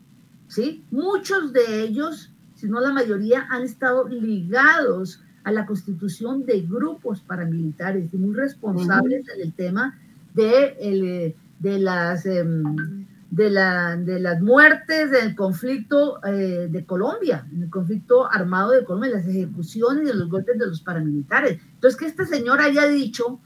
[0.48, 0.86] ¿sí?
[0.90, 2.32] Muchos de ellos
[2.66, 9.24] sino la mayoría han estado ligados a la constitución de grupos paramilitares y muy responsables
[9.30, 10.00] en el tema
[10.34, 17.46] de, el, de, las, em, de, la, de las muertes del conflicto eh, de Colombia,
[17.56, 21.60] el conflicto armado de Colombia, las ejecuciones y los golpes de los paramilitares.
[21.76, 23.40] Entonces, que este señor haya dicho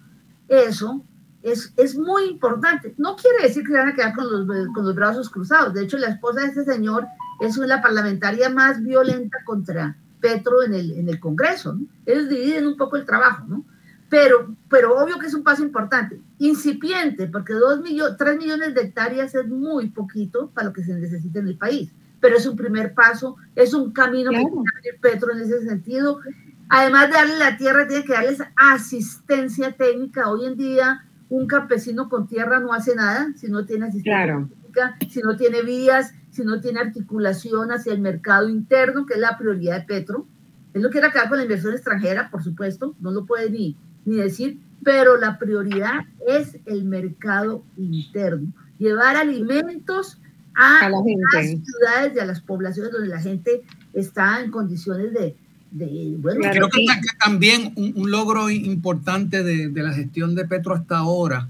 [0.47, 1.03] eso
[1.43, 2.95] es, es muy importante.
[2.97, 5.73] No quiere decir que se van a quedar con los, con los brazos cruzados.
[5.73, 7.05] De hecho, la esposa de este señor
[7.39, 11.73] es la parlamentaria más violenta contra Petro en el, en el Congreso.
[11.73, 11.85] ¿no?
[12.05, 13.65] Ellos dividen un poco el trabajo, ¿no?
[14.09, 18.81] Pero, pero obvio que es un paso importante, incipiente, porque dos millones, tres millones de
[18.81, 22.57] hectáreas es muy poquito para lo que se necesita en el país, pero es un
[22.57, 26.21] primer paso, es un camino que tiene Petro en ese sentido.
[26.69, 30.29] Además de darle la tierra, tiene que darles asistencia técnica.
[30.29, 34.97] Hoy en día, un campesino con tierra no hace nada si no tiene asistencia técnica,
[35.07, 39.37] si no tiene vías, si no tiene articulación hacia el mercado interno, que es la
[39.37, 40.27] prioridad de Petro.
[40.73, 43.75] Él no quiere acabar con la inversión extranjera, por supuesto, no lo puede ni,
[44.05, 48.53] ni decir, pero la prioridad es el mercado interno.
[48.77, 50.19] Llevar alimentos
[50.55, 53.61] a, las ciudades y a las poblaciones donde la gente
[53.93, 55.35] está en condiciones de,
[55.71, 56.85] bueno, creo que,
[57.19, 61.49] también un, logro importante de, la gestión de Petro hasta ahora.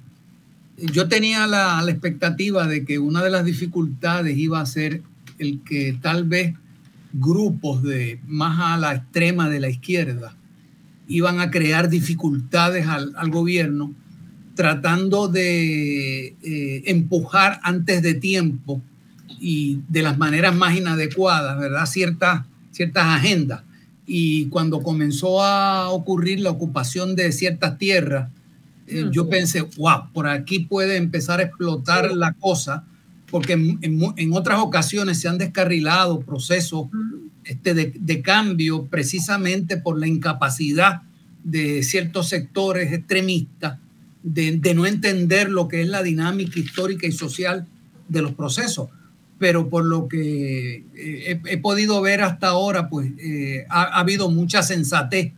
[0.94, 5.02] Yo tenía la, expectativa de que una de las dificultades iba a ser
[5.38, 6.56] el que tal vez
[7.14, 10.36] grupos de más a la extrema de la izquierda
[11.08, 13.94] iban a crear dificultades al, al gobierno
[14.60, 18.82] tratando de eh, empujar antes de tiempo
[19.40, 21.86] y de las maneras más inadecuadas, ¿verdad?
[21.86, 22.42] Ciertas,
[22.72, 23.62] ciertas agendas.
[24.06, 28.32] Y cuando comenzó a ocurrir la ocupación de ciertas tierras,
[28.90, 32.86] eh, yo pensé, wow, por aquí puede empezar a explotar la cosa,
[33.30, 36.88] porque en, en, otras ocasiones se han descarrilado procesos
[37.44, 41.04] este, de, de, cambio precisamente por la incapacidad
[41.44, 43.78] de ciertos sectores extremistas
[44.24, 47.68] de, de no entender lo que es la dinámica histórica y social
[48.08, 48.90] de los procesos.
[49.38, 54.64] Pero por lo que eh, he, podido ver hasta ahora, pues eh, ha, habido mucha
[54.64, 55.32] sensatez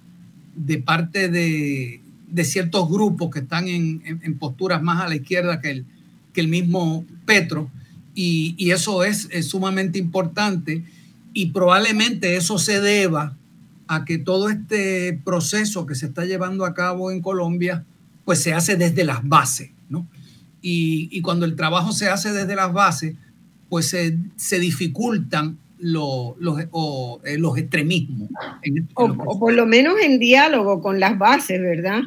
[0.55, 5.61] de parte de, de ciertos grupos que están en, en, posturas más a la izquierda
[5.61, 5.85] que el,
[6.33, 7.69] que el mismo Petro,
[8.15, 10.83] y, y eso es, es, sumamente importante,
[11.33, 13.35] y probablemente eso se deba
[13.87, 17.83] a que todo este proceso que se está llevando a cabo en Colombia,
[18.25, 20.07] pues se hace desde las bases, ¿no?
[20.61, 23.15] Y, y cuando el trabajo se hace desde las bases,
[23.71, 26.35] pues se, dificultan los,
[27.23, 28.29] eh, los extremismos.
[28.95, 32.01] o, por lo menos en diálogo con las bases, ¿verdad?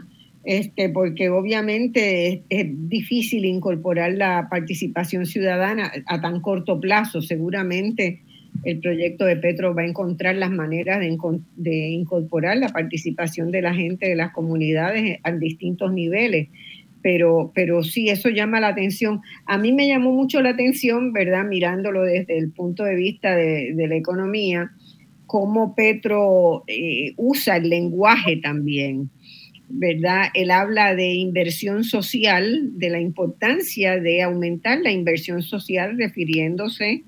[0.45, 7.23] Este, porque obviamente es, difícil incorporar la participación ciudadana a tan corto plazo.
[7.23, 8.21] Seguramente
[8.63, 11.17] el proyecto de Petro va a encontrar las maneras de,
[11.57, 16.49] de incorporar la participación de la gente de las comunidades a distintos niveles
[17.05, 19.21] pero, pero sí, eso llama la atención.
[19.45, 21.45] A mí me llamó mucho la atención, ¿verdad?
[21.45, 24.71] Mirándolo desde el punto de vista de, la economía,
[25.27, 29.11] cómo Petro eh, usa el lenguaje también,
[29.69, 30.27] ¿verdad?
[30.35, 37.03] Él habla de inversión social, de la importancia de aumentar la inversión social, refiriéndose.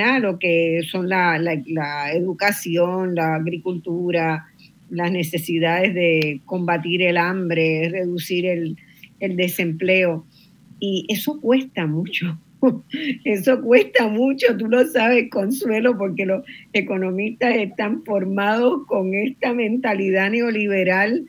[0.00, 4.46] A lo que son la, la educación, la agricultura,
[4.88, 8.76] las necesidades de combatir el hambre, reducir el,
[9.20, 10.24] el desempleo.
[10.80, 12.38] Y eso cuesta mucho.
[13.24, 20.30] Eso cuesta mucho, tú lo sabes, Consuelo, porque los economistas están formados con esta mentalidad
[20.30, 21.24] neoliberal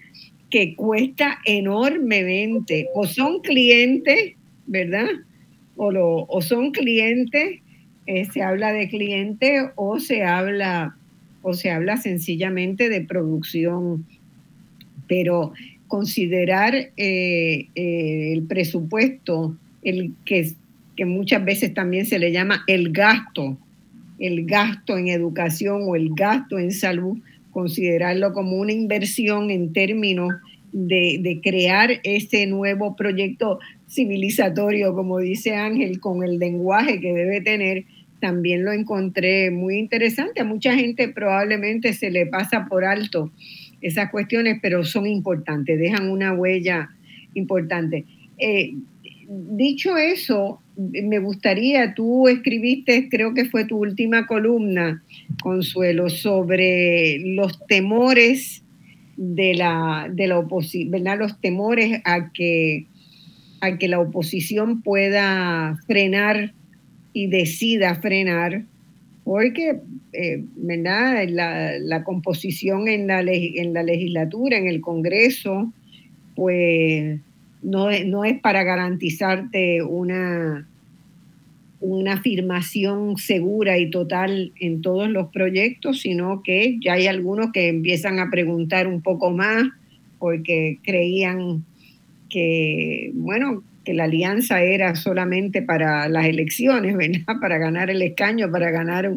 [0.50, 2.88] que cuesta enormemente.
[2.94, 4.34] O son clientes,
[4.66, 5.08] ¿verdad?
[5.76, 7.60] O, lo, o son clientes,
[8.06, 10.96] eh, se habla de clientes, o se habla,
[11.42, 14.06] o se habla sencillamente de producción.
[15.08, 15.54] Pero
[15.88, 20.52] considerar eh, eh, el presupuesto, el que,
[20.96, 23.58] que muchas veces también se le llama el gasto,
[24.20, 27.18] el gasto en educación o el gasto en salud,
[27.52, 30.34] considerarlo como una inversión en términos
[30.72, 33.60] de, de, crear ese nuevo proyecto
[33.90, 37.86] civilizatorio, como dice Ángel, con el lenguaje que debe tener,
[38.20, 40.42] también lo encontré muy interesante.
[40.42, 43.32] A mucha gente probablemente se le pasa por alto
[43.82, 46.90] esas cuestiones, pero son importantes, dejan una huella
[47.34, 48.06] importante.
[48.38, 48.74] Eh,
[49.28, 55.04] dicho eso, me gustaría, tú escribiste, creo que fue tu última columna,
[55.42, 58.64] Consuelo, sobre los temores
[59.18, 61.20] de la, de la oposición, ¿verdad?
[61.20, 62.86] Los temores a que,
[63.62, 66.54] a que la oposición pueda frenar
[67.14, 68.64] y decida frenar
[69.24, 69.80] porque
[70.14, 71.26] eh, La,
[71.80, 75.72] la, composición en la, en la legislatura, en el Congreso,
[76.36, 77.20] pues
[77.62, 80.68] no, no es para garantizarte una,
[81.82, 87.70] una afirmación segura y total en todos los proyectos, sino que ya hay algunos que
[87.70, 89.64] empiezan a preguntar un poco más
[90.18, 91.64] porque creían
[92.30, 97.36] que, bueno, que la alianza era solamente para las elecciones, ¿verdad?
[97.42, 99.10] Para ganar el escaño, para ganar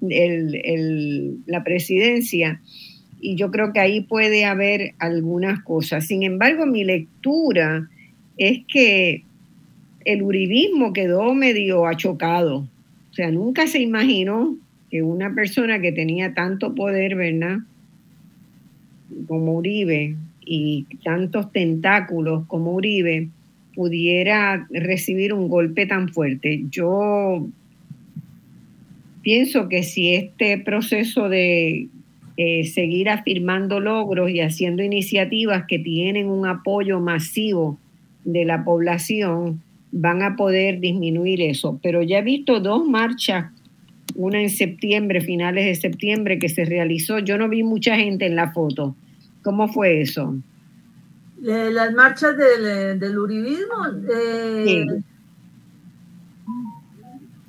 [0.00, 2.60] la presidencia.
[3.20, 6.06] Y yo creo que ahí puede haber algunas cosas.
[6.06, 7.88] Sin embargo, mi lectura
[8.36, 9.25] es que
[10.06, 12.68] el uribismo quedó medio achocado.
[13.10, 14.56] O sea, nunca se imaginó
[14.88, 17.58] que una persona que tenía tanto poder, ¿verdad?
[19.26, 20.14] como Uribe
[20.44, 23.28] y tantos tentáculos como Uribe
[23.74, 26.64] pudiera recibir un golpe tan fuerte.
[26.70, 27.48] Yo
[29.22, 31.88] pienso que si este proceso de
[32.36, 37.78] eh, seguir afirmando logros y haciendo iniciativas que tienen un apoyo masivo
[38.24, 39.62] de la población,
[39.92, 41.78] van a poder disminuir eso.
[41.82, 43.52] Pero ya he visto dos marchas,
[44.14, 47.18] una en septiembre, finales de septiembre, que se realizó.
[47.18, 48.94] Yo no vi mucha gente en la foto.
[49.42, 50.36] ¿Cómo fue eso?
[51.40, 53.86] Las marchas del, del uribismo.
[54.10, 54.86] Eh,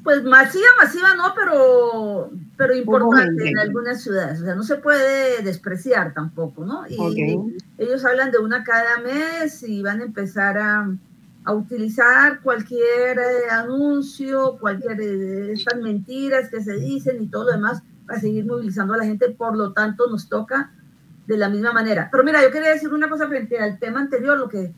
[0.07, 4.39] pues masiva, masiva no, pero, pero importante en algunas ciudades.
[4.39, 6.85] O sea, no se puede despreciar tampoco, ¿no?
[6.87, 7.37] Y
[7.77, 10.89] ellos hablan de una cada mes y van a empezar a,
[11.47, 17.51] a utilizar cualquier eh, anuncio, cualquier de estas mentiras que se dicen y todo lo
[17.53, 19.29] demás para seguir movilizando a la gente.
[19.29, 20.71] Por lo tanto, nos toca
[21.25, 22.09] de la misma manera.
[22.11, 24.73] Pero mira, yo quería decir una cosa frente al tema anterior, lo que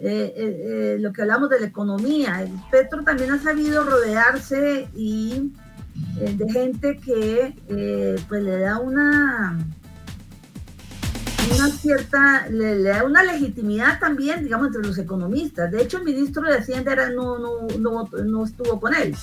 [0.00, 2.42] eh, eh, eh, lo que hablamos de la economía.
[2.42, 5.52] El Petro también ha sabido rodearse y
[6.20, 7.54] de gente que
[8.28, 9.58] pues le da una
[11.52, 15.70] una cierta, le, da una legitimidad también, digamos, entre los economistas.
[15.70, 19.14] De hecho, el ministro de Hacienda era, no, no, no, no, estuvo con él,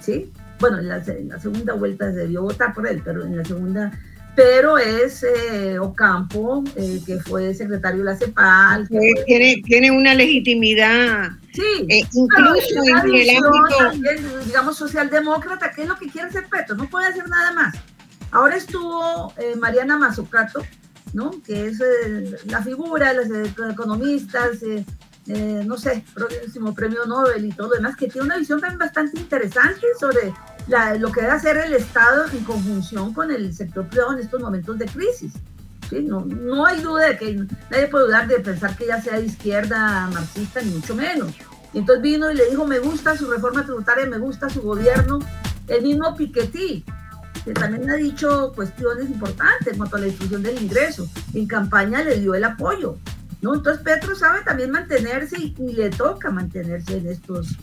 [0.00, 0.32] ¿sí?
[0.60, 3.44] Bueno, en la, en la segunda vuelta se debió votar por él, pero en la
[3.44, 3.92] segunda
[4.34, 8.88] pero es eh, Ocampo, eh, que fue secretario de la CEPAL.
[9.26, 11.30] tiene, tiene una legitimidad.
[11.52, 14.44] Sí, eh, incluso en el ámbito.
[14.46, 17.74] digamos, socialdemócrata, que es lo que quiere hacer Petro, no puede hacer nada más.
[18.30, 20.62] Ahora estuvo Mariana Mazzucato,
[21.12, 21.30] ¿no?
[21.42, 21.82] que es
[22.46, 24.58] la figura de los economistas,
[25.26, 29.18] no sé, próximo premio Nobel y todo lo demás, que tiene una visión también bastante
[29.18, 30.32] interesante sobre
[30.98, 34.78] lo que debe hacer el Estado en conjunción con el sector privado en estos momentos
[34.78, 35.32] de crisis.
[35.90, 36.02] ¿sí?
[36.02, 39.26] No, no hay duda de que nadie puede dudar de pensar que ella sea de
[39.26, 41.32] izquierda marxista, ni mucho menos.
[41.74, 45.20] Y entonces vino y le dijo, me gusta su reforma tributaria, me gusta su gobierno.
[45.68, 46.84] El mismo Piketty,
[47.44, 51.08] que también ha dicho cuestiones importantes en cuanto a la distribución del ingreso.
[51.34, 52.98] En campaña le dio el apoyo.
[53.40, 53.54] ¿no?
[53.54, 57.56] Entonces Petro sabe también mantenerse y, y le toca mantenerse en estos,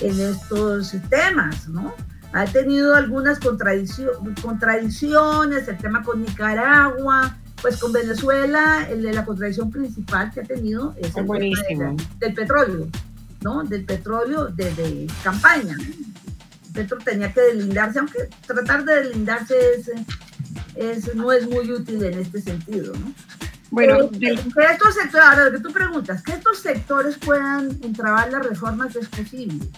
[0.00, 1.94] en estos temas, ¿no?
[2.32, 9.70] ha tenido algunas contradicciones, el tema con Nicaragua, pues con Venezuela, el de la contradicción
[9.70, 11.26] principal que ha tenido es el
[12.18, 12.88] del petróleo,
[13.42, 13.64] ¿no?
[13.64, 15.76] Del petróleo de, campaña.
[16.72, 19.56] Petro tenía que deslindarse, aunque tratar de deslindarse
[20.76, 23.12] es, no es muy útil en este sentido, ¿no?
[23.70, 28.44] Bueno, que estos sectores, ahora lo que tú preguntas, que estos sectores puedan entrabar las
[28.44, 29.68] reformas es posible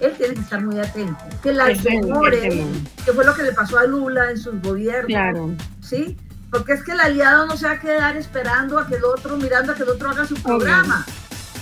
[0.00, 1.18] él tiene que estar muy atento.
[1.42, 2.66] Que las demore,
[3.04, 5.06] que fue lo que le pasó a Lula en sus gobiernos.
[5.06, 5.54] Claro.
[5.82, 6.16] ¿Sí?
[6.50, 9.36] Porque es que el aliado no se va a quedar esperando a que el otro,
[9.36, 11.04] mirando a que el otro haga su programa.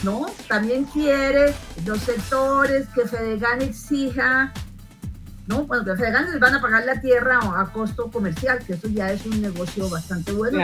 [0.03, 0.27] ¿No?
[0.47, 1.53] También quiere
[1.85, 4.53] los sectores que Fedegan exija
[5.49, 5.65] ¿no?
[5.65, 9.11] Bueno, que Fedegan les van a pagar la tierra a costo comercial, que eso ya
[9.11, 10.59] es un negocio bastante bueno,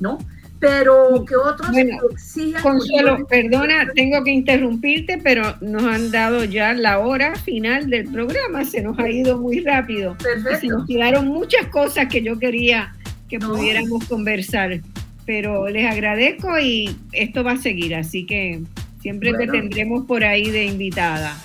[0.00, 0.18] ¿no?
[0.60, 1.70] pero que otros
[2.10, 2.62] exijan.
[2.62, 8.64] Consuelo, perdona, tengo que interrumpirte, pero nos han dado ya la hora final del programa,
[8.64, 10.16] se nos ha ido muy rápido.
[10.18, 10.60] Perfecto.
[10.60, 12.92] Se nos quedaron muchas cosas que yo quería
[13.28, 14.80] que pudiéramos conversar,
[15.26, 18.62] pero les agradezco y esto va a seguir, así que
[19.00, 21.36] siempre te tendremos por ahí de invitada.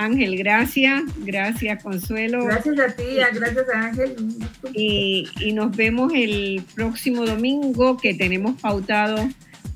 [0.00, 1.02] Ángel, gracias.
[1.18, 2.44] Gracias, Consuelo.
[2.44, 3.04] Gracias a ti,
[3.34, 4.16] gracias a Ángel.
[4.72, 9.28] Y, y nos vemos el próximo domingo que tenemos pautado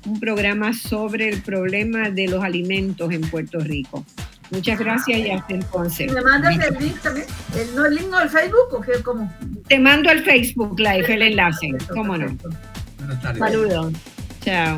[0.05, 4.03] un programa sobre el problema de los alimentos en Puerto Rico.
[4.51, 6.11] Muchas gracias y hasta entonces.
[6.11, 7.25] ¿Me mandas el link también?
[7.55, 8.91] ¿El, no, el link no el Facebook o qué?
[9.03, 9.31] ¿Cómo?
[9.67, 11.69] Te mando al Facebook Live el enlace.
[11.93, 12.35] ¿Cómo no?
[13.37, 13.93] Saludos.
[14.41, 14.77] Chao.